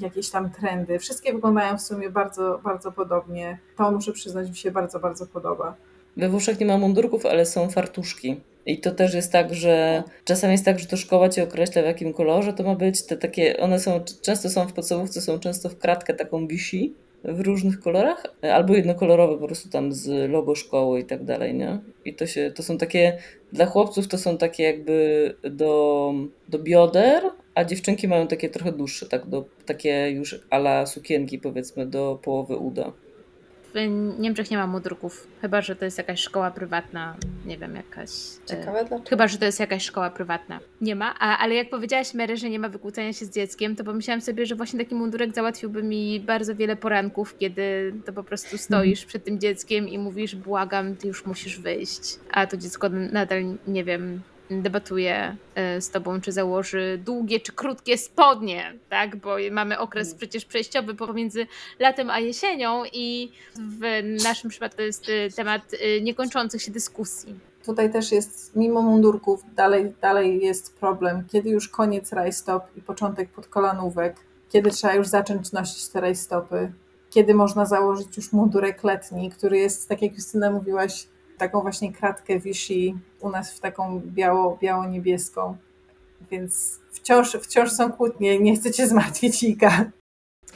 jakieś 0.00 0.30
tam 0.30 0.50
trendy. 0.50 0.98
Wszystkie 0.98 1.32
wyglądają 1.32 1.78
w 1.78 1.82
sumie 1.82 2.10
bardzo, 2.10 2.60
bardzo 2.64 2.92
podobnie. 2.92 3.58
To 3.76 3.90
muszę 3.90 4.12
przyznać, 4.12 4.48
mi 4.48 4.56
się 4.56 4.70
bardzo, 4.70 5.00
bardzo 5.00 5.26
podoba. 5.26 5.74
We 6.16 6.28
Włoszech 6.28 6.60
nie 6.60 6.66
ma 6.66 6.78
mundurków, 6.78 7.26
ale 7.26 7.46
są 7.46 7.70
fartuszki. 7.70 8.40
I 8.66 8.80
to 8.80 8.90
też 8.90 9.14
jest 9.14 9.32
tak, 9.32 9.54
że 9.54 10.02
czasami 10.24 10.52
jest 10.52 10.64
tak, 10.64 10.78
że 10.78 10.86
to 10.86 10.96
szkoła 10.96 11.28
cię 11.28 11.42
określa 11.42 11.82
w 11.82 11.84
jakim 11.84 12.12
kolorze 12.12 12.52
to 12.52 12.62
ma 12.62 12.74
być. 12.74 13.02
Te 13.02 13.16
takie, 13.16 13.56
one 13.60 13.80
są, 13.80 14.00
często 14.22 14.50
są 14.50 14.68
w 14.68 14.72
podstawówce, 14.72 15.20
są 15.20 15.38
często 15.38 15.68
w 15.68 15.78
kratkę 15.78 16.14
taką 16.14 16.46
wisi 16.46 16.94
w 17.24 17.40
różnych 17.40 17.80
kolorach, 17.80 18.26
albo 18.52 18.74
jednokolorowe 18.74 19.38
po 19.38 19.46
prostu 19.46 19.68
tam 19.68 19.92
z 19.92 20.30
logo 20.30 20.54
szkoły 20.54 21.00
i 21.00 21.04
tak 21.04 21.24
dalej, 21.24 21.54
nie? 21.54 21.78
I 22.04 22.14
to 22.14 22.26
się, 22.26 22.52
to 22.54 22.62
są 22.62 22.78
takie, 22.78 23.18
dla 23.52 23.66
chłopców 23.66 24.08
to 24.08 24.18
są 24.18 24.38
takie 24.38 24.62
jakby 24.62 25.36
do, 25.42 26.12
do 26.48 26.58
bioder, 26.58 27.22
a 27.54 27.64
dziewczynki 27.64 28.08
mają 28.08 28.26
takie 28.26 28.48
trochę 28.50 28.72
dłuższe, 28.72 29.06
tak 29.06 29.26
do, 29.26 29.44
takie 29.66 30.10
już 30.10 30.40
ala 30.50 30.86
sukienki 30.86 31.38
powiedzmy 31.38 31.86
do 31.86 32.18
połowy 32.22 32.56
uda. 32.56 32.92
W 33.74 33.78
Niemczech 34.18 34.50
nie 34.50 34.56
ma 34.56 34.66
mundurków, 34.66 35.26
chyba 35.40 35.62
że 35.62 35.76
to 35.76 35.84
jest 35.84 35.98
jakaś 35.98 36.20
szkoła 36.20 36.50
prywatna, 36.50 37.16
nie 37.46 37.58
wiem, 37.58 37.76
jakaś. 37.76 38.10
e, 38.10 38.46
Ciekawe 38.46 38.84
dlaczego. 38.84 39.10
Chyba, 39.10 39.28
że 39.28 39.38
to 39.38 39.44
jest 39.44 39.60
jakaś 39.60 39.84
szkoła 39.84 40.10
prywatna. 40.10 40.60
Nie 40.80 40.96
ma, 40.96 41.14
a, 41.18 41.38
ale 41.38 41.54
jak 41.54 41.70
powiedziałaś 41.70 42.14
Mary, 42.14 42.36
że 42.36 42.50
nie 42.50 42.58
ma 42.58 42.68
wykłócania 42.68 43.12
się 43.12 43.24
z 43.26 43.30
dzieckiem, 43.34 43.76
to 43.76 43.84
pomyślałam 43.84 44.20
sobie, 44.20 44.46
że 44.46 44.54
właśnie 44.54 44.78
taki 44.78 44.94
mundurek 44.94 45.34
załatwiłby 45.34 45.82
mi 45.82 46.20
bardzo 46.20 46.54
wiele 46.56 46.76
poranków, 46.76 47.38
kiedy 47.38 47.94
to 48.04 48.12
po 48.12 48.24
prostu 48.24 48.58
stoisz 48.58 49.04
przed 49.04 49.24
tym 49.24 49.40
dzieckiem 49.40 49.88
i 49.88 49.98
mówisz, 49.98 50.36
błagam, 50.36 50.96
ty 50.96 51.08
już 51.08 51.26
musisz 51.26 51.58
wyjść. 51.60 52.18
A 52.30 52.46
to 52.46 52.56
dziecko 52.56 52.88
nadal, 52.88 53.42
nie 53.68 53.84
wiem, 53.84 54.20
debatuje 54.50 55.36
z 55.80 55.90
tobą, 55.90 56.20
czy 56.20 56.32
założy 56.32 57.00
długie 57.04 57.40
czy 57.40 57.52
krótkie 57.52 57.98
spodnie, 57.98 58.74
tak? 58.90 59.16
Bo 59.16 59.36
mamy 59.50 59.78
okres 59.78 60.14
przecież 60.14 60.44
przejściowy 60.44 60.94
pomiędzy 60.94 61.46
latem 61.78 62.10
a 62.10 62.18
jesienią 62.20 62.82
i 62.92 63.32
w 63.56 64.02
naszym 64.22 64.50
przypadku 64.50 64.76
to 64.76 64.82
jest 64.82 65.08
e, 65.08 65.30
temat 65.30 65.62
e, 65.72 66.00
niekończących 66.00 66.62
się 66.62 66.72
dyskusji. 66.72 67.34
Tutaj 67.64 67.92
też 67.92 68.12
jest, 68.12 68.56
mimo 68.56 68.82
mundurków, 68.82 69.42
dalej, 69.54 69.92
dalej 70.00 70.40
jest 70.42 70.76
problem, 70.78 71.24
kiedy 71.32 71.50
już 71.50 71.68
koniec 71.68 72.12
rajstop 72.12 72.64
i 72.76 72.82
początek 72.82 73.30
podkolanówek, 73.30 74.16
kiedy 74.52 74.70
trzeba 74.70 74.94
już 74.94 75.06
zacząć 75.06 75.52
nosić 75.52 75.88
te 75.88 76.00
rajstopy, 76.00 76.72
kiedy 77.10 77.34
można 77.34 77.66
założyć 77.66 78.16
już 78.16 78.32
mundurek 78.32 78.84
letni, 78.84 79.30
który 79.30 79.58
jest, 79.58 79.88
tak 79.88 80.02
jak 80.02 80.12
Justyna 80.12 80.50
mówiłaś, 80.50 81.06
taką 81.38 81.60
właśnie 81.60 81.92
kratkę 81.92 82.38
wisi 82.38 82.94
u 83.20 83.30
nas 83.30 83.52
w 83.52 83.60
taką 83.60 84.00
biało, 84.06 84.58
biało-niebieską. 84.62 85.56
Więc 86.30 86.80
wciąż, 86.92 87.36
wciąż 87.42 87.70
są 87.72 87.92
kłótnie, 87.92 88.40
nie 88.40 88.56
chcę 88.56 88.70
cię 88.70 88.86
zmartwić, 88.86 89.42
Ika. 89.42 89.90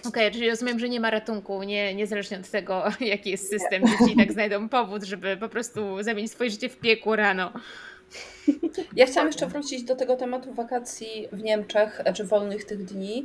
Okej, 0.07 0.33
czyli 0.33 0.51
rozumiem, 0.51 0.79
że 0.79 0.89
nie 0.89 1.01
ma 1.01 1.11
ratunku, 1.11 1.63
nie, 1.63 1.95
niezależnie 1.95 2.39
od 2.39 2.51
tego, 2.51 2.85
jaki 3.01 3.31
jest 3.31 3.51
system, 3.51 3.83
dzieci 3.87 4.13
i 4.13 4.17
tak 4.17 4.33
znajdą 4.33 4.69
powód, 4.69 5.03
żeby 5.03 5.37
po 5.37 5.49
prostu 5.49 6.03
zamienić 6.03 6.33
swoje 6.33 6.51
życie 6.51 6.69
w 6.69 6.77
piekło 6.77 7.17
rano. 7.17 7.53
Ja 8.97 9.07
chciałam 9.07 9.27
jeszcze 9.27 9.47
wrócić 9.47 9.83
do 9.83 9.97
tego 9.97 10.17
tematu 10.17 10.55
wakacji 10.55 11.29
w 11.33 11.43
Niemczech, 11.43 12.03
czy 12.15 12.25
wolnych 12.25 12.65
tych 12.65 12.85
dni. 12.85 13.25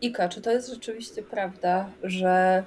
Ika, 0.00 0.28
czy 0.28 0.42
to 0.42 0.50
jest 0.50 0.68
rzeczywiście 0.68 1.22
prawda, 1.22 1.90
że 2.02 2.64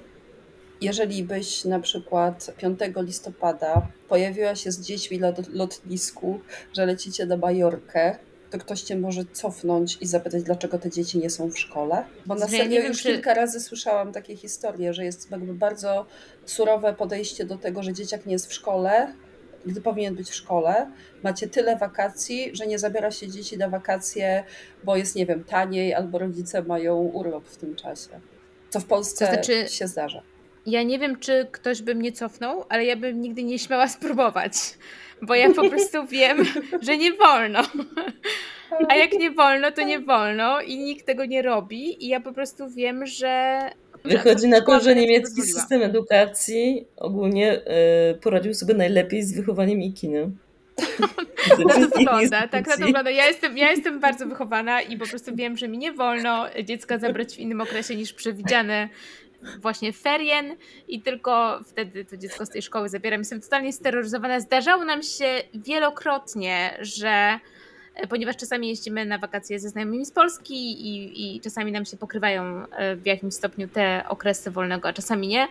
jeżeli 0.82 1.24
byś 1.24 1.66
na 1.66 1.80
przykład 1.80 2.52
5 2.58 2.80
listopada 2.98 3.88
pojawiła 4.10 4.56
się 4.56 4.72
z 4.72 4.82
dziećmi 4.82 5.20
na 5.20 5.34
lotnisku, 5.54 6.40
że 6.74 6.86
lecicie 6.86 7.26
na 7.26 7.38
Majorkę, 7.38 8.18
to 8.52 8.58
ktoś 8.58 8.82
cię 8.82 8.96
może 8.98 9.22
cofnąć 9.34 9.98
i 10.02 10.06
zapytać, 10.08 10.44
dlaczego 10.44 10.80
te 10.80 10.90
dzieci 10.90 11.18
nie 11.20 11.30
są 11.30 11.52
w 11.52 11.60
szkole? 11.60 12.06
Bo 12.26 12.36
na 12.36 12.46
ja 12.46 12.52
serio 12.52 12.70
wiem, 12.82 12.86
już 12.88 13.02
czy- 13.02 13.10
kilka 13.14 13.34
razy 13.34 13.60
słyszałam 13.60 14.12
takie 14.14 14.36
historie, 14.36 14.94
że 14.94 15.06
jest 15.06 15.32
jakby 15.32 15.54
bardzo 15.54 16.06
surowe 16.46 16.94
podejście 16.94 17.46
do 17.46 17.58
tego, 17.58 17.84
że 17.84 17.94
dzieciak 17.94 18.26
nie 18.26 18.34
jest 18.34 18.48
w 18.48 18.54
szkole, 18.54 19.14
gdy 19.66 19.82
powinien 19.82 20.16
być 20.16 20.30
w 20.30 20.36
szkole. 20.36 20.92
Macie 21.24 21.48
tyle 21.48 21.78
wakacji, 21.78 22.56
że 22.56 22.68
nie 22.68 22.80
zabiera 22.80 23.12
się 23.12 23.28
dzieci 23.28 23.58
na 23.58 23.70
wakacje, 23.70 24.44
bo 24.84 24.96
jest, 24.96 25.16
nie 25.16 25.26
wiem, 25.26 25.44
taniej, 25.44 25.94
albo 25.94 26.18
rodzice 26.18 26.64
mają 26.64 26.96
urlop 26.98 27.48
w 27.48 27.58
tym 27.58 27.76
czasie. 27.76 28.10
Co 28.70 28.80
w 28.80 28.86
Polsce 28.86 29.26
To 29.28 29.34
znaczy- 29.34 29.68
się 29.70 29.88
zdarza. 29.88 30.22
Ja 30.66 30.84
nie 30.84 31.00
wiem, 31.00 31.20
czy 31.20 31.48
ktoś 31.52 31.82
by 31.82 31.96
mnie 31.96 32.12
cofnął, 32.12 32.66
ale 32.70 32.86
ja 32.86 32.96
bym 32.96 33.22
nigdy 33.22 33.44
nie 33.44 33.60
śmiała 33.60 33.88
spróbować, 33.88 34.54
bo 35.22 35.36
ja 35.36 35.54
po 35.54 35.70
prostu 35.70 36.08
wiem, 36.08 36.38
że 36.82 36.98
nie 36.98 37.14
wolno. 37.14 37.60
A 38.90 38.96
jak 38.96 39.14
nie 39.14 39.32
wolno, 39.32 39.72
to 39.72 39.82
nie 39.82 40.00
wolno 40.00 40.62
i 40.62 40.78
nikt 40.78 41.06
tego 41.06 41.26
nie 41.26 41.42
robi 41.42 42.06
i 42.06 42.08
ja 42.08 42.20
po 42.20 42.34
prostu 42.34 42.70
wiem, 42.70 43.06
że... 43.06 43.60
Wychodzi 44.06 44.48
na 44.48 44.62
to, 44.62 44.80
że 44.80 44.96
niemiecki 44.96 45.42
system 45.42 45.82
edukacji 45.82 46.88
ogólnie 46.98 47.52
e, 47.52 48.14
poradził 48.14 48.54
sobie 48.54 48.74
najlepiej 48.74 49.24
z 49.24 49.36
wychowaniem 49.36 49.82
Ikiny. 49.82 50.32
Tak 51.50 51.58
to 51.58 51.98
wygląda, 51.98 52.48
tak 52.48 52.66
to 52.66 52.86
wygląda. 52.86 53.12
Ja 53.12 53.26
jestem, 53.26 53.58
ja 53.58 53.72
jestem 53.72 54.00
bardzo 54.00 54.28
wychowana 54.28 54.82
i 54.82 54.98
po 54.98 55.06
prostu 55.08 55.36
wiem, 55.36 55.58
że 55.58 55.68
mi 55.68 55.78
nie 55.78 55.94
wolno 55.94 56.46
dziecka 56.64 56.98
zabrać 56.98 57.36
w 57.36 57.40
innym 57.40 57.62
okresie 57.62 57.96
niż 57.96 58.14
przewidziane 58.14 58.90
właśnie 59.60 59.94
ferien 59.94 60.56
i 60.88 61.02
tylko 61.02 61.60
wtedy 61.66 62.06
to 62.06 62.18
dziecko 62.18 62.46
z 62.46 62.50
tej 62.50 62.62
szkoły 62.62 62.90
zabieram. 62.90 63.20
Jestem 63.22 63.42
totalnie 63.42 63.74
steroryzowana. 63.74 64.40
Zdarzało 64.40 64.86
nam 64.86 65.04
się 65.04 65.44
wielokrotnie, 65.54 66.78
że 66.82 67.40
e, 67.96 68.08
ponieważ 68.08 68.38
czasami 68.38 68.68
jeździmy 68.68 69.06
na 69.06 69.18
wakacje 69.18 69.60
ze 69.60 69.70
znajomymi 69.70 70.06
z 70.06 70.12
Polski 70.12 70.56
i, 70.88 71.36
i 71.36 71.42
czasami 71.42 71.72
nam 71.72 71.86
się 71.86 71.98
pokrywają 71.98 72.68
e, 72.72 72.96
w 72.96 73.06
jakimś 73.06 73.34
stopniu 73.34 73.68
te 73.68 74.04
okresy 74.10 74.52
wolnego, 74.52 74.90
a 74.90 74.94
czasami 74.94 75.28
nie, 75.28 75.48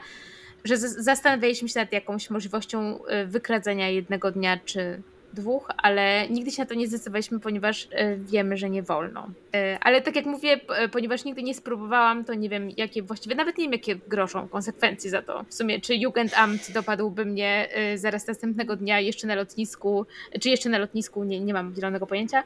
że 0.65 0.79
zastanawialiśmy 0.79 1.69
się 1.69 1.81
nad 1.81 1.93
jakąś 1.93 2.31
możliwością 2.31 3.05
e, 3.05 3.27
wykradzenia 3.27 3.89
jednego 3.89 4.31
dnia 4.31 4.59
czy 4.65 5.03
dwóch, 5.35 5.69
ale 5.77 6.29
nigdy 6.29 6.51
się 6.51 6.63
na 6.63 6.67
to 6.67 6.75
nie 6.75 6.89
zdecydowaliśmy, 6.89 7.41
ponieważ 7.41 7.89
e, 7.91 8.17
wiemy, 8.17 8.57
że 8.57 8.71
nie 8.71 8.83
wolno. 8.83 9.27
E, 9.55 9.79
Ale 9.81 10.03
tak 10.03 10.17
jak 10.17 10.27
mówię, 10.27 10.61
e, 10.69 10.89
ponieważ 10.89 11.25
nigdy 11.25 11.43
nie 11.43 11.55
spróbowałam, 11.55 12.25
to 12.25 12.35
nie 12.35 12.49
wiem, 12.49 12.69
jakie 12.77 13.03
właściwie, 13.03 13.35
nawet 13.35 13.59
nie 13.59 13.65
wiem, 13.65 13.73
jakie 13.73 13.97
grożą 13.97 14.49
konsekwencje 14.49 15.11
za 15.11 15.23
to. 15.23 15.45
W 15.49 15.55
sumie, 15.55 15.81
czy 15.81 15.97
Jugendamt 15.97 16.73
dopadłby 16.73 17.25
mnie 17.25 17.69
zaraz 17.95 18.27
następnego 18.27 18.77
dnia 18.77 19.01
jeszcze 19.01 19.27
na 19.27 19.35
lotnisku, 19.35 20.07
czy 20.41 20.49
jeszcze 20.51 20.69
na 20.69 20.79
lotnisku, 20.79 21.25
nie, 21.25 21.41
nie 21.41 21.55
mam 21.55 21.75
zielonego 21.75 22.07
pojęcia. 22.07 22.45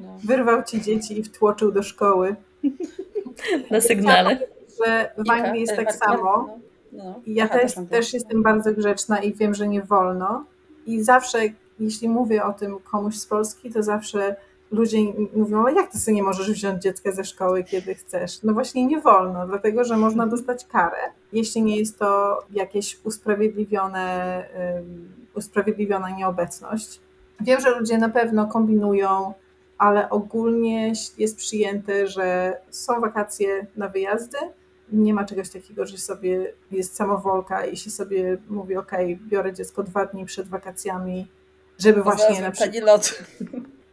No. 0.00 0.18
Wyrwał 0.24 0.64
ci 0.64 0.80
dzieci 0.80 1.18
i 1.18 1.22
wtłoczył 1.22 1.72
do 1.72 1.82
szkoły. 1.82 2.36
Na 3.70 3.80
sygnale. 3.80 4.38
Że 4.84 5.10
w 5.18 5.30
Anglii 5.30 5.60
jest 5.60 5.76
tak 5.76 5.94
samo. 5.94 6.58
No, 6.92 7.04
no. 7.04 7.20
I 7.26 7.34
ja 7.34 7.44
Aha, 7.44 7.58
też, 7.58 7.72
też 7.90 8.14
jestem 8.14 8.42
bardzo 8.42 8.72
grzeczna 8.72 9.22
i 9.22 9.34
wiem, 9.34 9.54
że 9.54 9.68
nie 9.68 9.82
wolno. 9.82 10.44
I 10.86 11.02
zawsze, 11.02 11.38
jeśli 11.80 12.08
mówię 12.08 12.44
o 12.44 12.52
tym 12.52 12.78
komuś 12.78 13.16
z 13.16 13.26
Polski, 13.26 13.70
to 13.70 13.82
zawsze 13.82 14.36
ludzie 14.70 14.98
mówią, 15.36 15.60
ale 15.60 15.72
jak 15.72 15.90
ty 15.90 15.98
sobie 15.98 16.14
nie 16.14 16.22
możesz 16.22 16.52
wziąć 16.52 16.82
dziecka 16.82 17.12
ze 17.12 17.24
szkoły, 17.24 17.64
kiedy 17.64 17.94
chcesz? 17.94 18.42
No 18.42 18.52
właśnie 18.52 18.86
nie 18.86 19.00
wolno, 19.00 19.46
dlatego 19.46 19.84
że 19.84 19.96
można 19.96 20.26
dostać 20.26 20.66
karę, 20.66 20.96
jeśli 21.32 21.62
nie 21.62 21.76
jest 21.76 21.98
to 21.98 22.38
jakieś 22.50 23.00
usprawiedliwione, 23.04 24.44
usprawiedliwiona 25.34 26.10
nieobecność. 26.10 27.00
Wiem, 27.40 27.60
że 27.60 27.78
ludzie 27.78 27.98
na 27.98 28.08
pewno 28.08 28.46
kombinują, 28.46 29.34
ale 29.78 30.10
ogólnie 30.10 30.92
jest 31.18 31.36
przyjęte, 31.36 32.06
że 32.06 32.56
są 32.70 33.00
wakacje 33.00 33.66
na 33.76 33.88
wyjazdy, 33.88 34.38
nie 34.92 35.14
ma 35.14 35.24
czegoś 35.24 35.50
takiego, 35.50 35.86
że 35.86 35.98
sobie 35.98 36.52
jest 36.70 36.96
samowolka 36.96 37.66
i 37.66 37.76
się 37.76 37.90
sobie 37.90 38.38
mówi, 38.48 38.76
ok, 38.76 38.92
biorę 39.28 39.52
dziecko 39.52 39.82
dwa 39.82 40.06
dni 40.06 40.24
przed 40.24 40.48
wakacjami, 40.48 41.26
żeby 41.80 42.02
właśnie 42.02 42.40
na 42.40 42.50
przykład... 42.50 42.82
lot. 42.82 43.22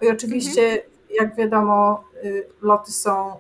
I 0.01 0.09
oczywiście, 0.09 0.81
jak 1.19 1.35
wiadomo, 1.35 2.03
y, 2.23 2.45
loty 2.61 2.91
są 2.91 3.39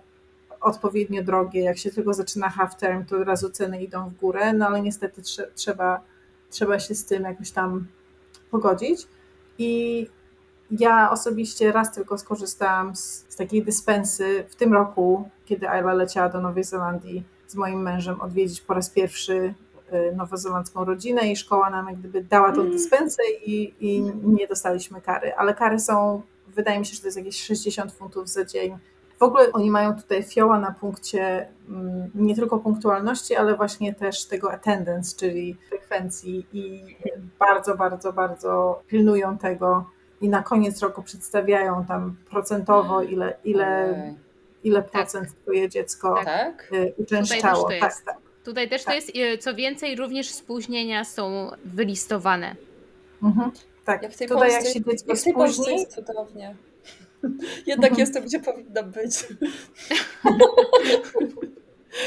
odpowiednio 0.61 1.23
drogie. 1.23 1.61
Jak 1.61 1.77
się 1.77 1.91
tylko 1.91 2.13
zaczyna 2.13 2.49
half 2.49 2.75
term, 2.75 3.05
to 3.05 3.17
od 3.17 3.27
razu 3.27 3.49
ceny 3.49 3.83
idą 3.83 4.09
w 4.09 4.13
górę, 4.13 4.53
no 4.53 4.67
ale 4.67 4.81
niestety 4.81 5.21
trze- 5.21 5.47
trzeba, 5.55 6.01
trzeba 6.49 6.79
się 6.79 6.95
z 6.95 7.05
tym 7.05 7.23
jakoś 7.23 7.51
tam 7.51 7.87
pogodzić. 8.51 9.07
I 9.57 10.07
ja 10.71 11.11
osobiście 11.11 11.71
raz 11.71 11.93
tylko 11.93 12.17
skorzystałam 12.17 12.95
z, 12.95 13.25
z 13.29 13.35
takiej 13.35 13.63
dyspensy 13.63 14.45
w 14.49 14.55
tym 14.55 14.73
roku, 14.73 15.29
kiedy 15.45 15.69
Ayla 15.69 15.93
leciała 15.93 16.29
do 16.29 16.41
Nowej 16.41 16.63
Zelandii 16.63 17.23
z 17.47 17.55
moim 17.55 17.81
mężem 17.81 18.21
odwiedzić 18.21 18.61
po 18.61 18.73
raz 18.73 18.89
pierwszy 18.89 19.53
nowozelandzką 20.15 20.85
rodzinę 20.85 21.31
i 21.31 21.35
szkoła 21.35 21.69
nam 21.69 21.87
jak 21.87 21.95
gdyby 21.97 22.23
dała 22.23 22.51
tą 22.51 22.61
Mm. 22.61 22.71
dyspensę 22.71 23.21
i, 23.45 23.73
i 23.79 24.01
nie 24.23 24.47
dostaliśmy 24.47 25.01
kary. 25.01 25.35
Ale 25.35 25.53
kary 25.53 25.79
są, 25.79 26.21
wydaje 26.47 26.79
mi 26.79 26.85
się, 26.85 26.95
że 26.95 27.01
to 27.01 27.07
jest 27.07 27.17
jakieś 27.17 27.43
60 27.43 27.91
funtów 27.91 28.29
za 28.29 28.45
dzień. 28.45 28.77
W 29.19 29.23
ogóle 29.23 29.51
oni 29.51 29.71
mają 29.71 29.95
tutaj 29.95 30.23
fioła 30.23 30.59
na 30.59 30.71
punkcie 30.71 31.47
mm, 31.69 32.11
nie 32.15 32.35
tylko 32.35 32.59
punktualności, 32.59 33.35
ale 33.35 33.55
właśnie 33.55 33.93
też 33.95 34.25
tego 34.25 34.51
attendance, 34.51 35.15
czyli 35.17 35.57
frekwencji 35.69 36.45
i 36.53 36.83
bardzo, 37.39 37.75
bardzo, 37.77 38.13
bardzo 38.13 38.81
pilnują 38.87 39.37
tego 39.37 39.85
i 40.21 40.29
na 40.29 40.43
koniec 40.43 40.81
roku 40.81 41.03
przedstawiają 41.03 41.85
tam 41.85 42.15
procentowo, 42.29 43.01
ile, 43.01 43.37
ile, 43.43 43.95
Ojej. 44.01 44.15
ile 44.63 44.81
procent 44.83 45.27
twoje 45.43 45.69
dziecko 45.69 46.15
Tak. 46.15 46.25
Tak? 46.25 46.69
y, 46.73 46.93
uczęszczało. 46.97 47.69
Tak, 47.79 48.01
tak. 48.05 48.17
Tutaj 48.47 48.69
też 48.69 48.81
to 48.81 48.85
Tak. 48.85 48.95
jest, 48.95 49.11
e, 49.15 49.37
co 49.37 49.55
więcej, 49.55 49.95
również 49.95 50.29
spóźnienia 50.29 51.03
są 51.05 51.51
wylistowane. 51.65 52.55
Mhm. 53.23 53.51
tak. 53.85 54.03
Jak 54.03 54.13
w 54.13 54.17
tej 54.17 54.27
Tutaj 54.27 54.49
Polsce, 54.49 54.65
jak 54.65 54.73
się 54.73 54.81
dziecko 54.91 55.09
jak 55.11 55.19
w 55.19 55.23
tej 55.23 55.33
Polsce 55.33 55.53
spóźni, 55.63 55.73
jest 55.79 55.95
cudownie. 55.95 56.55
Jednak 57.65 57.91
Mhm. 57.91 57.99
jestem, 57.99 58.23
gdzie 58.25 58.39
powinnam 58.39 58.91
być. 58.91 59.11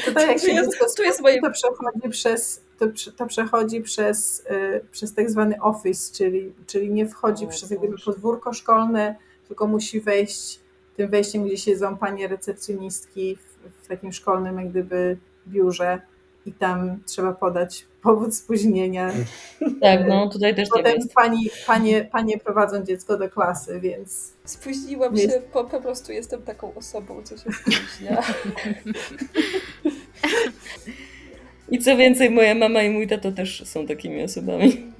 tutaj 0.05 0.27
jak 0.27 0.39
się 0.39 0.51
jest- 0.51 0.71
dziecko 0.71 0.85
tu 0.97 1.03
jest 1.03 1.21
moje- 1.21 1.41
to 1.41 1.51
przechodzi 1.51 2.09
przez, 2.09 2.61
to, 2.79 2.85
to 3.17 3.25
przechodzi 3.25 3.81
przez, 3.81 4.39
y, 4.51 4.85
przez 4.91 5.13
tak 5.13 5.29
zwany 5.29 5.61
office, 5.61 6.13
czyli, 6.13 6.53
czyli 6.67 6.89
nie 6.89 7.07
wchodzi 7.07 7.45
O 7.45 7.47
przez 7.47 7.69
jak 7.69 7.79
gdyby 7.79 7.93
Boże. 7.93 8.05
podwórko 8.05 8.53
szkolne, 8.53 9.15
tylko 9.47 9.67
musi 9.67 10.01
wejść 10.01 10.59
tym 10.97 11.09
wejściem, 11.09 11.43
gdzie 11.45 11.57
siedzą 11.57 11.97
panie 11.97 12.27
recepcjonistki 12.27 13.35
w, 13.35 13.83
w 13.83 13.87
takim 13.87 14.11
szkolnym 14.13 14.57
jak 14.59 14.69
gdyby 14.69 15.17
biurze 15.47 16.01
i 16.45 16.51
tam 16.53 16.99
trzeba 17.05 17.33
podać 17.33 17.85
powód 18.01 18.35
spóźnienia. 18.35 19.11
Tak, 19.81 20.07
no 20.07 20.29
tutaj 20.29 20.55
też 20.55 20.69
tak 20.69 20.77
Potem 20.83 20.95
jest. 20.95 21.13
pani, 21.13 21.49
panie, 21.67 22.09
panie 22.11 22.37
prowadzą 22.37 22.83
dziecko 22.83 23.17
do 23.17 23.29
klasy, 23.29 23.79
więc 23.79 24.33
Spóźniłam 24.45 25.15
Jest. 25.15 25.33
się, 25.35 25.41
po, 25.41 25.63
po 25.63 25.81
prostu 25.81 26.11
jestem 26.11 26.41
taką 26.41 26.73
osobą, 26.75 27.21
co 27.23 27.37
się 27.37 27.49
spóźnia. 27.51 28.21
I 31.69 31.79
co 31.79 31.97
więcej, 31.97 32.29
moja 32.29 32.55
mama 32.55 32.83
i 32.83 32.89
mój 32.89 33.07
tato 33.07 33.31
też 33.31 33.63
są 33.67 33.87
takimi 33.87 34.23
osobami. 34.23 34.91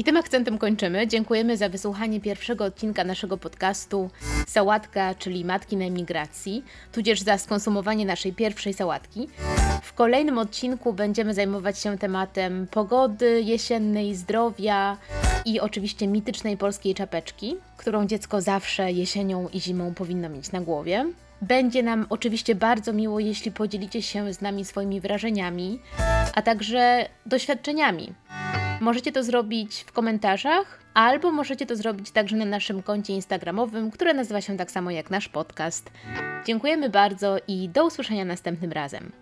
I 0.00 0.04
tym 0.04 0.16
akcentem 0.16 0.58
kończymy. 0.58 1.06
Dziękujemy 1.06 1.56
za 1.56 1.68
wysłuchanie 1.68 2.20
pierwszego 2.20 2.64
odcinka 2.64 3.04
naszego 3.04 3.38
podcastu 3.38 4.10
Sałatka, 4.46 5.14
czyli 5.14 5.44
Matki 5.44 5.76
na 5.76 5.84
Emigracji, 5.84 6.64
tudzież 6.92 7.20
za 7.20 7.38
skonsumowanie 7.38 8.06
naszej 8.06 8.32
pierwszej 8.32 8.74
sałatki. 8.74 9.28
W 9.82 9.92
kolejnym 9.94 10.38
odcinku 10.38 10.92
będziemy 10.92 11.34
zajmować 11.34 11.78
się 11.78 11.98
tematem 11.98 12.66
pogody 12.70 13.42
jesiennej, 13.42 14.14
zdrowia 14.14 14.96
i 15.44 15.60
oczywiście 15.60 16.06
mitycznej 16.06 16.56
polskiej 16.56 16.94
czapeczki, 16.94 17.56
którą 17.76 18.06
dziecko 18.06 18.40
zawsze 18.40 18.92
jesienią 18.92 19.48
i 19.48 19.60
zimą 19.60 19.94
powinno 19.94 20.28
mieć 20.28 20.52
na 20.52 20.60
głowie. 20.60 21.06
Będzie 21.42 21.82
nam 21.82 22.06
oczywiście 22.10 22.54
bardzo 22.54 22.92
miło, 22.92 23.20
jeśli 23.20 23.52
podzielicie 23.52 24.02
się 24.02 24.32
z 24.32 24.40
nami 24.40 24.64
swoimi 24.64 25.00
wrażeniami, 25.00 25.80
a 26.34 26.42
także 26.42 27.08
doświadczeniami. 27.26 28.12
Możecie 28.80 29.12
to 29.12 29.24
zrobić 29.24 29.84
w 29.86 29.92
komentarzach, 29.92 30.80
albo 30.94 31.32
możecie 31.32 31.66
to 31.66 31.76
zrobić 31.76 32.10
także 32.10 32.36
na 32.36 32.44
naszym 32.44 32.82
koncie 32.82 33.12
Instagramowym, 33.12 33.90
które 33.90 34.14
nazywa 34.14 34.40
się 34.40 34.56
tak 34.56 34.70
samo 34.70 34.90
jak 34.90 35.10
nasz 35.10 35.28
podcast. 35.28 35.90
Dziękujemy 36.46 36.90
bardzo 36.90 37.36
i 37.48 37.68
do 37.68 37.86
usłyszenia 37.86 38.24
następnym 38.24 38.72
razem. 38.72 39.12